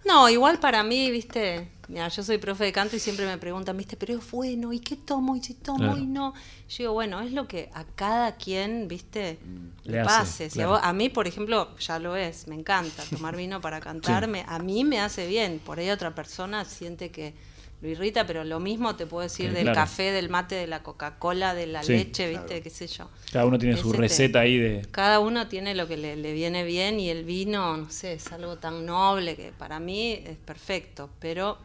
No, 0.05 0.29
igual 0.29 0.59
para 0.59 0.83
mí, 0.83 1.11
viste, 1.11 1.69
mira, 1.89 2.09
yo 2.09 2.23
soy 2.23 2.39
profe 2.39 2.65
de 2.65 2.73
canto 2.73 2.97
y 2.97 2.99
siempre 3.01 3.27
me 3.27 3.39
preguntan, 3.39 3.77
viste, 3.77 3.97
pero 3.97 4.15
es 4.19 4.31
bueno, 4.31 4.73
¿y 4.73 4.81
qué 4.81 4.97
tomo? 4.97 5.37
¿Y 5.37 5.43
si 5.43 5.55
tomo 5.55 5.79
Claro. 5.79 5.99
y 5.99 6.07
no? 6.07 6.33
Yo 6.69 6.77
digo, 6.79 6.93
bueno, 6.93 7.21
es 7.21 7.33
lo 7.33 7.47
que 7.47 7.71
a 7.75 7.85
cada 7.85 8.37
quien, 8.37 8.89
viste, 8.89 9.39
Le 9.85 9.93
le 9.93 10.01
hace, 10.01 10.09
pase. 10.09 10.45
A, 10.47 10.49
claro. 10.51 10.71
vos- 10.71 10.81
a 10.83 10.93
mí, 10.93 11.09
por 11.09 11.27
ejemplo, 11.27 11.77
ya 11.79 11.99
lo 11.99 12.17
es, 12.17 12.49
me 12.49 12.55
encanta 12.55 13.03
tomar 13.05 13.37
vino 13.37 13.61
para 13.61 13.81
cantarme, 13.81 14.45
a 14.49 14.59
mí 14.59 14.85
me 14.85 15.01
hace 15.01 15.27
bien, 15.27 15.61
por 15.65 15.79
ahí 15.79 15.91
otra 15.91 16.15
persona 16.15 16.65
siente 16.65 17.11
que 17.11 17.35
lo 17.83 17.89
irrita, 17.91 18.27
pero 18.27 18.43
lo 18.43 18.59
mismo 18.59 18.97
te 18.97 19.05
puedo 19.07 19.23
decir 19.23 19.51
Sí, 19.51 19.55
del 19.55 19.65
claro. 19.65 19.75
café, 19.75 20.11
del 20.11 20.31
mate, 20.31 20.55
de 20.55 20.67
la 20.67 20.83
Coca-Cola, 20.83 21.55
de 21.55 21.67
la 21.67 21.83
Sí. 21.83 21.93
leche, 21.93 22.27
viste, 22.31 22.47
Claro. 22.47 22.63
qué 22.63 22.71
sé 22.71 22.87
yo. 22.87 23.11
Cada 23.31 23.45
uno 23.45 23.59
tiene 23.59 23.77
su 23.77 23.89
Ese 23.89 23.97
te- 23.97 24.01
receta 24.03 24.41
ahí 24.41 24.57
de... 24.57 24.87
Cada 24.91 25.21
uno 25.21 25.47
tiene 25.47 25.75
lo 25.75 25.87
que 25.87 25.99
le, 25.99 26.17
le 26.17 26.33
viene 26.33 26.65
bien 26.65 26.99
y 26.99 27.11
el 27.11 27.25
vino, 27.25 27.77
no 27.77 27.91
sé, 27.91 28.15
es 28.15 28.33
algo 28.33 28.57
tan 28.57 28.87
noble 28.87 29.37
que 29.37 29.53
para 29.53 29.79
mí 29.79 30.13
es 30.25 30.39
perfecto, 30.39 31.11
pero 31.21 31.59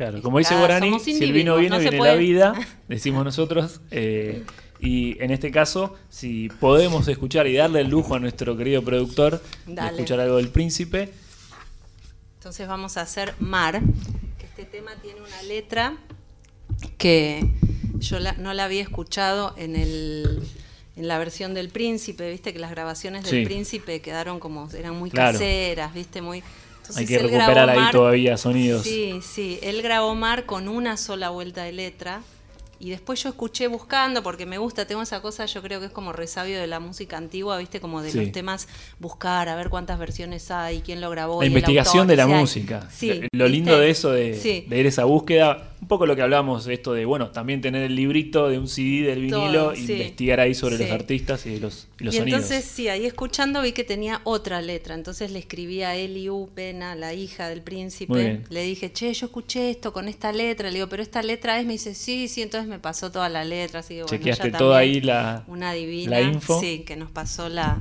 Claro, 0.00 0.22
como 0.22 0.38
dice 0.38 0.56
Guarani, 0.56 0.98
si 0.98 1.22
el 1.22 1.30
vino 1.30 1.56
viene, 1.58 1.76
no 1.76 1.78
viene 1.78 1.98
puede- 1.98 2.12
la 2.12 2.16
vida, 2.18 2.54
decimos 2.88 3.22
nosotros. 3.22 3.82
eh, 3.90 4.44
y 4.80 5.22
en 5.22 5.30
este 5.30 5.50
caso, 5.50 5.94
si 6.08 6.48
podemos 6.58 7.06
escuchar 7.06 7.46
y 7.46 7.52
darle 7.54 7.82
el 7.82 7.88
lujo 7.90 8.14
a 8.14 8.18
nuestro 8.18 8.56
querido 8.56 8.82
productor 8.82 9.42
de 9.66 9.86
escuchar 9.88 10.20
algo 10.20 10.38
del 10.38 10.48
príncipe, 10.48 11.12
entonces 12.38 12.66
vamos 12.66 12.96
a 12.96 13.02
hacer 13.02 13.34
Mar, 13.40 13.78
que 14.38 14.46
este 14.46 14.64
tema 14.64 14.92
tiene 15.02 15.20
una 15.20 15.42
letra 15.42 15.98
que 16.96 17.46
yo 17.98 18.20
la- 18.20 18.32
no 18.32 18.54
la 18.54 18.64
había 18.64 18.80
escuchado 18.82 19.52
en 19.58 19.76
el 19.76 20.42
en 20.96 21.08
la 21.08 21.18
versión 21.18 21.52
del 21.52 21.68
príncipe, 21.68 22.30
viste 22.30 22.52
que 22.54 22.58
las 22.58 22.70
grabaciones 22.70 23.24
del 23.24 23.40
Sí. 23.40 23.44
príncipe 23.44 24.00
quedaron 24.00 24.38
como, 24.40 24.68
eran 24.70 24.96
muy 24.98 25.10
Claro. 25.10 25.32
caseras, 25.38 25.92
viste, 25.94 26.20
muy... 26.20 26.42
Entonces 26.90 27.00
hay 27.00 27.06
que 27.06 27.22
recuperar 27.22 27.70
ahí 27.70 27.78
Mar- 27.78 27.92
todavía 27.92 28.36
sonidos. 28.36 28.82
Sí, 28.84 29.20
sí, 29.22 29.58
él 29.62 29.82
grabó 29.82 30.14
Mar 30.14 30.46
con 30.46 30.68
una 30.68 30.96
sola 30.96 31.30
vuelta 31.30 31.62
de 31.64 31.72
letra 31.72 32.22
y 32.78 32.88
después 32.90 33.22
yo 33.22 33.28
escuché 33.28 33.66
buscando, 33.66 34.22
porque 34.22 34.46
me 34.46 34.56
gusta, 34.56 34.86
tengo 34.86 35.02
esa 35.02 35.20
cosa, 35.20 35.44
yo 35.44 35.60
creo 35.60 35.80
que 35.80 35.86
es 35.86 35.92
como 35.92 36.12
resabio 36.14 36.58
de 36.58 36.66
la 36.66 36.80
música 36.80 37.18
antigua, 37.18 37.58
viste, 37.58 37.78
como 37.78 38.00
de 38.02 38.10
Sí. 38.10 38.18
los 38.20 38.32
temas, 38.32 38.68
buscar, 38.98 39.50
a 39.50 39.54
ver 39.56 39.68
cuántas 39.68 39.98
versiones 39.98 40.50
hay, 40.50 40.80
quién 40.80 41.00
lo 41.02 41.10
grabó. 41.10 41.40
La 41.42 41.46
investigación 41.46 42.02
autor, 42.02 42.06
de 42.08 42.16
la 42.16 42.26
música. 42.26 42.88
Sí, 42.90 43.20
lo 43.32 43.46
lindo 43.48 43.78
de 43.78 43.90
eso, 43.90 44.10
de, 44.12 44.34
Sí. 44.34 44.64
de 44.66 44.78
ir 44.80 44.86
a 44.86 44.88
esa 44.88 45.04
búsqueda, 45.04 45.69
un 45.80 45.88
poco 45.88 46.04
lo 46.06 46.14
que 46.14 46.22
hablamos, 46.22 46.66
esto 46.66 46.92
de, 46.92 47.04
bueno, 47.06 47.30
también 47.30 47.60
tener 47.62 47.82
el 47.82 47.94
librito 47.96 48.48
de 48.48 48.58
un 48.58 48.68
CD 48.68 49.06
del 49.06 49.20
vinilo, 49.22 49.52
Todo, 49.52 49.72
e 49.72 49.76
sí. 49.76 49.92
investigar 49.92 50.38
ahí 50.38 50.54
sobre 50.54 50.76
Sí. 50.76 50.82
los 50.82 50.92
artistas 50.92 51.46
y 51.46 51.58
los, 51.58 51.88
y 51.98 52.04
los 52.04 52.14
y 52.14 52.18
sonidos. 52.18 52.40
entonces, 52.42 52.64
sí, 52.70 52.88
ahí 52.88 53.06
escuchando 53.06 53.62
vi 53.62 53.72
que 53.72 53.82
tenía 53.82 54.20
otra 54.24 54.60
letra. 54.60 54.94
Entonces 54.94 55.30
le 55.30 55.38
escribí 55.38 55.82
a 55.82 55.96
Eliu 55.96 56.50
Pena, 56.54 56.94
la 56.94 57.14
hija 57.14 57.48
del 57.48 57.62
príncipe. 57.62 58.42
Le 58.50 58.62
dije, 58.62 58.92
che, 58.92 59.12
yo 59.14 59.26
escuché 59.26 59.70
esto 59.70 59.92
con 59.92 60.06
esta 60.08 60.32
letra. 60.32 60.68
Le 60.68 60.74
digo, 60.74 60.88
pero 60.88 61.02
esta 61.02 61.22
letra 61.22 61.58
es. 61.58 61.64
Me 61.66 61.72
dice, 61.72 61.94
sí, 61.94 62.28
sí. 62.28 62.42
Entonces 62.42 62.68
me 62.68 62.78
pasó 62.78 63.10
toda 63.10 63.28
la 63.30 63.44
letra. 63.44 63.80
Así 63.80 63.94
que 63.94 64.02
bueno, 64.02 64.08
Chequeaste 64.18 64.50
toda 64.52 64.78
ahí 64.78 65.00
la, 65.00 65.44
Una 65.48 65.72
divina. 65.72 66.10
la 66.10 66.20
info. 66.20 66.60
Sí, 66.60 66.80
que 66.86 66.96
nos 66.96 67.10
pasó 67.10 67.48
la, 67.48 67.78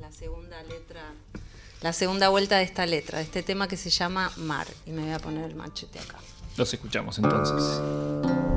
la 0.00 0.12
segunda 0.12 0.62
letra. 0.64 1.00
La 1.80 1.92
segunda 1.92 2.28
vuelta 2.28 2.58
de 2.58 2.64
esta 2.64 2.84
letra, 2.86 3.18
de 3.18 3.24
este 3.24 3.42
tema 3.42 3.68
que 3.68 3.76
se 3.76 3.88
llama 3.88 4.30
Mar. 4.36 4.66
Y 4.84 4.90
me 4.90 5.02
voy 5.02 5.12
a 5.12 5.18
poner 5.18 5.44
el 5.48 5.54
machete 5.54 5.98
acá. 5.98 6.18
Los 6.58 6.74
escuchamos 6.74 7.16
entonces. 7.18 8.47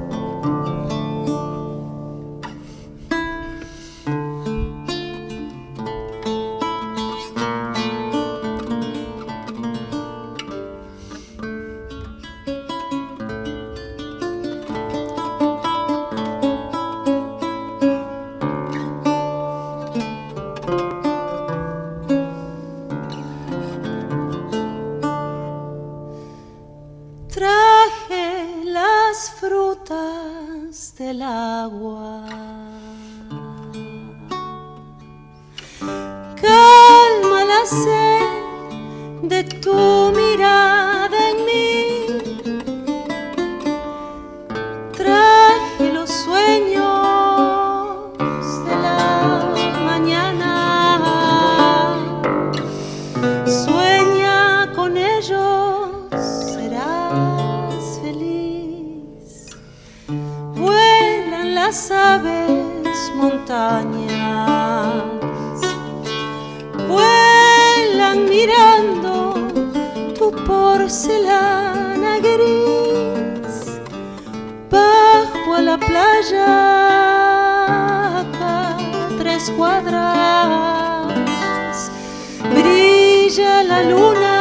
Brilla 82.53 83.63
la 83.63 83.79
luna 83.83 84.40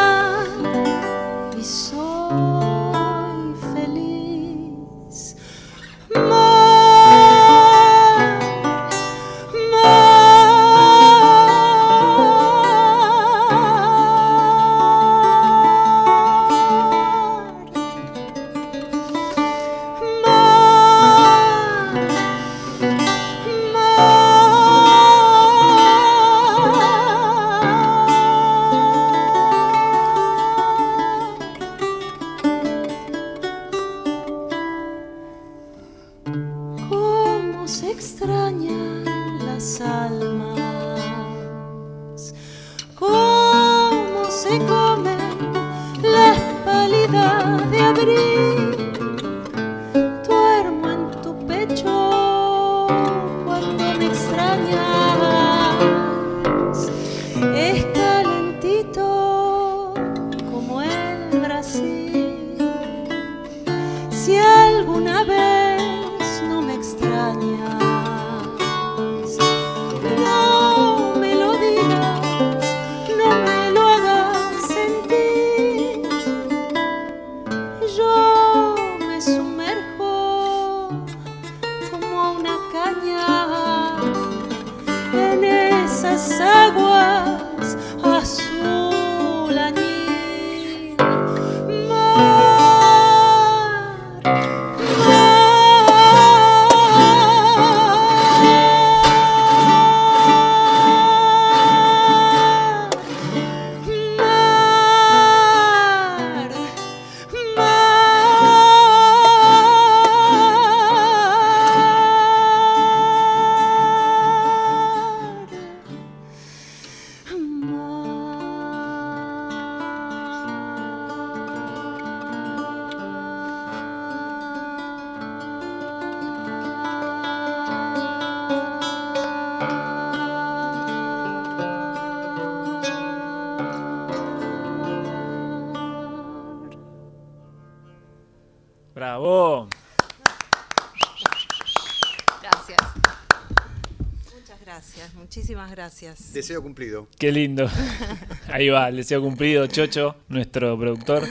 gracias. 146.11 146.33
Deseo 146.33 146.63
cumplido. 146.63 147.09
Qué 147.19 147.33
lindo. 147.33 147.69
Ahí 148.53 148.69
va, 148.69 148.89
el 148.89 148.97
deseo 148.97 149.23
cumplido, 149.23 149.67
Chocho, 149.67 150.17
nuestro 150.29 150.79
productor. 150.79 151.25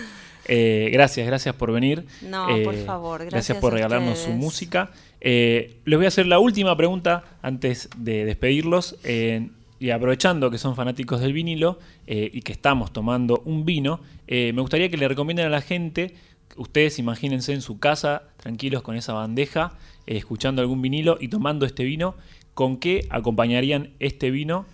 Eh, 0.45 0.89
gracias, 0.91 1.27
gracias 1.27 1.53
por 1.55 1.71
venir. 1.71 2.05
No, 2.21 2.49
Eh, 2.49 2.63
por 2.63 2.75
favor, 2.85 3.25
gracias 3.25 3.57
por 3.59 3.73
a 3.73 3.75
regalarnos 3.75 4.17
su 4.19 4.31
música. 4.31 4.91
Eh, 5.21 5.77
les 5.85 5.97
voy 5.97 6.05
a 6.05 6.07
hacer 6.07 6.25
la 6.25 6.39
última 6.39 6.75
pregunta 6.75 7.23
antes 7.41 7.89
de 7.97 8.25
despedirlos. 8.25 8.95
Eh, 9.03 9.49
y 9.81 9.91
aprovechando 9.91 10.51
que 10.51 10.57
son 10.57 10.75
fanáticos 10.75 11.21
del 11.21 11.31
vinilo 11.31 11.79
eh, 12.05 12.29
y 12.33 12.41
que 12.41 12.51
estamos 12.51 12.91
tomando 12.91 13.41
un 13.45 13.63
vino, 13.63 14.01
eh, 14.27 14.51
me 14.53 14.61
gustaría 14.61 14.89
que 14.89 14.97
le 14.97 15.07
recomienden 15.07 15.45
a 15.45 15.49
la 15.49 15.61
gente, 15.61 16.15
ustedes 16.57 16.99
imagínense 16.99 17.53
en 17.53 17.61
su 17.61 17.79
casa, 17.79 18.23
tranquilos 18.37 18.81
con 18.81 18.97
esa 18.97 19.13
bandeja, 19.13 19.77
eh, 20.05 20.17
escuchando 20.17 20.61
algún 20.61 20.81
vinilo 20.81 21.17
y 21.21 21.29
tomando 21.29 21.65
este 21.65 21.85
vino, 21.85 22.15
¿con 22.53 22.77
qué 22.77 23.07
acompañarían 23.09 23.93
este 23.99 24.31
vino? 24.31 24.65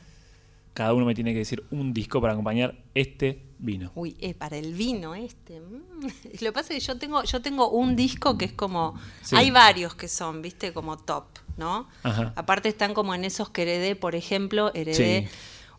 Cada 0.73 0.93
uno 0.93 1.05
me 1.05 1.15
tiene 1.15 1.31
que 1.31 1.39
decir 1.39 1.63
un 1.71 1.93
disco 1.93 2.19
para 2.19 2.33
acompañar 2.33 2.75
este 2.95 3.41
vino. 3.59 3.91
Uy, 3.95 4.17
eh, 4.19 4.33
para 4.33 4.57
el 4.57 4.73
vino 4.73 5.15
este. 5.15 5.59
mm. 5.61 6.07
Lo 6.41 6.47
que 6.47 6.51
pasa 6.51 6.73
es 6.73 6.79
que 6.81 6.85
yo 6.87 6.97
tengo, 6.97 7.23
yo 7.23 7.41
tengo 7.41 7.69
un 7.69 7.95
disco 7.95 8.37
que 8.37 8.45
es 8.45 8.51
como. 8.53 8.95
Sí. 9.21 9.35
Hay 9.37 9.51
varios 9.51 9.95
que 9.95 10.07
son, 10.09 10.41
viste, 10.41 10.73
como 10.73 10.97
top, 10.97 11.25
¿no? 11.57 11.87
Ajá. 12.03 12.33
Aparte 12.35 12.67
están 12.69 12.93
como 12.93 13.15
en 13.15 13.23
esos 13.23 13.49
que 13.49 13.61
heredé, 13.61 13.95
por 13.95 14.15
ejemplo, 14.15 14.71
heredé 14.73 15.27
Sí. 15.29 15.35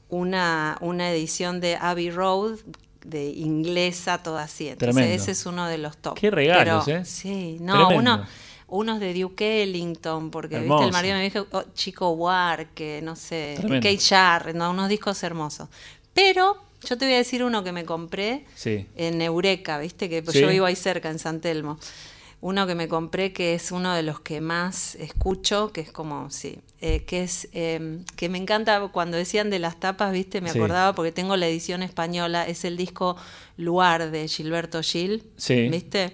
una, 0.08 0.78
una 0.80 1.10
edición 1.10 1.60
de 1.60 1.76
Abbey 1.76 2.10
Road 2.10 2.58
de 3.04 3.26
inglesa, 3.30 4.22
toda 4.22 4.44
así. 4.44 4.68
Entonces 4.68 4.94
Tremendo. 4.94 5.22
ese 5.22 5.30
es 5.32 5.46
uno 5.46 5.66
de 5.66 5.78
los 5.78 5.96
top. 5.98 6.14
Qué 6.18 6.30
regalos, 6.30 6.84
Pero, 6.86 6.98
¿eh? 7.00 7.04
Sí, 7.04 7.58
no, 7.60 7.86
Tremendo. 7.88 7.98
uno, 8.16 8.26
unos 8.68 8.98
de 9.00 9.14
Duke 9.14 9.62
Ellington, 9.62 10.30
porque 10.30 10.58
viste 10.58 10.84
el 10.84 10.92
marido 10.92 11.14
me 11.16 11.22
dijo 11.22 11.46
oh, 11.52 11.62
Chico 11.74 12.10
Huarque, 12.10 13.00
no 13.02 13.14
sé, 13.16 13.54
Tremendo. 13.58 13.82
Kate 13.88 13.98
Jarrett, 14.02 14.56
no, 14.56 14.70
unos 14.70 14.88
discos 14.88 15.22
hermosos. 15.22 15.68
Pero 16.12 16.56
yo 16.82 16.98
te 16.98 17.04
voy 17.04 17.14
a 17.14 17.18
decir 17.18 17.44
uno 17.44 17.62
que 17.62 17.72
me 17.72 17.84
compré 17.84 18.44
Sí. 18.54 18.86
en 18.96 19.20
Eureka, 19.22 19.78
viste 19.78 20.08
que 20.08 20.22
Sí. 20.30 20.40
yo 20.40 20.48
vivo 20.48 20.66
ahí 20.66 20.76
cerca 20.76 21.10
en 21.10 21.18
San 21.18 21.40
Telmo. 21.40 21.78
Uno 22.42 22.66
que 22.66 22.74
me 22.74 22.86
compré 22.86 23.32
que 23.32 23.54
es 23.54 23.72
uno 23.72 23.94
de 23.94 24.02
los 24.02 24.20
que 24.20 24.40
más 24.42 24.94
escucho, 24.96 25.72
que 25.72 25.80
es 25.80 25.90
como, 25.90 26.30
sí, 26.30 26.58
eh, 26.80 27.02
que 27.04 27.22
es, 27.22 27.48
eh, 27.52 28.00
que 28.14 28.28
me 28.28 28.36
encanta 28.38 28.88
cuando 28.92 29.16
decían 29.16 29.48
de 29.48 29.58
las 29.58 29.80
tapas, 29.80 30.12
viste, 30.12 30.40
me 30.42 30.50
Sí. 30.50 30.58
acordaba 30.58 30.94
porque 30.94 31.12
tengo 31.12 31.36
la 31.36 31.46
edición 31.48 31.82
española, 31.82 32.46
es 32.46 32.64
el 32.64 32.76
disco 32.76 33.16
Luar 33.56 34.10
de 34.10 34.28
Gilberto 34.28 34.82
Gil, 34.82 35.24
Sí. 35.38 35.68
viste, 35.68 36.12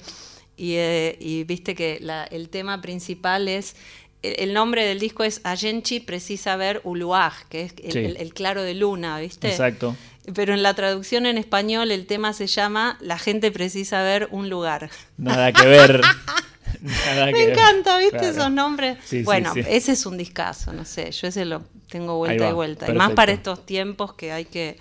y, 0.56 0.74
eh, 0.76 1.16
y 1.20 1.44
viste 1.44 1.74
que 1.74 1.98
la- 2.00 2.24
el 2.24 2.48
tema 2.48 2.80
principal 2.80 3.48
es, 3.48 3.74
el, 4.22 4.52
nombre 4.54 4.84
del 4.84 5.00
disco 5.00 5.24
es 5.24 5.40
Ayenchi 5.44 5.98
precisa 6.00 6.54
ver 6.56 6.80
Uluaj, 6.84 7.44
que 7.48 7.62
es 7.62 7.74
el, 7.82 7.92
Sí. 7.92 7.98
el- 7.98 8.16
el 8.18 8.34
claro 8.34 8.62
de 8.62 8.74
luna, 8.74 9.18
viste. 9.18 9.48
Exacto. 9.48 9.96
Pero 10.34 10.54
en 10.54 10.62
la 10.62 10.74
traducción 10.74 11.26
en 11.26 11.36
español 11.38 11.90
el 11.90 12.06
tema 12.06 12.32
se 12.32 12.46
llama 12.46 12.96
La 13.00 13.18
gente 13.18 13.50
precisa 13.50 14.02
ver 14.02 14.28
un 14.30 14.48
lugar. 14.48 14.90
Nada 15.16 15.50
que 15.52 15.66
ver. 15.66 16.00
Nada 16.80 17.26
que 17.26 17.32
Me 17.32 17.46
ver. 17.46 17.50
encanta, 17.50 17.98
¿viste? 17.98 18.18
Claro. 18.18 18.28
Esos 18.32 18.50
nombres. 18.52 18.98
Sí, 19.04 19.22
bueno, 19.24 19.52
sí. 19.54 19.60
ese 19.68 19.92
es 19.92 20.06
un 20.06 20.16
discazo, 20.16 20.72
no 20.72 20.84
sé, 20.84 21.10
yo 21.10 21.26
ese 21.28 21.44
lo 21.44 21.62
tengo 21.88 22.16
vuelta 22.18 22.48
y 22.48 22.52
vuelta. 22.52 22.88
Y 22.90 22.94
más 22.94 23.12
para 23.12 23.32
estos 23.32 23.66
tiempos 23.66 24.14
que 24.14 24.30
hay 24.32 24.44
que 24.44 24.78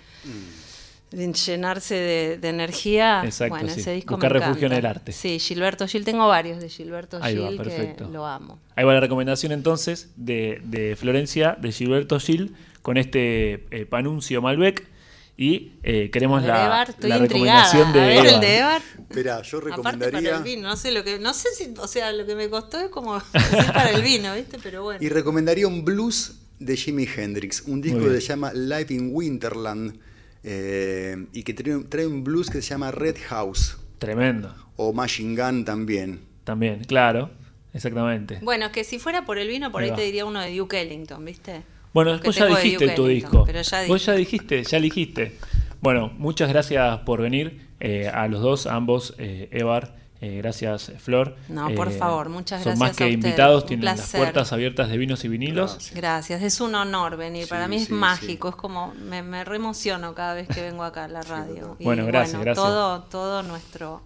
llenarse 1.12 1.94
de, 1.94 2.38
de 2.38 2.48
energía. 2.48 3.22
Exacto, 3.24 3.54
bueno, 3.54 3.72
sí. 3.72 3.80
ese 3.80 3.92
disco 3.92 4.14
Buscar 4.14 4.32
me 4.32 4.40
refugio 4.40 4.66
en 4.66 4.72
el 4.72 4.86
arte. 4.86 5.12
Sí, 5.12 5.38
Gilberto 5.38 5.86
Gil, 5.86 6.04
tengo 6.04 6.26
varios 6.28 6.60
de 6.60 6.68
Gilberto 6.68 7.18
Ahí 7.20 7.36
va, 7.36 7.48
Gil 7.48 7.58
que 7.58 7.64
perfecto. 7.64 8.08
lo 8.10 8.26
amo. 8.26 8.58
Ahí 8.76 8.84
va 8.84 8.94
la 8.94 9.00
recomendación 9.00 9.52
entonces 9.52 10.10
de, 10.16 10.60
de 10.64 10.96
Florencia, 10.96 11.56
de 11.60 11.72
Gilberto 11.72 12.18
Gil, 12.18 12.54
con 12.82 12.96
este 12.96 13.66
eh, 13.70 13.86
Panuncio 13.86 14.40
Malbec. 14.42 14.90
Y 15.34 15.72
eh, 15.82 16.10
queremos 16.12 16.42
la, 16.42 16.66
Evar, 16.66 16.90
estoy 16.90 17.08
la 17.08 17.16
intrigada. 17.16 17.64
recomendación 17.64 17.92
de 17.94 18.00
A 18.00 18.06
ver, 18.22 18.34
el 18.34 18.40
de 18.40 18.58
Evar. 18.58 18.82
Espera, 19.08 19.42
yo 19.42 19.58
Aparte 19.58 19.82
para 19.82 19.92
recomendaría. 19.96 20.36
el 20.36 20.42
vino, 20.42 20.68
no 20.68 20.76
sé 20.76 20.92
lo 20.92 21.02
que, 21.02 21.18
no 21.18 21.32
sé 21.32 21.48
si, 21.56 21.72
o 21.78 21.88
sea, 21.88 22.12
lo 22.12 22.26
que 22.26 22.34
me 22.34 22.50
costó 22.50 22.78
es 22.78 22.90
como 22.90 23.18
para 23.72 23.90
el 23.90 24.02
vino, 24.02 24.34
¿viste? 24.34 24.58
Pero 24.62 24.82
bueno. 24.82 25.00
Y 25.02 25.08
recomendaría 25.08 25.66
un 25.66 25.84
blues 25.86 26.34
de 26.58 26.76
Jimi 26.76 27.08
Hendrix, 27.16 27.62
un 27.62 27.80
disco 27.80 28.00
que 28.00 28.20
se 28.20 28.20
llama 28.20 28.52
Live 28.52 28.86
in 28.90 29.10
Winterland 29.12 29.98
eh, 30.44 31.26
y 31.32 31.42
que 31.42 31.54
trae, 31.54 31.84
trae 31.84 32.06
un 32.06 32.24
blues 32.24 32.50
que 32.50 32.62
se 32.62 32.70
llama 32.70 32.90
Red 32.90 33.16
House 33.28 33.78
Tremendo. 33.98 34.54
o 34.76 34.92
Machine 34.92 35.40
Gun 35.40 35.64
también. 35.64 36.20
También, 36.44 36.84
claro. 36.84 37.30
Exactamente. 37.74 38.38
Bueno, 38.42 38.70
que 38.70 38.84
si 38.84 38.98
fuera 38.98 39.24
por 39.24 39.38
el 39.38 39.48
vino, 39.48 39.72
por 39.72 39.82
Ahí 39.82 39.92
te 39.94 40.02
diría 40.02 40.26
uno 40.26 40.40
de 40.40 40.54
Duke 40.56 40.80
Ellington, 40.80 41.24
¿viste? 41.24 41.62
Bueno, 41.94 42.18
vos 42.24 42.34
ya 42.36 42.46
dijiste 42.46 42.88
tu 42.90 43.06
disco. 43.06 43.44
Pero 43.46 43.62
ya 43.62 43.86
Vos 43.86 44.04
ya 44.04 44.14
dijiste, 44.14 44.62
ya 44.62 44.76
elegiste. 44.78 45.38
Bueno, 45.80 46.12
muchas 46.16 46.48
gracias 46.48 46.98
por 47.00 47.20
venir 47.20 47.68
eh, 47.80 48.08
a 48.08 48.28
los 48.28 48.40
dos, 48.40 48.66
a 48.66 48.74
ambos, 48.74 49.14
eh, 49.18 49.48
Evar. 49.52 50.01
Eh, 50.24 50.36
gracias, 50.38 50.92
Flor. 50.98 51.36
No, 51.48 51.74
por 51.74 51.88
Eh, 51.88 51.90
favor, 51.90 52.28
muchas 52.28 52.62
Son 52.62 52.78
gracias 52.78 52.78
más 52.78 52.90
a 52.92 52.94
que 52.94 53.10
invitados, 53.10 53.66
tienen 53.66 53.84
las 53.84 54.10
puertas 54.12 54.52
abiertas 54.52 54.88
de 54.88 54.96
vinos 54.96 55.24
y 55.24 55.28
vinilos. 55.28 55.72
Gracias. 55.72 55.94
Gracias, 55.94 56.42
es 56.42 56.60
un 56.60 56.74
honor 56.76 57.16
venir. 57.16 57.48
Para 57.48 57.64
Sí, 57.64 57.70
mí 57.70 57.76
es 57.76 57.86
sí, 57.88 57.92
mágico, 57.92 58.48
es 58.50 58.54
como 58.56 58.94
me, 58.94 59.22
me 59.22 59.44
reemociono 59.44 60.14
cada 60.14 60.34
vez 60.34 60.48
que 60.48 60.62
vengo 60.62 60.84
acá 60.84 61.04
a 61.04 61.08
la 61.08 61.22
radio. 61.34 61.76
Y 61.78 61.84
Bueno, 61.84 62.06
gracias, 62.06 62.40
gracias. 62.40 62.64
Todo, 62.64 63.02
todo 63.04 63.42
nuestro, 63.42 64.02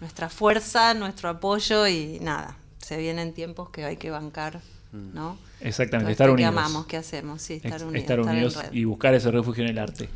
nuestra 0.00 0.28
fuerza, 0.30 0.94
nuestro 0.94 1.28
apoyo 1.28 1.86
y 1.86 2.18
nada. 2.20 2.56
Se 2.78 2.96
vienen 2.96 3.34
tiempos 3.34 3.68
que 3.70 3.84
hay 3.84 3.98
que 3.98 4.10
bancar, 4.10 4.60
¿no? 4.92 5.38
Exactamente, 5.60 6.12
estar 6.12 6.30
unidos. 6.30 6.52
que 6.52 6.58
amamos, 6.58 6.86
que 6.86 6.96
hacemos, 6.96 7.42
sí, 7.42 7.60
estar 7.62 7.84
unidos. 7.84 7.94
estar 8.00 8.20
unidos 8.20 8.58
y 8.72 8.84
buscar 8.84 9.12
ese 9.14 9.30
refugio 9.30 9.62
en 9.64 9.70
el 9.70 9.78
arte. 9.78 10.08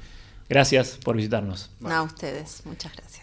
Gracias 0.49 0.99
por 1.05 1.17
visitarnos. 1.17 1.71
No, 1.81 1.91
a 1.91 2.03
ustedes, 2.03 2.63
muchas 2.65 2.93
gracias. 2.97 3.23